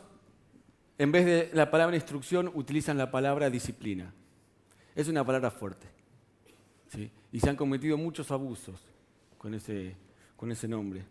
en 0.98 1.12
vez 1.12 1.26
de 1.26 1.52
la 1.54 1.70
palabra 1.70 1.96
instrucción, 1.96 2.50
utilizan 2.56 2.98
la 2.98 3.12
palabra 3.12 3.52
disciplina. 3.52 4.12
Es 4.96 5.08
una 5.08 5.24
palabra 5.24 5.52
fuerte. 5.52 5.88
¿sí? 6.88 7.12
Y 7.32 7.40
se 7.40 7.48
han 7.48 7.56
cometido 7.56 7.96
muchos 7.96 8.32
abusos 8.32 8.82
con 9.38 9.54
ese, 9.54 9.96
con 10.36 10.52
ese 10.52 10.68
nombre. 10.68 11.06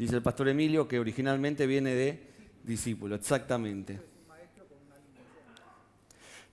Dice 0.00 0.16
el 0.16 0.22
pastor 0.22 0.48
Emilio 0.48 0.88
que 0.88 0.98
originalmente 0.98 1.66
viene 1.66 1.94
de 1.94 2.18
discípulo, 2.64 3.16
exactamente. 3.16 4.00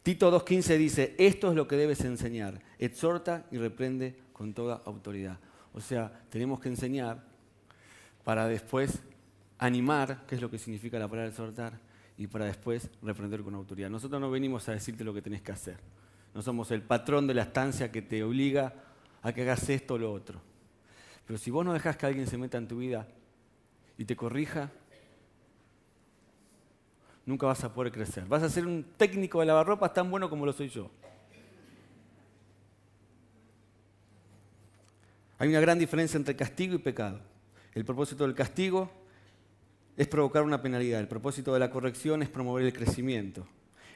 Tito 0.04 0.30
2.15 0.30 0.78
dice, 0.78 1.16
esto 1.18 1.52
es 1.52 1.56
lo 1.56 1.66
que 1.66 1.78
debes 1.78 2.02
enseñar, 2.02 2.62
exhorta 2.78 3.46
y 3.50 3.58
reprende 3.58 4.18
con 4.34 4.54
toda 4.54 4.82
autoridad. 4.84 5.40
O 5.72 5.80
sea, 5.80 6.12
tenemos 6.30 6.60
que 6.60 6.68
enseñar 6.68 7.24
para 8.26 8.50
después 8.50 9.00
animar, 9.60 10.26
que 10.28 10.36
es 10.36 10.42
lo 10.42 10.52
que 10.52 10.58
significa 10.58 11.00
la 11.00 11.08
palabra 11.08 11.30
exhortar, 11.30 11.80
y 12.18 12.28
para 12.28 12.44
después 12.44 12.90
reprender 13.02 13.44
con 13.44 13.56
autoridad. 13.56 13.90
Nosotros 13.90 14.20
no 14.20 14.30
venimos 14.30 14.68
a 14.68 14.74
decirte 14.74 15.06
lo 15.06 15.14
que 15.14 15.22
tenés 15.22 15.42
que 15.42 15.54
hacer. 15.54 15.78
No 16.36 16.42
somos 16.42 16.70
el 16.72 16.82
patrón 16.82 17.28
de 17.28 17.36
la 17.36 17.44
estancia 17.44 17.94
que 17.94 18.02
te 18.02 18.24
obliga 18.24 18.74
a 19.22 19.32
que 19.32 19.44
hagas 19.44 19.70
esto 19.70 19.94
o 19.94 19.98
lo 19.98 20.12
otro. 20.12 20.42
Pero 21.26 21.40
si 21.40 21.50
vos 21.50 21.66
no 21.66 21.72
dejas 21.72 21.96
que 21.96 22.06
alguien 22.08 22.28
se 22.28 22.38
meta 22.38 22.58
en 22.58 22.68
tu 22.68 22.80
vida 22.80 23.08
y 23.98 24.06
te 24.06 24.16
corrija, 24.16 24.72
nunca 27.26 27.48
vas 27.48 27.64
a 27.64 27.74
poder 27.74 27.92
crecer. 27.92 28.26
Vas 28.26 28.44
a 28.44 28.50
ser 28.50 28.66
un 28.66 28.86
técnico 28.96 29.40
de 29.40 29.48
lavarropas 29.48 29.94
tan 29.94 30.10
bueno 30.10 30.30
como 30.30 30.46
lo 30.46 30.54
soy 30.54 30.70
yo. 30.70 30.90
Hay 35.40 35.50
una 35.50 35.60
gran 35.60 35.78
diferencia 35.78 36.18
entre 36.18 36.36
castigo 36.36 36.76
y 36.76 36.80
pecado. 36.80 37.20
El 37.74 37.86
propósito 37.86 38.24
del 38.24 38.34
castigo 38.34 38.90
es 39.96 40.08
provocar 40.08 40.44
una 40.44 40.62
penalidad, 40.62 41.00
el 41.00 41.08
propósito 41.08 41.54
de 41.54 41.60
la 41.60 41.70
corrección 41.70 42.24
es 42.24 42.30
promover 42.30 42.66
el 42.66 42.74
crecimiento. 42.74 43.48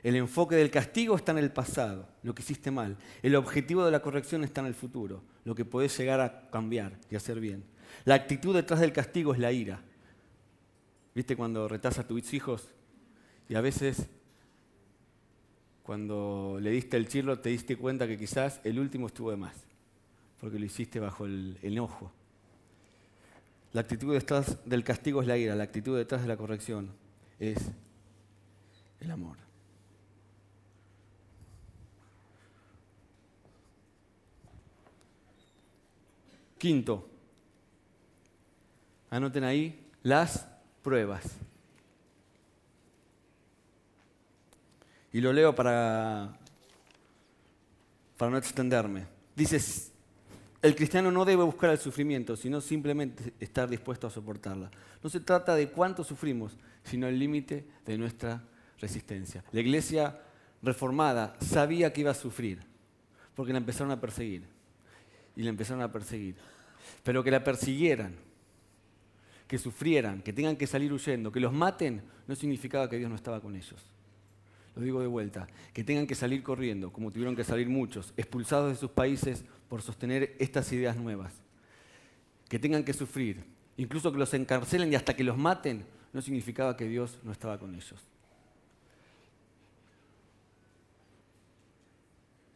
El 0.04 0.16
enfoque 0.16 0.56
del 0.56 0.72
castigo 0.72 1.16
está 1.16 1.32
en 1.32 1.38
el 1.38 1.52
pasado, 1.52 2.08
lo 2.24 2.34
que 2.34 2.42
hiciste 2.42 2.72
mal. 2.72 2.98
El 3.22 3.36
objetivo 3.36 3.86
de 3.86 3.92
la 3.92 4.02
corrección 4.02 4.44
está 4.44 4.62
en 4.62 4.68
el 4.68 4.74
futuro, 4.74 5.24
lo 5.46 5.54
que 5.54 5.66
podés 5.66 5.96
llegar 5.98 6.20
a 6.20 6.50
cambiar 6.50 6.94
y 7.10 7.16
hacer 7.16 7.40
bien. 7.40 7.64
La 8.06 8.16
actitud 8.16 8.56
detrás 8.56 8.80
del 8.80 8.94
castigo 8.94 9.34
es 9.34 9.40
la 9.40 9.52
ira. 9.52 9.84
¿Viste 11.14 11.36
cuando 11.36 11.68
retas 11.68 12.00
a 12.00 12.08
tus 12.08 12.34
hijos 12.34 12.70
y 13.50 13.56
a 13.56 13.62
veces, 13.62 14.08
cuando 15.84 16.58
le 16.62 16.70
diste 16.72 16.96
el 16.96 17.08
chirlo, 17.08 17.40
te 17.40 17.50
diste 17.50 17.76
cuenta 17.76 18.08
que 18.08 18.18
quizás 18.18 18.62
el 18.64 18.80
último 18.80 19.08
estuvo 19.08 19.32
de 19.32 19.38
más, 19.38 19.56
porque 20.40 20.58
lo 20.58 20.66
hiciste 20.66 21.00
bajo 21.00 21.26
el 21.26 21.58
enojo. 21.62 22.12
La 23.74 23.82
actitud 23.82 24.14
detrás 24.14 24.58
del 24.66 24.84
castigo 24.84 25.22
es 25.22 25.28
la 25.28 25.38
ira, 25.38 25.56
la 25.56 25.64
actitud 25.64 25.98
detrás 25.98 26.22
de 26.22 26.28
la 26.28 26.38
corrección 26.38 26.92
es 27.40 27.58
el 29.02 29.12
amor. 29.12 29.38
Quinto, 36.58 37.10
anoten 39.10 39.44
ahí 39.44 39.90
las 40.04 40.51
pruebas. 40.82 41.24
Y 45.14 45.20
lo 45.20 45.34
leo 45.34 45.54
para, 45.54 46.38
para 48.18 48.32
no 48.32 48.38
extenderme. 48.38 49.06
Dice, 49.36 49.60
el 50.62 50.76
cristiano 50.76 51.12
no 51.12 51.26
debe 51.26 51.44
buscar 51.44 51.72
el 51.72 51.80
sufrimiento, 51.80 52.36
sino 52.36 52.62
simplemente 52.62 53.34
estar 53.40 53.70
dispuesto 53.70 54.08
a 54.08 54.12
soportarla. 54.12 54.72
No 55.04 55.10
se 55.10 55.20
trata 55.20 55.56
de 55.56 55.70
cuánto 55.70 56.04
sufrimos, 56.04 56.58
sino 56.84 57.08
el 57.08 57.18
límite 57.18 57.66
de 57.86 57.98
nuestra 57.98 58.44
resistencia. 58.80 59.44
La 59.52 59.60
iglesia 59.60 60.22
reformada 60.62 61.36
sabía 61.42 61.92
que 61.92 62.02
iba 62.02 62.12
a 62.12 62.16
sufrir, 62.16 62.60
porque 63.36 63.52
la 63.52 63.58
empezaron 63.58 63.92
a 63.92 64.00
perseguir. 64.00 64.44
Y 65.36 65.44
la 65.44 65.50
empezaron 65.50 65.82
a 65.82 65.92
perseguir. 65.92 66.36
Pero 67.04 67.24
que 67.24 67.32
la 67.32 67.44
persiguieran, 67.44 68.16
que 69.52 69.58
sufrieran, 69.58 70.22
que 70.22 70.32
tengan 70.32 70.56
que 70.56 70.66
salir 70.66 70.94
huyendo, 70.94 71.30
que 71.30 71.42
los 71.42 71.52
maten, 71.52 72.02
no 72.26 72.36
significaba 72.36 72.90
que 72.90 72.98
Dios 72.98 73.10
no 73.10 73.18
estaba 73.18 73.42
con 73.42 73.54
ellos 73.54 73.84
lo 74.76 74.82
digo 74.82 75.02
de 75.02 75.08
vuelta, 75.08 75.48
que 75.74 75.84
tengan 75.84 76.08
que 76.08 76.16
salir 76.16 76.44
corriendo, 76.44 76.92
como 76.92 77.12
tuvieron 77.12 77.36
que 77.36 77.44
salir 77.44 77.68
muchos, 77.68 78.14
expulsados 78.16 78.72
de 78.72 78.78
sus 78.78 78.90
países 78.90 79.44
por 79.68 79.82
sostener 79.82 80.36
estas 80.40 80.72
ideas 80.72 80.96
nuevas. 80.96 81.34
Que 82.48 82.60
tengan 82.60 82.84
que 82.84 82.94
sufrir, 82.94 83.44
incluso 83.78 84.12
que 84.12 84.18
los 84.18 84.34
encarcelen 84.34 84.92
y 84.92 84.96
hasta 84.96 85.16
que 85.16 85.24
los 85.24 85.38
maten, 85.38 85.86
no 86.14 86.22
significaba 86.22 86.76
que 86.78 86.88
Dios 86.88 87.20
no 87.24 87.32
estaba 87.32 87.58
con 87.58 87.74
ellos. 87.76 88.00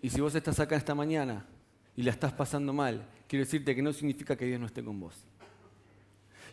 Y 0.01 0.09
si 0.09 0.21
vos 0.21 0.35
estás 0.35 0.59
acá 0.59 0.75
esta 0.75 0.95
mañana 0.95 1.45
y 1.95 2.03
la 2.03 2.11
estás 2.11 2.31
pasando 2.31 2.71
mal, 2.71 3.05
quiero 3.27 3.43
decirte 3.43 3.75
que 3.75 3.81
no 3.81 3.91
significa 3.91 4.35
que 4.35 4.45
Dios 4.45 4.59
no 4.59 4.67
esté 4.67 4.83
con 4.83 4.99
vos. 4.99 5.25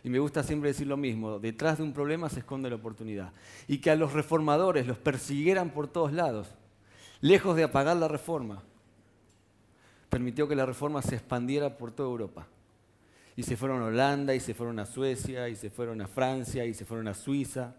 Y 0.03 0.09
me 0.09 0.19
gusta 0.19 0.43
siempre 0.43 0.69
decir 0.69 0.87
lo 0.87 0.97
mismo, 0.97 1.39
detrás 1.39 1.77
de 1.77 1.83
un 1.83 1.93
problema 1.93 2.29
se 2.29 2.39
esconde 2.39 2.69
la 2.69 2.75
oportunidad. 2.75 3.31
Y 3.67 3.77
que 3.77 3.89
a 3.89 3.95
los 3.95 4.11
reformadores 4.11 4.85
los 4.85 4.97
persiguieran 4.97 5.69
por 5.69 5.87
todos 5.87 6.11
lados, 6.11 6.49
lejos 7.21 7.55
de 7.55 7.63
apagar 7.63 7.95
la 7.95 8.09
reforma, 8.09 8.61
permitió 10.09 10.47
que 10.47 10.55
la 10.55 10.65
reforma 10.65 11.01
se 11.01 11.15
expandiera 11.15 11.77
por 11.77 11.91
toda 11.91 12.09
Europa. 12.09 12.47
Y 13.37 13.43
se 13.43 13.55
fueron 13.55 13.81
a 13.81 13.85
Holanda, 13.85 14.35
y 14.35 14.41
se 14.41 14.53
fueron 14.53 14.77
a 14.79 14.85
Suecia, 14.85 15.47
y 15.47 15.55
se 15.55 15.69
fueron 15.69 16.01
a 16.01 16.07
Francia, 16.07 16.65
y 16.65 16.73
se 16.73 16.83
fueron 16.83 17.07
a 17.07 17.13
Suiza. 17.13 17.73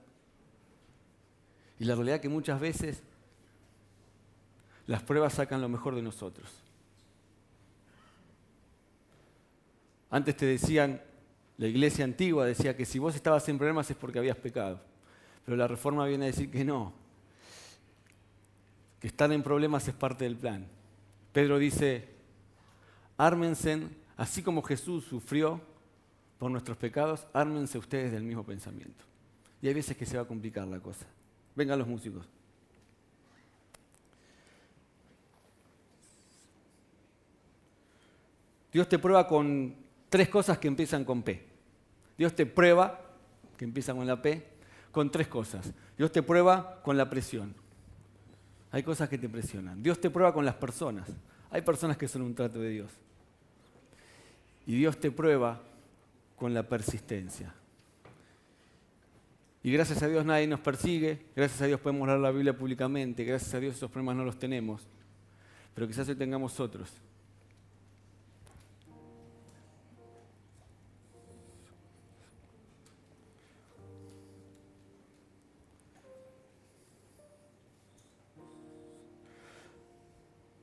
Y 1.78 1.84
la 1.84 1.94
realidad 1.94 2.16
es 2.16 2.22
que 2.22 2.28
muchas 2.30 2.58
veces 2.58 3.02
las 4.86 5.02
pruebas 5.02 5.34
sacan 5.34 5.60
lo 5.60 5.68
mejor 5.68 5.94
de 5.94 6.02
nosotros. 6.02 6.50
Antes 10.10 10.36
te 10.36 10.46
decían, 10.46 11.02
la 11.56 11.66
iglesia 11.66 12.04
antigua 12.04 12.46
decía 12.46 12.76
que 12.76 12.84
si 12.84 12.98
vos 12.98 13.14
estabas 13.14 13.48
en 13.48 13.58
problemas 13.58 13.90
es 13.90 13.96
porque 13.96 14.18
habías 14.18 14.36
pecado. 14.36 14.80
Pero 15.44 15.56
la 15.56 15.68
reforma 15.68 16.06
viene 16.06 16.24
a 16.24 16.28
decir 16.28 16.50
que 16.50 16.64
no, 16.64 16.92
que 18.98 19.06
estar 19.06 19.30
en 19.30 19.42
problemas 19.42 19.86
es 19.86 19.94
parte 19.94 20.24
del 20.24 20.36
plan. 20.36 20.66
Pedro 21.32 21.58
dice, 21.58 22.08
ármense, 23.16 23.88
así 24.16 24.42
como 24.42 24.62
Jesús 24.62 25.04
sufrió 25.04 25.60
por 26.38 26.50
nuestros 26.50 26.76
pecados, 26.76 27.26
ármense 27.32 27.78
ustedes 27.78 28.12
del 28.12 28.22
mismo 28.22 28.44
pensamiento. 28.44 29.04
Y 29.60 29.68
hay 29.68 29.74
veces 29.74 29.96
que 29.96 30.06
se 30.06 30.16
va 30.16 30.22
a 30.22 30.26
complicar 30.26 30.66
la 30.66 30.80
cosa. 30.80 31.06
Vengan 31.54 31.78
los 31.78 31.88
músicos. 31.88 32.26
Dios 38.72 38.88
te 38.88 38.98
prueba 38.98 39.28
con 39.28 39.83
tres 40.14 40.28
cosas 40.28 40.58
que 40.58 40.68
empiezan 40.68 41.04
con 41.04 41.24
P. 41.24 41.44
Dios 42.16 42.36
te 42.36 42.46
prueba, 42.46 43.00
que 43.56 43.64
empieza 43.64 43.92
con 43.92 44.06
la 44.06 44.22
P, 44.22 44.46
con 44.92 45.10
tres 45.10 45.26
cosas. 45.26 45.72
Dios 45.98 46.12
te 46.12 46.22
prueba 46.22 46.80
con 46.84 46.96
la 46.96 47.10
presión. 47.10 47.52
Hay 48.70 48.84
cosas 48.84 49.08
que 49.08 49.18
te 49.18 49.28
presionan. 49.28 49.82
Dios 49.82 50.00
te 50.00 50.10
prueba 50.10 50.32
con 50.32 50.44
las 50.44 50.54
personas. 50.54 51.10
Hay 51.50 51.62
personas 51.62 51.96
que 51.96 52.06
son 52.06 52.22
un 52.22 52.32
trato 52.32 52.60
de 52.60 52.70
Dios. 52.70 52.92
Y 54.68 54.76
Dios 54.76 55.00
te 55.00 55.10
prueba 55.10 55.60
con 56.36 56.54
la 56.54 56.62
persistencia. 56.62 57.52
Y 59.64 59.72
gracias 59.72 60.00
a 60.00 60.06
Dios 60.06 60.24
nadie 60.24 60.46
nos 60.46 60.60
persigue, 60.60 61.26
gracias 61.34 61.60
a 61.60 61.66
Dios 61.66 61.80
podemos 61.80 62.06
leer 62.06 62.20
la 62.20 62.30
Biblia 62.30 62.56
públicamente, 62.56 63.24
gracias 63.24 63.52
a 63.52 63.58
Dios 63.58 63.74
esos 63.74 63.90
problemas 63.90 64.14
no 64.14 64.24
los 64.24 64.38
tenemos, 64.38 64.86
pero 65.74 65.88
quizás 65.88 66.08
hoy 66.08 66.14
tengamos 66.14 66.60
otros. 66.60 67.02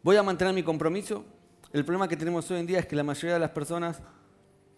¿Voy 0.04 0.18
a 0.18 0.24
mantener 0.24 0.54
mi 0.54 0.64
compromiso? 0.64 1.24
El 1.72 1.86
problema 1.86 2.08
que 2.08 2.18
tenemos 2.18 2.50
hoy 2.50 2.60
en 2.60 2.66
día 2.66 2.80
es 2.80 2.88
que 2.88 2.96
la 2.96 3.04
mayoría 3.04 3.36
de 3.36 3.40
las 3.40 3.52
personas 3.52 4.02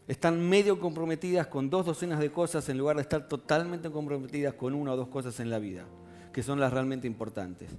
están 0.06 0.50
medio 0.50 0.82
comprometidas 0.82 1.48
con 1.48 1.70
dos 1.70 1.86
docenas 1.86 2.20
de 2.20 2.30
cosas 2.30 2.68
en 2.68 2.78
lugar 2.78 2.98
de 2.98 3.04
estar 3.04 3.30
totalmente 3.30 3.90
comprometidas 3.90 4.54
con 4.56 4.74
una 4.74 4.92
o 4.92 4.98
dos 4.98 5.08
cosas 5.08 5.40
en 5.40 5.50
la 5.50 5.60
vida, 5.60 5.86
que 6.34 6.44
son 6.44 6.60
las 6.60 6.74
realmente 6.74 7.08
importantes. 7.08 7.70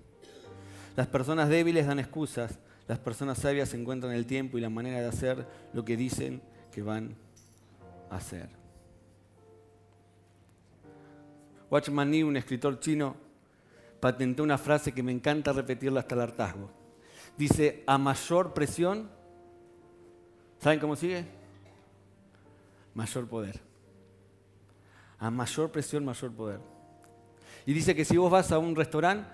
Las 0.96 1.06
personas 1.06 1.50
débiles 1.50 1.86
dan 1.86 1.98
excusas, 1.98 2.58
las 2.88 2.98
personas 2.98 3.36
sabias 3.36 3.74
encuentran 3.74 4.14
el 4.14 4.24
tiempo 4.24 4.56
y 4.56 4.62
la 4.62 4.70
manera 4.70 5.00
de 5.00 5.06
hacer 5.06 5.46
lo 5.74 5.84
que 5.84 5.98
dicen 5.98 6.40
que 6.72 6.80
van 6.80 7.14
a 8.08 8.16
hacer. 8.16 8.48
Watchman 11.70 12.10
Nee, 12.10 12.24
un 12.24 12.38
escritor 12.38 12.80
chino, 12.80 13.16
patentó 14.00 14.42
una 14.42 14.56
frase 14.56 14.92
que 14.92 15.02
me 15.02 15.12
encanta 15.12 15.52
repetirla 15.52 16.00
hasta 16.00 16.14
el 16.14 16.22
hartazgo. 16.22 16.83
Dice, 17.36 17.82
a 17.86 17.98
mayor 17.98 18.54
presión, 18.54 19.10
¿saben 20.60 20.78
cómo 20.78 20.94
sigue? 20.94 21.26
Mayor 22.94 23.26
poder. 23.28 23.60
A 25.18 25.30
mayor 25.30 25.72
presión, 25.72 26.04
mayor 26.04 26.32
poder. 26.32 26.60
Y 27.66 27.72
dice 27.72 27.94
que 27.94 28.04
si 28.04 28.16
vos 28.16 28.30
vas 28.30 28.52
a 28.52 28.58
un 28.58 28.76
restaurante, 28.76 29.28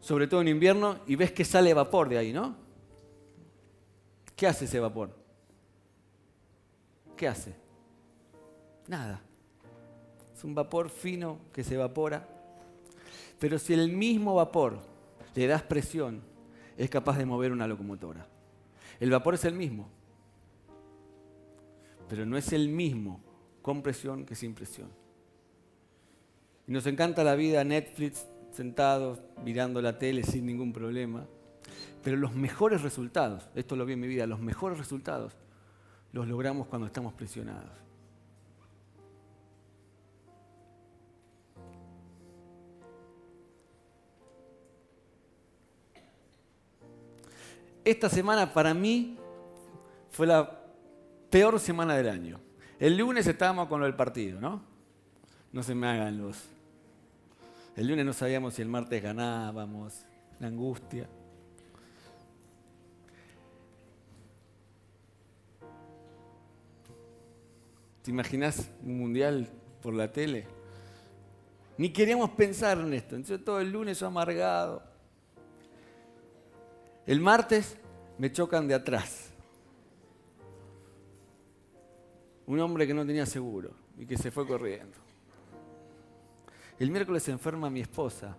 sobre 0.00 0.26
todo 0.26 0.40
en 0.42 0.48
invierno, 0.48 0.98
y 1.06 1.16
ves 1.16 1.32
que 1.32 1.44
sale 1.44 1.72
vapor 1.72 2.08
de 2.08 2.18
ahí, 2.18 2.32
¿no? 2.32 2.56
¿Qué 4.34 4.46
hace 4.46 4.66
ese 4.66 4.78
vapor? 4.78 5.10
¿Qué 7.16 7.26
hace? 7.26 7.56
Nada. 8.86 9.22
Es 10.34 10.44
un 10.44 10.54
vapor 10.54 10.90
fino 10.90 11.38
que 11.52 11.64
se 11.64 11.74
evapora. 11.74 12.28
Pero 13.38 13.58
si 13.58 13.72
el 13.72 13.90
mismo 13.90 14.34
vapor 14.34 14.78
le 15.34 15.46
das 15.46 15.62
presión, 15.62 16.20
es 16.76 16.90
capaz 16.90 17.18
de 17.18 17.26
mover 17.26 17.52
una 17.52 17.66
locomotora. 17.66 18.26
El 19.00 19.10
vapor 19.10 19.34
es 19.34 19.44
el 19.44 19.54
mismo, 19.54 19.88
pero 22.08 22.24
no 22.24 22.36
es 22.36 22.52
el 22.52 22.68
mismo 22.68 23.20
con 23.62 23.82
presión 23.82 24.24
que 24.24 24.34
sin 24.34 24.54
presión. 24.54 24.88
Y 26.66 26.72
nos 26.72 26.86
encanta 26.86 27.22
la 27.24 27.34
vida 27.34 27.62
Netflix, 27.64 28.26
sentados, 28.50 29.20
mirando 29.44 29.80
la 29.82 29.98
tele 29.98 30.22
sin 30.22 30.46
ningún 30.46 30.72
problema. 30.72 31.26
Pero 32.02 32.16
los 32.16 32.34
mejores 32.34 32.82
resultados, 32.82 33.48
esto 33.54 33.76
lo 33.76 33.84
vi 33.84 33.94
en 33.94 34.00
mi 34.00 34.06
vida, 34.06 34.26
los 34.26 34.40
mejores 34.40 34.78
resultados 34.78 35.36
los 36.16 36.26
logramos 36.26 36.66
cuando 36.66 36.86
estamos 36.86 37.12
presionados. 37.12 37.85
Esta 47.86 48.08
semana 48.08 48.52
para 48.52 48.74
mí 48.74 49.16
fue 50.10 50.26
la 50.26 50.60
peor 51.30 51.60
semana 51.60 51.96
del 51.96 52.08
año. 52.08 52.40
El 52.80 52.96
lunes 52.96 53.28
estábamos 53.28 53.68
con 53.68 53.78
lo 53.78 53.86
del 53.86 53.94
partido, 53.94 54.40
¿no? 54.40 54.60
No 55.52 55.62
se 55.62 55.72
me 55.72 55.86
hagan 55.86 56.18
los... 56.18 56.36
El 57.76 57.86
lunes 57.86 58.04
no 58.04 58.12
sabíamos 58.12 58.54
si 58.54 58.62
el 58.62 58.68
martes 58.68 59.00
ganábamos, 59.00 60.04
la 60.40 60.48
angustia. 60.48 61.08
¿Te 68.02 68.10
imaginas 68.10 68.68
un 68.82 68.98
mundial 68.98 69.48
por 69.80 69.94
la 69.94 70.10
tele? 70.10 70.44
Ni 71.78 71.90
queríamos 71.90 72.30
pensar 72.30 72.78
en 72.78 72.92
esto. 72.94 73.14
Entonces 73.14 73.44
todo 73.44 73.60
el 73.60 73.70
lunes 73.70 74.00
yo 74.00 74.08
amargado. 74.08 74.95
El 77.06 77.20
martes 77.20 77.78
me 78.18 78.32
chocan 78.32 78.66
de 78.66 78.74
atrás. 78.74 79.30
Un 82.46 82.58
hombre 82.58 82.86
que 82.86 82.94
no 82.94 83.06
tenía 83.06 83.26
seguro 83.26 83.70
y 83.96 84.06
que 84.06 84.16
se 84.16 84.32
fue 84.32 84.46
corriendo. 84.46 84.98
El 86.78 86.90
miércoles 86.90 87.22
se 87.22 87.30
enferma 87.30 87.70
mi 87.70 87.80
esposa. 87.80 88.36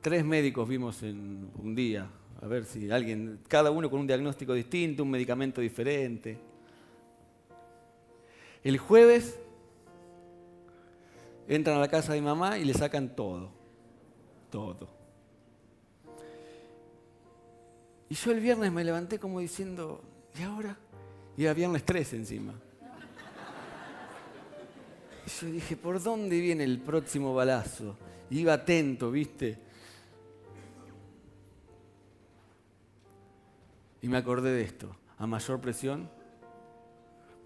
Tres 0.00 0.24
médicos 0.24 0.68
vimos 0.68 1.02
en 1.02 1.50
un 1.56 1.74
día, 1.74 2.08
a 2.40 2.46
ver 2.46 2.64
si 2.64 2.90
alguien, 2.90 3.40
cada 3.48 3.70
uno 3.70 3.90
con 3.90 4.00
un 4.00 4.06
diagnóstico 4.06 4.54
distinto, 4.54 5.02
un 5.02 5.10
medicamento 5.10 5.60
diferente. 5.60 6.38
El 8.62 8.78
jueves 8.78 9.38
entran 11.48 11.76
a 11.76 11.80
la 11.80 11.88
casa 11.88 12.12
de 12.12 12.20
mi 12.20 12.26
mamá 12.26 12.56
y 12.58 12.64
le 12.64 12.74
sacan 12.74 13.16
todo, 13.16 13.50
todo. 14.50 15.03
Y 18.08 18.14
yo 18.14 18.32
el 18.32 18.40
viernes 18.40 18.70
me 18.72 18.84
levanté 18.84 19.18
como 19.18 19.40
diciendo, 19.40 20.02
¿y 20.38 20.42
ahora? 20.42 20.76
Y 21.36 21.44
era 21.44 21.54
viernes 21.54 21.84
3 21.84 22.14
encima. 22.14 22.54
Y 25.26 25.30
yo 25.30 25.46
dije, 25.46 25.76
¿por 25.76 26.02
dónde 26.02 26.38
viene 26.40 26.64
el 26.64 26.80
próximo 26.80 27.34
balazo? 27.34 27.96
iba 28.30 28.52
atento, 28.52 29.10
¿viste? 29.10 29.58
Y 34.02 34.08
me 34.08 34.16
acordé 34.16 34.52
de 34.52 34.62
esto. 34.62 34.94
A 35.18 35.26
mayor 35.26 35.60
presión, 35.60 36.10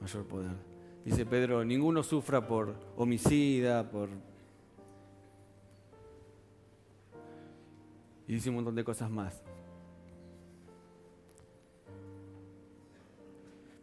mayor 0.01 0.27
poder. 0.27 0.57
Dice 1.05 1.25
Pedro, 1.25 1.65
ninguno 1.65 2.03
sufra 2.03 2.47
por 2.47 2.75
homicida, 2.97 3.89
por... 3.89 4.09
Y 8.27 8.35
dice 8.35 8.49
un 8.49 8.57
montón 8.57 8.75
de 8.75 8.85
cosas 8.85 9.11
más. 9.11 9.41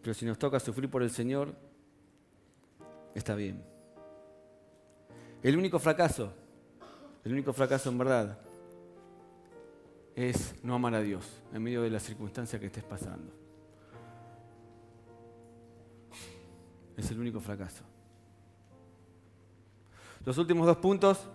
Pero 0.05 0.13
si 0.13 0.23
nos 0.23 0.37
toca 0.37 0.59
sufrir 0.59 0.87
por 0.87 1.01
el 1.01 1.09
Señor, 1.09 1.55
está 3.15 3.33
bien. 3.33 3.65
El 5.41 5.57
único 5.57 5.79
fracaso, 5.79 6.31
el 7.23 7.33
único 7.33 7.51
fracaso 7.53 7.89
en 7.89 7.97
verdad, 7.97 8.37
es 10.15 10.53
no 10.63 10.75
amar 10.75 10.93
a 10.93 11.01
Dios 11.01 11.25
en 11.51 11.63
medio 11.63 11.81
de 11.81 11.89
la 11.89 11.99
circunstancia 11.99 12.59
que 12.59 12.67
estés 12.67 12.83
pasando. 12.83 13.33
Es 16.95 17.09
el 17.09 17.19
único 17.19 17.39
fracaso. 17.39 17.83
Los 20.23 20.37
últimos 20.37 20.67
dos 20.67 20.77
puntos. 20.77 21.27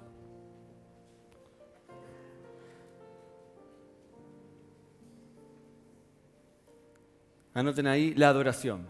Anoten 7.52 7.86
ahí 7.88 8.14
la 8.14 8.28
adoración. 8.28 8.86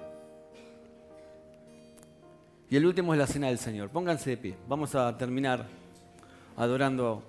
Y 2.69 2.77
el 2.77 2.87
último 2.87 3.15
es 3.15 3.19
la 3.19 3.27
cena 3.27 3.49
del 3.49 3.59
Señor. 3.59 3.89
Pónganse 3.89 4.31
de 4.31 4.37
pie. 4.37 4.57
Vamos 4.69 4.95
a 4.95 5.17
terminar 5.17 5.67
adorando. 6.57 7.23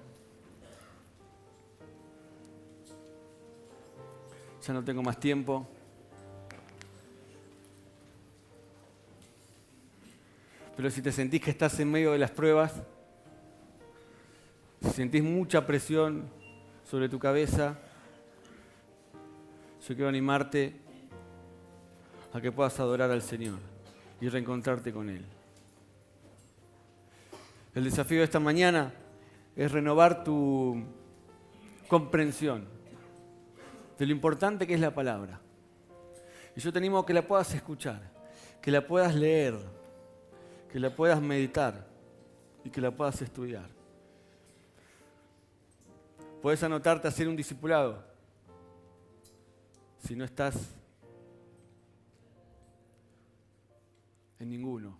Ya 4.62 4.74
no 4.74 4.84
tengo 4.84 5.02
más 5.02 5.20
tiempo. 5.20 5.68
Pero 10.76 10.90
si 10.92 11.02
te 11.02 11.12
sentís 11.12 11.42
que 11.42 11.52
estás 11.52 11.80
en 11.80 11.90
medio 11.90 12.12
de 12.12 12.20
las 12.20 12.32
pruebas, 12.32 12.74
si 14.82 14.90
sentís 14.90 15.24
mucha 15.24 15.66
presión 15.66 16.30
sobre 16.84 17.08
tu 17.08 17.20
cabeza, 17.20 17.78
yo 19.88 19.96
quiero 19.96 20.10
animarte 20.10 20.81
a 22.34 22.42
que 22.42 22.52
puedas 22.52 22.80
adorar 22.80 23.12
al 23.12 23.22
Señor 23.22 23.60
y 24.20 24.30
reencontrarte 24.30 24.94
con 24.94 25.10
Él. 25.10 25.26
El 27.74 27.84
desafío 27.84 28.20
de 28.20 28.26
esta 28.26 28.40
mañana 28.40 28.94
es 29.56 29.72
renovar 29.72 30.24
tu 30.24 30.84
comprensión 31.88 32.66
de 33.98 34.06
lo 34.06 34.12
importante 34.12 34.66
que 34.66 34.74
es 34.74 34.80
la 34.80 34.94
palabra. 34.94 35.40
Y 36.56 36.60
yo 36.60 36.72
te 36.72 36.80
animo 36.80 37.00
a 37.00 37.06
que 37.06 37.14
la 37.14 37.22
puedas 37.22 37.54
escuchar, 37.54 38.02
que 38.62 38.72
la 38.72 38.86
puedas 38.86 39.16
leer, 39.16 39.56
que 40.72 40.80
la 40.80 40.90
puedas 40.96 41.22
meditar 41.22 41.88
y 42.64 42.70
que 42.70 42.82
la 42.82 42.92
puedas 42.92 43.22
estudiar. 43.22 43.70
Puedes 46.42 46.64
anotarte 46.64 47.08
a 47.08 47.10
hacer 47.10 47.28
un 47.28 47.36
discipulado 47.36 48.04
si 50.00 50.16
no 50.16 50.26
estás 50.26 50.81
En 54.42 54.50
ninguno. 54.50 55.00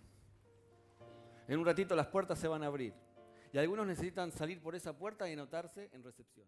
En 1.48 1.58
un 1.58 1.66
ratito 1.66 1.96
las 1.96 2.06
puertas 2.06 2.38
se 2.38 2.48
van 2.48 2.62
a 2.62 2.68
abrir. 2.68 2.94
Y 3.52 3.58
algunos 3.58 3.88
necesitan 3.88 4.32
salir 4.32 4.62
por 4.62 4.76
esa 4.76 4.96
puerta 4.96 5.28
y 5.28 5.34
anotarse 5.34 5.90
en 5.94 6.04
recepción. 6.04 6.48